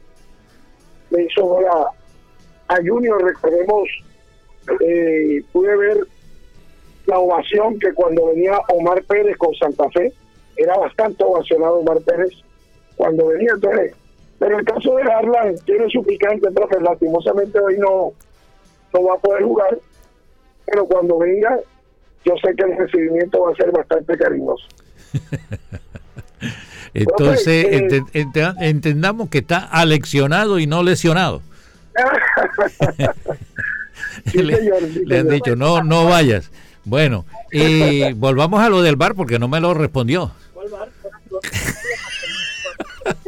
le 1.10 1.24
hizo 1.24 1.44
bola 1.44 1.88
a 2.68 2.76
Junior. 2.76 3.20
Recordemos 3.20 3.88
eh, 4.80 5.42
pude 5.52 5.76
ver 5.76 5.98
la 7.06 7.18
ovación 7.18 7.80
que 7.80 7.92
cuando 7.94 8.26
venía 8.26 8.60
Omar 8.68 9.02
Pérez 9.02 9.36
con 9.38 9.52
Santa 9.56 9.90
Fe, 9.90 10.12
era 10.56 10.76
bastante 10.76 11.24
ovacionado 11.24 11.78
Omar 11.80 11.98
Pérez 12.06 12.30
cuando 12.94 13.26
venía. 13.26 13.50
Entonces, 13.56 13.92
pero 14.40 14.58
el 14.58 14.64
caso 14.64 14.96
de 14.96 15.02
Harlan 15.04 15.54
tiene 15.64 15.88
su 15.90 16.02
picante, 16.02 16.50
profe, 16.50 16.80
lastimosamente 16.80 17.60
hoy 17.60 17.78
no, 17.78 18.12
no 18.92 19.04
va 19.04 19.14
a 19.14 19.18
poder 19.18 19.44
jugar, 19.44 19.78
pero 20.66 20.84
cuando 20.86 21.18
venga, 21.18 21.56
yo 22.24 22.34
sé 22.42 22.54
que 22.56 22.64
el 22.64 22.76
recibimiento 22.76 23.40
va 23.42 23.52
a 23.52 23.54
ser 23.54 23.70
bastante 23.70 24.18
cariñoso. 24.18 24.66
Entonces, 26.94 27.66
Profe, 27.66 27.76
eh, 27.76 27.88
ente- 27.88 28.04
ente- 28.14 28.54
entendamos 28.60 29.28
que 29.28 29.38
está 29.38 29.58
aleccionado 29.58 30.58
y 30.58 30.66
no 30.66 30.82
lesionado. 30.82 31.40
le, 34.34 34.56
señor, 34.56 34.78
sí, 34.92 35.02
le 35.04 35.18
han 35.18 35.22
señor. 35.26 35.34
dicho, 35.34 35.54
no, 35.56 35.82
no 35.84 36.06
vayas. 36.06 36.50
Bueno, 36.84 37.26
y 37.52 38.12
volvamos 38.14 38.60
a 38.62 38.68
lo 38.70 38.80
del 38.82 38.96
bar 38.96 39.14
porque 39.14 39.38
no 39.38 39.46
me 39.48 39.60
lo 39.60 39.74
respondió. 39.74 40.32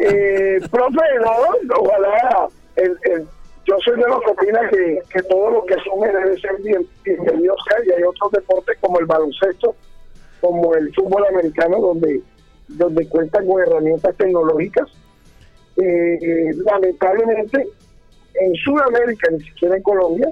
Eh, 0.05 0.59
profe, 0.69 0.99
no, 1.20 1.79
ojalá. 1.79 2.49
El, 2.74 2.99
yo 3.65 3.79
soy 3.85 3.97
de 3.97 4.09
los 4.09 4.20
que 4.23 4.31
opina 4.31 4.69
que, 4.69 4.99
que 5.09 5.23
todo 5.23 5.51
lo 5.51 5.65
que 5.65 5.74
asume 5.74 6.09
debe 6.09 6.41
ser 6.41 6.61
bien, 6.62 6.85
bienvenido 7.05 7.55
sea, 7.69 7.79
y 7.87 7.91
hay 7.93 8.03
otros 8.03 8.33
deportes 8.33 8.77
como 8.81 8.99
el 8.99 9.07
baloncesto, 9.07 9.77
como 10.41 10.74
el 10.74 10.93
fútbol 10.95 11.24
americano, 11.27 11.81
donde, 11.81 12.20
donde 12.66 13.09
cuentan 13.09 13.47
con 13.47 13.62
herramientas 13.62 14.16
tecnológicas. 14.16 14.89
Eh, 15.77 16.19
eh, 16.20 16.51
lamentablemente, 16.65 17.69
en 18.35 18.55
Sudamérica, 18.57 19.31
ni 19.31 19.41
siquiera 19.45 19.77
en 19.77 19.83
Colombia, 19.85 20.29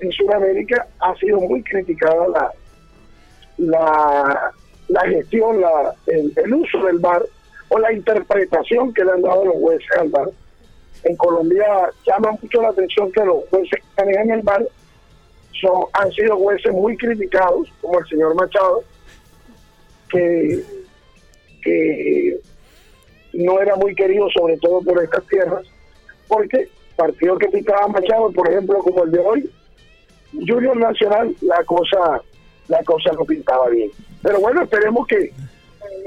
en 0.00 0.10
Sudamérica 0.10 0.88
ha 0.98 1.14
sido 1.14 1.38
muy 1.38 1.62
criticada 1.62 2.26
la, 2.26 2.52
la, 3.58 4.50
la 4.88 5.00
gestión, 5.02 5.60
la, 5.60 5.94
el 6.08 6.54
uso 6.54 6.84
del 6.86 6.98
bar 6.98 7.22
o 7.68 7.78
la 7.78 7.92
interpretación 7.92 8.92
que 8.92 9.04
le 9.04 9.12
han 9.12 9.22
dado 9.22 9.44
los 9.44 9.56
jueces 9.56 9.88
al 9.98 10.08
bar. 10.08 10.28
En 11.04 11.16
Colombia 11.16 11.66
llama 12.06 12.32
mucho 12.40 12.62
la 12.62 12.68
atención 12.68 13.12
que 13.12 13.24
los 13.24 13.48
jueces 13.50 13.80
que 13.80 14.04
manejan 14.04 14.30
el 14.30 14.42
bar 14.42 14.66
son, 15.60 15.84
han 15.92 16.10
sido 16.12 16.36
jueces 16.36 16.72
muy 16.72 16.96
criticados, 16.96 17.68
como 17.80 17.98
el 17.98 18.06
señor 18.06 18.34
Machado, 18.34 18.82
que, 20.08 20.62
que 21.62 22.40
no 23.34 23.60
era 23.60 23.76
muy 23.76 23.94
querido, 23.94 24.28
sobre 24.30 24.56
todo 24.58 24.80
por 24.80 25.02
estas 25.02 25.26
tierras, 25.26 25.66
porque 26.28 26.68
partidos 26.96 27.38
que 27.38 27.48
pitaban 27.48 27.92
Machado, 27.92 28.30
por 28.32 28.48
ejemplo, 28.50 28.78
como 28.78 29.04
el 29.04 29.10
de 29.10 29.18
hoy, 29.18 29.50
Junior 30.32 30.76
Nacional, 30.76 31.34
la 31.42 31.62
cosa, 31.64 32.20
la 32.68 32.82
cosa 32.84 33.12
no 33.12 33.24
pintaba 33.24 33.68
bien. 33.68 33.90
Pero 34.22 34.40
bueno, 34.40 34.62
esperemos 34.62 35.06
que, 35.06 35.32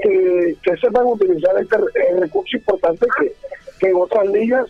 que, 0.02 0.56
que 0.62 0.76
sepan 0.76 1.06
utilizar 1.06 1.52
este 1.60 1.76
eh, 1.76 2.20
recurso 2.20 2.56
importante 2.56 3.06
que, 3.18 3.32
que 3.80 3.88
en 3.88 3.96
otras 3.96 4.26
ligas 4.28 4.66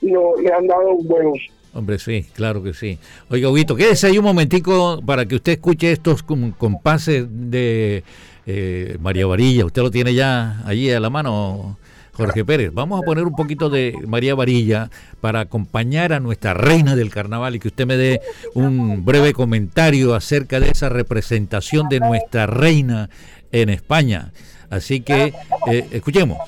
no, 0.00 0.36
le 0.40 0.52
han 0.52 0.66
dado 0.66 0.94
un 0.94 1.06
buen 1.06 1.26
uso. 1.28 1.44
Hombre, 1.74 1.98
sí, 1.98 2.26
claro 2.34 2.62
que 2.62 2.74
sí. 2.74 2.98
Oiga, 3.30 3.48
Huguito, 3.48 3.74
quédese 3.74 4.06
ahí 4.08 4.18
un 4.18 4.24
momentico 4.24 5.00
para 5.06 5.24
que 5.24 5.36
usted 5.36 5.52
escuche 5.52 5.92
estos 5.92 6.22
com- 6.22 6.52
compases 6.52 7.26
de 7.30 8.04
eh, 8.46 8.98
María 9.00 9.26
Varilla. 9.26 9.64
¿Usted 9.64 9.80
lo 9.82 9.90
tiene 9.90 10.12
ya 10.12 10.62
allí 10.66 10.90
a 10.90 11.00
la 11.00 11.08
mano, 11.08 11.78
Jorge 12.12 12.44
Pérez. 12.44 12.74
Vamos 12.74 13.00
a 13.00 13.04
poner 13.06 13.24
un 13.24 13.34
poquito 13.34 13.70
de 13.70 13.94
María 14.06 14.34
Varilla 14.34 14.90
para 15.22 15.40
acompañar 15.40 16.12
a 16.12 16.20
nuestra 16.20 16.52
reina 16.52 16.94
del 16.94 17.10
carnaval 17.10 17.54
y 17.54 17.58
que 17.58 17.68
usted 17.68 17.86
me 17.86 17.96
dé 17.96 18.20
un 18.52 19.04
breve 19.04 19.32
comentario 19.32 20.14
acerca 20.14 20.60
de 20.60 20.68
esa 20.68 20.90
representación 20.90 21.88
de 21.88 22.00
nuestra 22.00 22.46
reina 22.46 23.08
en 23.50 23.70
España. 23.70 24.32
Así 24.72 25.02
que 25.02 25.34
eh, 25.66 25.86
escuchemos. 25.92 26.38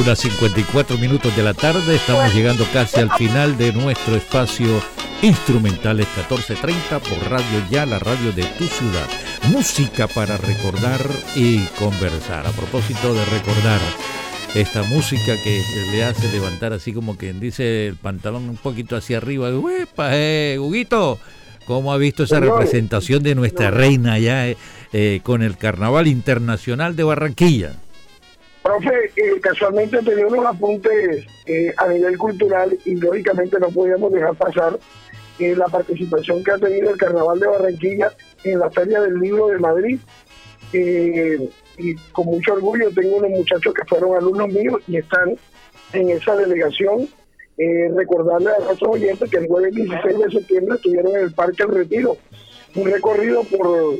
Unas 0.00 0.20
54 0.20 0.96
minutos 0.96 1.36
de 1.36 1.42
la 1.42 1.52
tarde, 1.52 1.96
estamos 1.96 2.34
llegando 2.34 2.64
casi 2.72 3.00
al 3.00 3.10
final 3.10 3.58
de 3.58 3.70
nuestro 3.74 4.16
espacio 4.16 4.80
Instrumentales 5.20 6.06
1430 6.16 7.00
por 7.00 7.30
Radio 7.30 7.62
Ya, 7.70 7.84
la 7.84 7.98
radio 7.98 8.32
de 8.32 8.44
tu 8.44 8.64
ciudad. 8.64 9.06
Música 9.52 10.08
para 10.08 10.38
recordar 10.38 11.00
y 11.36 11.58
conversar. 11.78 12.46
A 12.46 12.50
propósito 12.52 13.12
de 13.12 13.22
recordar 13.26 13.78
esta 14.54 14.82
música 14.84 15.34
que 15.44 15.62
le 15.92 16.02
hace 16.02 16.32
levantar 16.32 16.72
así 16.72 16.94
como 16.94 17.18
quien 17.18 17.38
dice 17.38 17.88
el 17.88 17.96
pantalón 17.96 18.48
un 18.48 18.56
poquito 18.56 18.96
hacia 18.96 19.18
arriba. 19.18 19.50
¡Uepa, 19.50 20.16
eh, 20.16 20.56
Huguito! 20.58 21.18
¿Cómo 21.66 21.92
ha 21.92 21.98
visto 21.98 22.22
esa 22.22 22.40
representación 22.40 23.22
de 23.22 23.34
nuestra 23.34 23.70
reina 23.70 24.18
ya 24.18 24.48
eh, 24.48 24.56
eh, 24.94 25.20
con 25.22 25.42
el 25.42 25.58
Carnaval 25.58 26.06
Internacional 26.06 26.96
de 26.96 27.02
Barranquilla? 27.02 27.74
Profe, 28.62 29.10
eh, 29.16 29.40
casualmente 29.40 29.98
tenía 30.02 30.26
unos 30.26 30.44
apuntes 30.44 31.26
eh, 31.46 31.72
a 31.78 31.88
nivel 31.88 32.18
cultural 32.18 32.76
y 32.84 32.94
lógicamente 32.96 33.58
no 33.58 33.68
podíamos 33.68 34.12
dejar 34.12 34.34
pasar 34.34 34.78
eh, 35.38 35.56
la 35.56 35.66
participación 35.66 36.44
que 36.44 36.50
ha 36.50 36.58
tenido 36.58 36.90
el 36.90 36.98
Carnaval 36.98 37.40
de 37.40 37.46
Barranquilla 37.46 38.12
en 38.44 38.58
la 38.58 38.70
Feria 38.70 39.00
del 39.00 39.18
Libro 39.18 39.48
de 39.48 39.58
Madrid. 39.58 39.98
Eh, 40.72 41.48
y 41.78 41.94
con 42.12 42.26
mucho 42.26 42.52
orgullo 42.52 42.90
tengo 42.94 43.16
unos 43.16 43.30
muchachos 43.30 43.72
que 43.72 43.84
fueron 43.86 44.14
alumnos 44.16 44.48
míos 44.48 44.82
y 44.86 44.98
están 44.98 45.36
en 45.94 46.10
esa 46.10 46.36
delegación. 46.36 47.08
Recordarle 47.94 48.50
a 48.52 48.64
nuestros 48.64 48.94
oyentes 48.94 49.30
que 49.30 49.36
el 49.36 49.46
jueves 49.46 49.74
16 49.74 50.18
de 50.18 50.30
septiembre 50.30 50.76
estuvieron 50.76 51.14
en 51.14 51.24
el 51.24 51.32
Parque 51.32 51.62
El 51.64 51.74
Retiro, 51.74 52.16
un 52.74 52.90
recorrido 52.90 53.42
por, 53.44 53.96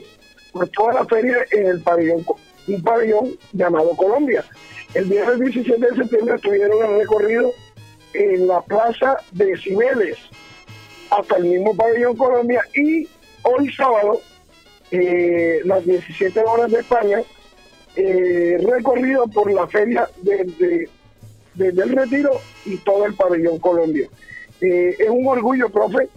por 0.51 0.69
toda 0.71 0.95
la 0.95 1.05
feria 1.05 1.37
en 1.51 1.67
el 1.67 1.83
pabellón, 1.83 2.25
un 2.75 2.83
pabellón 2.83 3.37
llamado 3.53 3.91
Colombia. 3.97 4.45
El 4.95 5.05
viernes 5.05 5.39
17 5.39 5.79
de 5.79 5.97
septiembre 5.97 6.35
estuvieron 6.37 6.85
en 6.85 6.99
recorrido 6.99 7.53
en 8.15 8.47
la 8.47 8.61
plaza 8.63 9.17
de 9.33 9.57
Cibeles 9.57 10.19
hasta 11.11 11.37
el 11.37 11.45
mismo 11.45 11.77
pabellón 11.77 12.17
Colombia 12.17 12.63
y 12.75 13.09
hoy 13.43 13.73
sábado, 13.73 14.21
eh, 14.91 15.61
las 15.65 15.85
17 15.85 16.41
horas 16.41 16.71
de 16.71 16.81
España, 16.81 17.23
eh, 17.97 18.59
recorrido 18.63 19.27
por 19.29 19.53
la 19.53 19.67
feria 19.67 20.09
desde, 20.23 20.89
desde 21.55 21.83
el 21.83 21.91
retiro 21.91 22.33
y 22.65 22.77
todo 22.79 23.07
el 23.07 23.15
pabellón 23.15 23.59
Colombia. 23.59 24.09
Eh, 24.61 24.97
es 24.99 25.09
un 25.09 25.27
orgullo, 25.27 25.69
profe, 25.71 26.09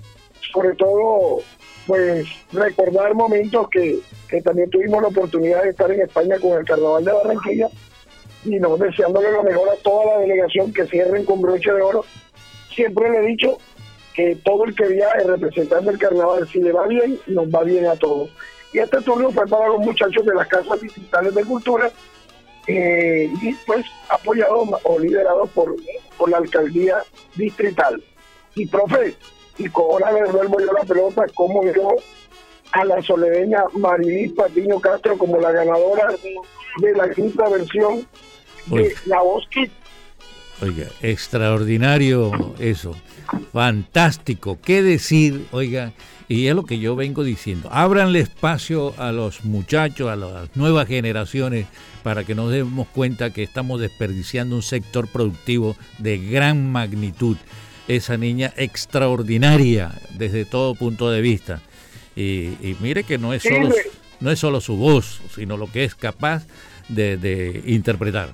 sobre 0.52 0.76
todo 0.76 1.40
pues 1.88 2.26
recordar 2.52 3.14
momentos 3.14 3.70
que, 3.70 4.00
que 4.30 4.42
también 4.42 4.70
tuvimos 4.70 5.02
la 5.02 5.10
oportunidad 5.10 5.64
de 5.64 5.70
estar 5.70 5.92
en 5.92 6.02
España 6.02 6.38
con 6.40 6.58
el 6.58 6.66
Carnaval 6.66 7.04
de 7.04 7.12
Barranquilla 7.12 7.70
y 8.46 8.60
nos 8.60 8.80
deseándole 8.80 9.32
lo 9.32 9.44
mejor 9.44 9.70
a 9.70 9.76
toda 9.78 10.06
la 10.06 10.22
delegación 10.22 10.74
que 10.74 10.86
cierren 10.86 11.26
con 11.26 11.42
broche 11.42 11.72
de 11.72 11.82
oro. 11.82 12.06
Siempre 12.74 13.10
le 13.10 13.20
he 13.20 13.28
dicho 13.28 13.58
que 14.14 14.36
todo 14.44 14.66
el 14.66 14.76
que 14.76 14.88
viaje 14.88 15.24
representando 15.24 15.92
el 15.92 15.98
carnaval, 15.98 16.48
si 16.48 16.60
le 16.60 16.72
va 16.72 16.88
bien, 16.88 17.20
nos 17.28 17.48
va 17.48 17.64
bien 17.64 17.86
a 17.86 17.96
todos. 17.96 18.30
Y 18.72 18.80
este 18.80 19.02
turno 19.02 19.32
fue 19.32 19.48
para 19.48 19.68
los 19.68 19.80
muchachos 19.80 20.26
de 20.26 20.34
las 20.34 20.48
casas 20.48 20.82
distritales 20.82 21.34
de 21.36 21.44
cultura 21.44 21.92
eh, 22.68 23.30
y 23.42 23.54
pues 23.66 23.86
apoyado 24.10 24.80
o 24.84 25.00
liderado 25.00 25.46
por, 25.48 25.76
por 26.18 26.30
la 26.30 26.38
alcaldía 26.38 27.04
distrital. 27.36 28.04
Y 28.56 28.68
profe, 28.68 29.16
y 29.58 29.68
ahora 29.74 30.12
le 30.12 30.24
devuelvo 30.24 30.60
yo 30.60 30.74
la 30.74 30.84
pelota, 30.84 31.26
como 31.36 31.62
vio 31.62 31.96
a 32.72 32.86
la 32.86 33.02
soledeña 33.04 33.64
Marilis 33.74 34.34
Patiño 34.34 34.80
Castro 34.80 35.18
como 35.18 35.40
la 35.40 35.52
ganadora 35.52 36.14
de 36.78 36.94
la 36.94 37.10
quinta 37.12 37.48
versión 37.50 38.08
de. 38.68 38.96
La 39.06 39.22
Voz. 39.22 39.48
Oiga, 40.62 40.88
extraordinario 41.02 42.32
eso. 42.60 42.96
Fantástico. 43.52 44.58
¿Qué 44.64 44.82
decir? 44.82 45.46
Oiga, 45.52 45.94
y 46.28 46.48
es 46.48 46.56
lo 46.56 46.64
que 46.64 46.80
yo 46.80 46.96
vengo 46.96 47.24
diciendo. 47.24 47.70
Ábranle 47.72 48.20
espacio 48.20 48.94
a 48.98 49.12
los 49.12 49.44
muchachos, 49.46 50.10
a 50.10 50.16
las 50.16 50.56
nuevas 50.56 50.88
generaciones, 50.88 51.68
para 52.02 52.24
que 52.24 52.36
nos 52.36 52.52
demos 52.52 52.88
cuenta 52.88 53.32
que 53.32 53.44
estamos 53.44 53.82
desperdiciando 53.82 54.56
un 54.56 54.62
sector 54.62 55.08
productivo 55.08 55.76
de 56.00 56.18
gran 56.18 56.72
magnitud. 56.72 57.38
Esa 57.88 58.18
niña 58.18 58.54
extraordinaria 58.56 59.92
desde 60.18 60.46
todo 60.46 60.76
punto 60.76 61.10
de 61.12 61.22
vista. 61.22 61.62
Y, 62.16 62.56
y 62.62 62.78
mire 62.80 63.04
que 63.04 63.18
no 63.18 63.34
es, 63.34 63.44
solo, 63.44 63.70
no 64.20 64.32
es 64.32 64.40
solo 64.40 64.62
su 64.62 64.78
voz, 64.78 65.22
sino 65.36 65.58
lo 65.58 65.70
que 65.72 65.84
es 65.84 65.96
capaz 65.96 66.46
de, 66.90 67.18
de 67.18 67.62
interpretar. 67.66 68.30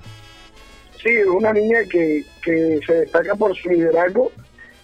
Sí, 1.02 1.10
una 1.34 1.54
niña 1.54 1.80
que, 1.90 2.26
que 2.44 2.80
se 2.86 2.94
destaca 2.94 3.36
por 3.36 3.56
su 3.56 3.70
liderazgo. 3.70 4.32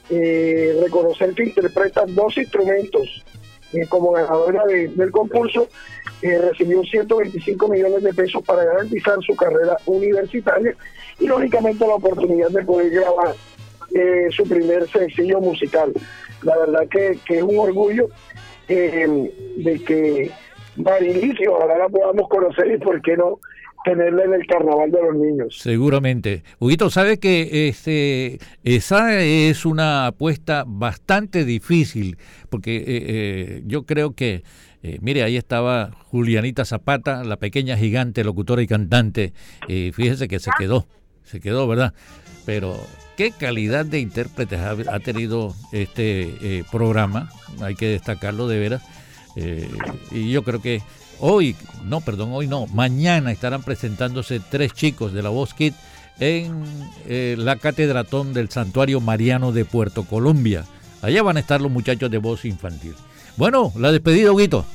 Eh, 0.10 0.78
reconocer 0.84 1.34
que 1.34 1.44
interpreta 1.46 2.06
dos 2.08 2.38
instrumentos 2.38 3.24
eh, 3.74 3.86
como 3.90 4.12
ganadora 4.12 4.64
de- 4.66 4.88
del 4.90 5.12
concurso. 5.12 5.68
eh, 6.22 6.40
recibió 6.40 6.82
125 6.84 7.68
millones 7.68 8.02
de 8.04 8.14
pesos 8.14 8.42
para 8.44 8.64
garantizar 8.64 9.18
su 9.26 9.36
carrera 9.36 9.78
universitaria 9.86 10.74
y 11.20 11.28
lógicamente 11.28 11.86
la 11.86 11.96
oportunidad 11.96 12.50
de 12.50 12.64
poder 12.64 12.90
grabar 12.92 13.36
eh, 13.94 14.28
su 14.32 14.44
primer 14.48 14.88
sencillo 14.90 15.40
musical. 15.40 15.94
La 16.44 16.57
verdad 16.57 16.88
que, 16.90 17.18
que 17.26 17.38
es 17.38 17.44
un 17.44 17.57
orgullo 17.57 18.10
eh, 18.68 19.32
de 19.57 19.84
que 19.84 20.32
Marilis, 20.78 21.36
ojalá 21.48 21.78
la 21.78 21.90
podamos 21.90 22.28
conocer 22.30 22.72
y 22.72 22.78
por 22.78 23.02
qué 23.02 23.16
no 23.18 23.40
tenerla 23.86 24.24
en 24.24 24.34
el 24.34 24.48
carnaval 24.48 24.91
de 24.91 25.02
los 25.02 25.16
niños. 25.16 25.60
Seguramente. 25.60 26.44
Huguito, 26.60 26.90
sabe 26.90 27.20
que 27.20 27.68
este, 27.70 28.40
esa 28.64 29.22
es 29.22 29.64
una 29.66 30.07
apuesta 30.07 30.64
bastante 30.68 31.45
difícil, 31.45 32.18
porque 32.49 32.78
eh, 32.78 32.84
eh, 32.88 33.64
yo 33.66 33.86
creo 33.86 34.16
que, 34.16 34.44
eh, 34.82 34.98
mire, 35.02 35.22
ahí 35.22 35.38
estaba 35.38 35.91
Julianita 36.06 36.66
Zapata, 36.66 37.24
la 37.24 37.38
pequeña 37.38 37.78
gigante, 37.78 38.24
locutora 38.24 38.64
y 38.64 38.68
cantante, 38.68 39.34
y 39.68 39.91
fíjese 39.91 40.28
que 40.28 40.40
se 40.40 40.49
quedó, 40.57 40.88
se 41.24 41.40
quedó, 41.40 41.68
¿verdad? 41.68 41.94
Pero 42.44 42.76
qué 43.16 43.32
calidad 43.32 43.86
de 43.86 44.00
intérpretes 44.00 44.60
ha, 44.60 45.00
tenido 45.00 45.54
este 45.72 46.36
eh, 46.42 46.64
programa, 46.72 47.30
hay 47.62 47.76
que 47.76 47.88
destacarlo 47.88 48.48
de 48.48 48.60
veras, 48.60 48.84
eh, 49.36 49.70
y 50.12 50.32
yo 50.32 50.44
creo 50.44 50.62
que 50.62 50.82
hoy, 51.20 51.56
no, 51.84 52.02
perdón, 52.02 52.32
hoy 52.34 52.48
no, 52.48 52.68
mañana 52.68 53.32
estarán 53.32 53.64
presentándose 53.64 54.40
tres 54.40 54.74
chicos 54.74 55.14
de 55.14 55.24
la 55.24 55.30
Voz 55.30 55.54
Kid 55.54 55.74
en 56.20 56.64
eh, 57.08 57.36
la 57.38 57.58
catedratón 57.58 58.34
del 58.34 58.50
Santuario 58.50 59.02
Mariano 59.02 59.52
de 59.52 59.66
Puerto 59.66 60.04
Colombia. 60.06 60.64
Allá 61.02 61.22
van 61.24 61.38
a 61.38 61.42
estar 61.42 61.62
los 61.62 61.72
muchachos 61.72 62.10
de 62.10 62.18
voz 62.18 62.46
infantil. 62.46 62.96
Bueno, 63.38 63.72
la 63.78 63.92
despedida, 63.92 64.32
Huguito. 64.32 64.66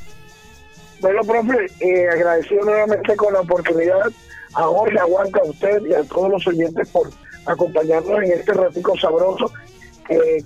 Bueno, 1.00 1.22
profe, 1.22 1.66
eh, 1.80 2.08
agradecido 2.10 2.64
nuevamente 2.64 3.16
con 3.16 3.32
la 3.32 3.40
oportunidad 3.40 4.12
a 4.54 4.62
Jorge 4.62 4.98
Aguanta, 4.98 5.40
a 5.40 5.48
usted 5.48 5.82
y 5.88 5.94
a 5.94 6.02
todos 6.04 6.30
los 6.30 6.46
oyentes 6.46 6.88
por 6.88 7.10
acompañarnos 7.52 8.22
en 8.22 8.32
este 8.32 8.52
ratico 8.52 8.96
sabroso. 8.98 9.52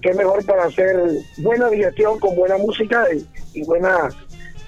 Qué 0.02 0.12
mejor 0.12 0.44
para 0.44 0.64
hacer 0.64 0.94
buena 1.38 1.70
digestión 1.70 2.18
con 2.20 2.36
buena 2.36 2.58
música 2.58 3.06
y, 3.54 3.62
buena 3.62 4.10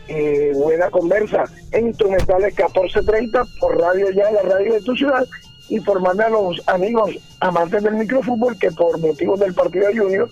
eh, 0.08 0.52
buena 0.54 0.88
conversa 0.88 1.44
en 1.72 1.88
Instrumentales 1.88 2.54
1430 2.56 3.44
por 3.60 3.78
Radio 3.78 4.10
Ya, 4.10 4.30
la 4.30 4.42
radio 4.42 4.74
de 4.74 4.80
tu 4.80 4.94
ciudad, 4.94 5.26
informarme 5.68 6.24
a 6.24 6.28
los 6.30 6.62
amigos 6.68 7.10
amantes 7.40 7.82
del 7.82 7.94
microfútbol 7.94 8.56
que 8.58 8.70
por 8.70 8.98
motivos 8.98 9.40
del 9.40 9.52
partido 9.52 9.88
Junior, 9.94 10.30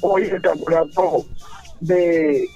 hoy 0.00 0.22
el 0.24 0.40
campeonato 0.40 1.26
de, 1.80 2.46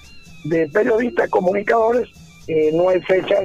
de 0.45 0.69
periodistas 0.69 1.29
comunicadores 1.29 2.09
eh, 2.47 2.71
no 2.73 2.89
hay 2.89 3.01
fecha 3.03 3.37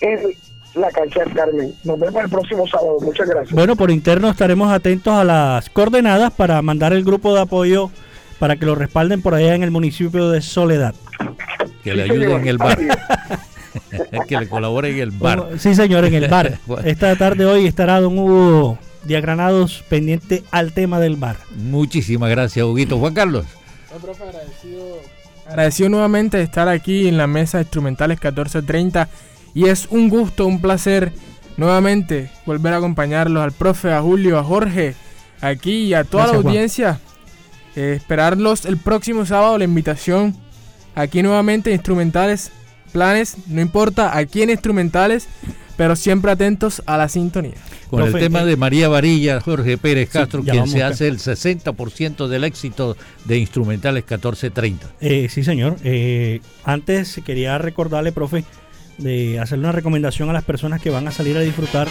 en 0.00 0.34
la 0.74 0.90
cancha 0.90 1.20
del 1.20 1.34
Carmen. 1.34 1.74
Nos 1.84 1.98
vemos 1.98 2.24
el 2.24 2.30
próximo 2.30 2.66
sábado. 2.66 2.98
Muchas 3.00 3.28
gracias. 3.28 3.52
Bueno, 3.52 3.76
por 3.76 3.90
interno 3.90 4.30
estaremos 4.30 4.72
atentos 4.72 5.12
a 5.12 5.24
las 5.24 5.70
coordenadas 5.70 6.32
para 6.32 6.60
mandar 6.62 6.92
el 6.92 7.04
grupo 7.04 7.34
de 7.34 7.42
apoyo 7.42 7.90
para 8.38 8.56
que 8.56 8.66
lo 8.66 8.74
respalden 8.74 9.22
por 9.22 9.34
allá 9.34 9.54
en 9.54 9.62
el 9.62 9.70
municipio 9.70 10.30
de 10.30 10.42
Soledad. 10.42 10.94
Que 11.82 11.94
le 11.94 12.04
ayude 12.04 12.32
en 12.32 12.48
el 12.48 12.58
bar. 12.58 12.78
que 14.28 14.38
le 14.38 14.48
colabore 14.48 14.90
en 14.90 14.98
el 14.98 15.10
bar. 15.10 15.48
Sí, 15.58 15.74
señor, 15.74 16.04
en 16.04 16.14
el 16.14 16.28
bar. 16.28 16.58
Esta 16.84 17.14
tarde 17.16 17.44
hoy 17.44 17.66
estará 17.66 18.00
don 18.00 18.18
Hugo 18.18 18.78
Diagranados 19.04 19.84
pendiente 19.88 20.42
al 20.50 20.72
tema 20.72 20.98
del 20.98 21.16
bar. 21.16 21.36
Muchísimas 21.56 22.30
gracias, 22.30 22.64
Huguito. 22.64 22.98
Juan 22.98 23.14
Carlos. 23.14 23.44
Agradecido 25.46 25.90
nuevamente 25.90 26.38
de 26.38 26.42
estar 26.42 26.68
aquí 26.68 27.06
en 27.06 27.18
la 27.18 27.26
mesa 27.26 27.58
de 27.58 27.64
instrumentales 27.64 28.16
1430 28.16 29.08
y 29.54 29.68
es 29.68 29.86
un 29.90 30.08
gusto, 30.08 30.46
un 30.46 30.60
placer 30.60 31.12
nuevamente 31.56 32.30
volver 32.44 32.74
a 32.74 32.78
acompañarlos 32.78 33.42
al 33.42 33.52
profe, 33.52 33.92
a 33.92 34.02
Julio, 34.02 34.38
a 34.38 34.44
Jorge, 34.44 34.94
aquí 35.40 35.84
y 35.84 35.94
a 35.94 36.04
toda 36.04 36.24
Gracias, 36.24 36.44
la 36.44 36.50
audiencia. 36.50 37.00
Eh, 37.76 37.94
esperarlos 37.96 38.66
el 38.66 38.76
próximo 38.76 39.24
sábado, 39.24 39.56
la 39.58 39.64
invitación 39.64 40.36
aquí 40.94 41.22
nuevamente 41.22 41.72
instrumentales, 41.72 42.50
planes, 42.92 43.36
no 43.46 43.60
importa 43.60 44.16
aquí 44.16 44.42
en 44.42 44.50
instrumentales, 44.50 45.28
pero 45.76 45.96
siempre 45.96 46.30
atentos 46.30 46.82
a 46.86 46.96
la 46.96 47.08
sintonía. 47.08 47.54
Con 47.90 48.02
el 48.02 48.12
tema 48.12 48.42
eh, 48.42 48.46
de 48.46 48.56
María 48.56 48.88
Varilla, 48.88 49.40
Jorge 49.40 49.78
Pérez 49.78 50.08
Castro, 50.10 50.42
quien 50.42 50.66
se 50.66 50.82
hace 50.82 51.08
el 51.08 51.18
60% 51.18 52.26
del 52.28 52.44
éxito 52.44 52.96
de 53.24 53.38
Instrumentales 53.38 54.02
1430. 54.04 54.86
Eh, 55.00 55.28
sí, 55.30 55.44
señor. 55.44 55.76
Eh, 55.84 56.40
antes 56.64 57.20
quería 57.24 57.58
recordarle, 57.58 58.12
profe, 58.12 58.44
de 58.98 59.38
hacerle 59.40 59.64
una 59.64 59.72
recomendación 59.72 60.30
a 60.30 60.32
las 60.32 60.44
personas 60.44 60.80
que 60.80 60.90
van 60.90 61.08
a 61.08 61.10
salir 61.10 61.36
a 61.36 61.40
disfrutar 61.40 61.88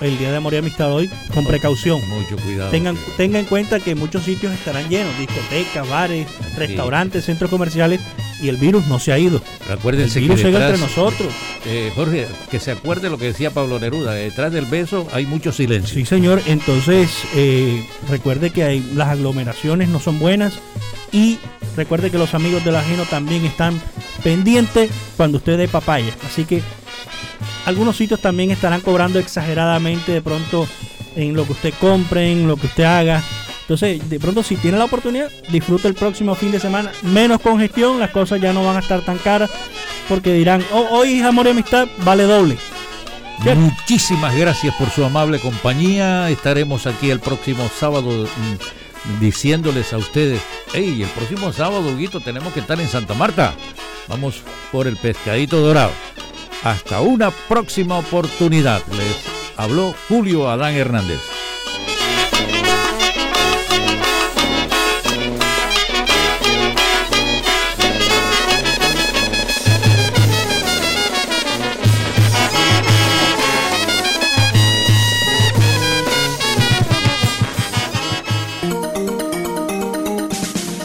el 0.00 0.18
Día 0.18 0.30
de 0.30 0.36
Amor 0.36 0.54
y 0.54 0.58
Amistad 0.58 0.92
hoy 0.92 1.08
con 1.32 1.44
precaución. 1.46 2.00
Mucho 2.08 2.36
cuidado. 2.36 2.70
Tengan, 2.70 2.96
tenga 3.16 3.38
en 3.38 3.46
cuenta 3.46 3.80
que 3.80 3.94
muchos 3.94 4.24
sitios 4.24 4.52
estarán 4.52 4.88
llenos, 4.88 5.16
discotecas, 5.18 5.88
bares, 5.88 6.26
restaurantes, 6.56 7.24
centros 7.24 7.50
comerciales, 7.50 8.00
y 8.42 8.48
el 8.48 8.56
virus 8.56 8.86
no 8.88 8.98
se 8.98 9.12
ha 9.12 9.18
ido. 9.18 9.40
Acuérdense 9.70 10.18
el 10.18 10.24
que 10.26 10.34
virus 10.34 10.40
sigue 10.40 10.52
detrás- 10.52 10.70
entre 10.74 10.86
nosotros. 10.86 11.32
Eh, 11.66 11.92
Jorge, 11.94 12.26
que 12.50 12.60
se 12.60 12.72
acuerde 12.72 13.08
lo 13.08 13.16
que 13.16 13.26
decía 13.26 13.50
Pablo 13.50 13.78
Neruda, 13.78 14.12
detrás 14.12 14.52
del 14.52 14.66
beso 14.66 15.08
hay 15.12 15.24
mucho 15.24 15.52
silencio. 15.52 15.94
Sí, 15.94 16.04
señor. 16.04 16.42
Entonces, 16.46 17.10
eh, 17.34 17.86
recuerde 18.10 18.50
que 18.50 18.64
hay, 18.64 18.80
las 18.94 19.08
aglomeraciones 19.08 19.88
no 19.88 20.00
son 20.00 20.18
buenas 20.18 20.54
y 21.12 21.38
recuerde 21.76 22.10
que 22.10 22.18
los 22.18 22.34
amigos 22.34 22.64
del 22.64 22.76
ajeno 22.76 23.04
también 23.04 23.44
están 23.46 23.80
pendientes 24.22 24.90
cuando 25.16 25.38
usted 25.38 25.56
dé 25.56 25.68
papaya. 25.68 26.14
Así 26.26 26.44
que 26.44 26.60
algunos 27.66 27.96
sitios 27.96 28.20
también 28.20 28.50
estarán 28.50 28.80
cobrando 28.80 29.18
exageradamente 29.18 30.12
de 30.12 30.22
pronto 30.22 30.66
en 31.16 31.34
lo 31.34 31.44
que 31.46 31.52
usted 31.52 31.74
compre, 31.80 32.30
en 32.30 32.46
lo 32.46 32.56
que 32.56 32.66
usted 32.66 32.84
haga. 32.84 33.22
Entonces, 33.62 34.08
de 34.10 34.20
pronto, 34.20 34.42
si 34.42 34.56
tiene 34.56 34.76
la 34.76 34.84
oportunidad, 34.84 35.30
disfrute 35.50 35.88
el 35.88 35.94
próximo 35.94 36.34
fin 36.34 36.52
de 36.52 36.60
semana. 36.60 36.92
Menos 37.02 37.40
congestión, 37.40 37.98
las 37.98 38.10
cosas 38.10 38.40
ya 38.40 38.52
no 38.52 38.64
van 38.64 38.76
a 38.76 38.80
estar 38.80 39.00
tan 39.00 39.16
caras 39.18 39.50
porque 40.08 40.34
dirán, 40.34 40.62
"Oh, 40.70 40.86
hoy 40.90 41.20
amor 41.20 41.46
y 41.46 41.50
amistad 41.50 41.88
vale 42.04 42.24
doble. 42.24 42.58
Muchísimas 43.56 44.34
gracias 44.36 44.74
por 44.76 44.90
su 44.90 45.04
amable 45.04 45.38
compañía. 45.38 46.30
Estaremos 46.30 46.86
aquí 46.86 47.10
el 47.10 47.20
próximo 47.20 47.68
sábado 47.78 48.26
mm, 48.26 49.20
diciéndoles 49.20 49.92
a 49.92 49.98
ustedes, 49.98 50.40
hey, 50.72 51.02
el 51.02 51.08
próximo 51.10 51.52
sábado, 51.52 51.88
Huguito, 51.88 52.20
tenemos 52.20 52.52
que 52.52 52.60
estar 52.60 52.80
en 52.80 52.88
Santa 52.88 53.14
Marta. 53.14 53.54
Vamos 54.08 54.42
por 54.72 54.86
el 54.86 54.96
pescadito 54.96 55.60
dorado. 55.60 55.90
Hasta 56.64 57.02
una 57.02 57.30
próxima 57.30 57.98
oportunidad. 57.98 58.82
Les 58.86 59.22
habló 59.58 59.94
Julio 60.08 60.48
Adán 60.48 60.72
Hernández. 60.74 61.20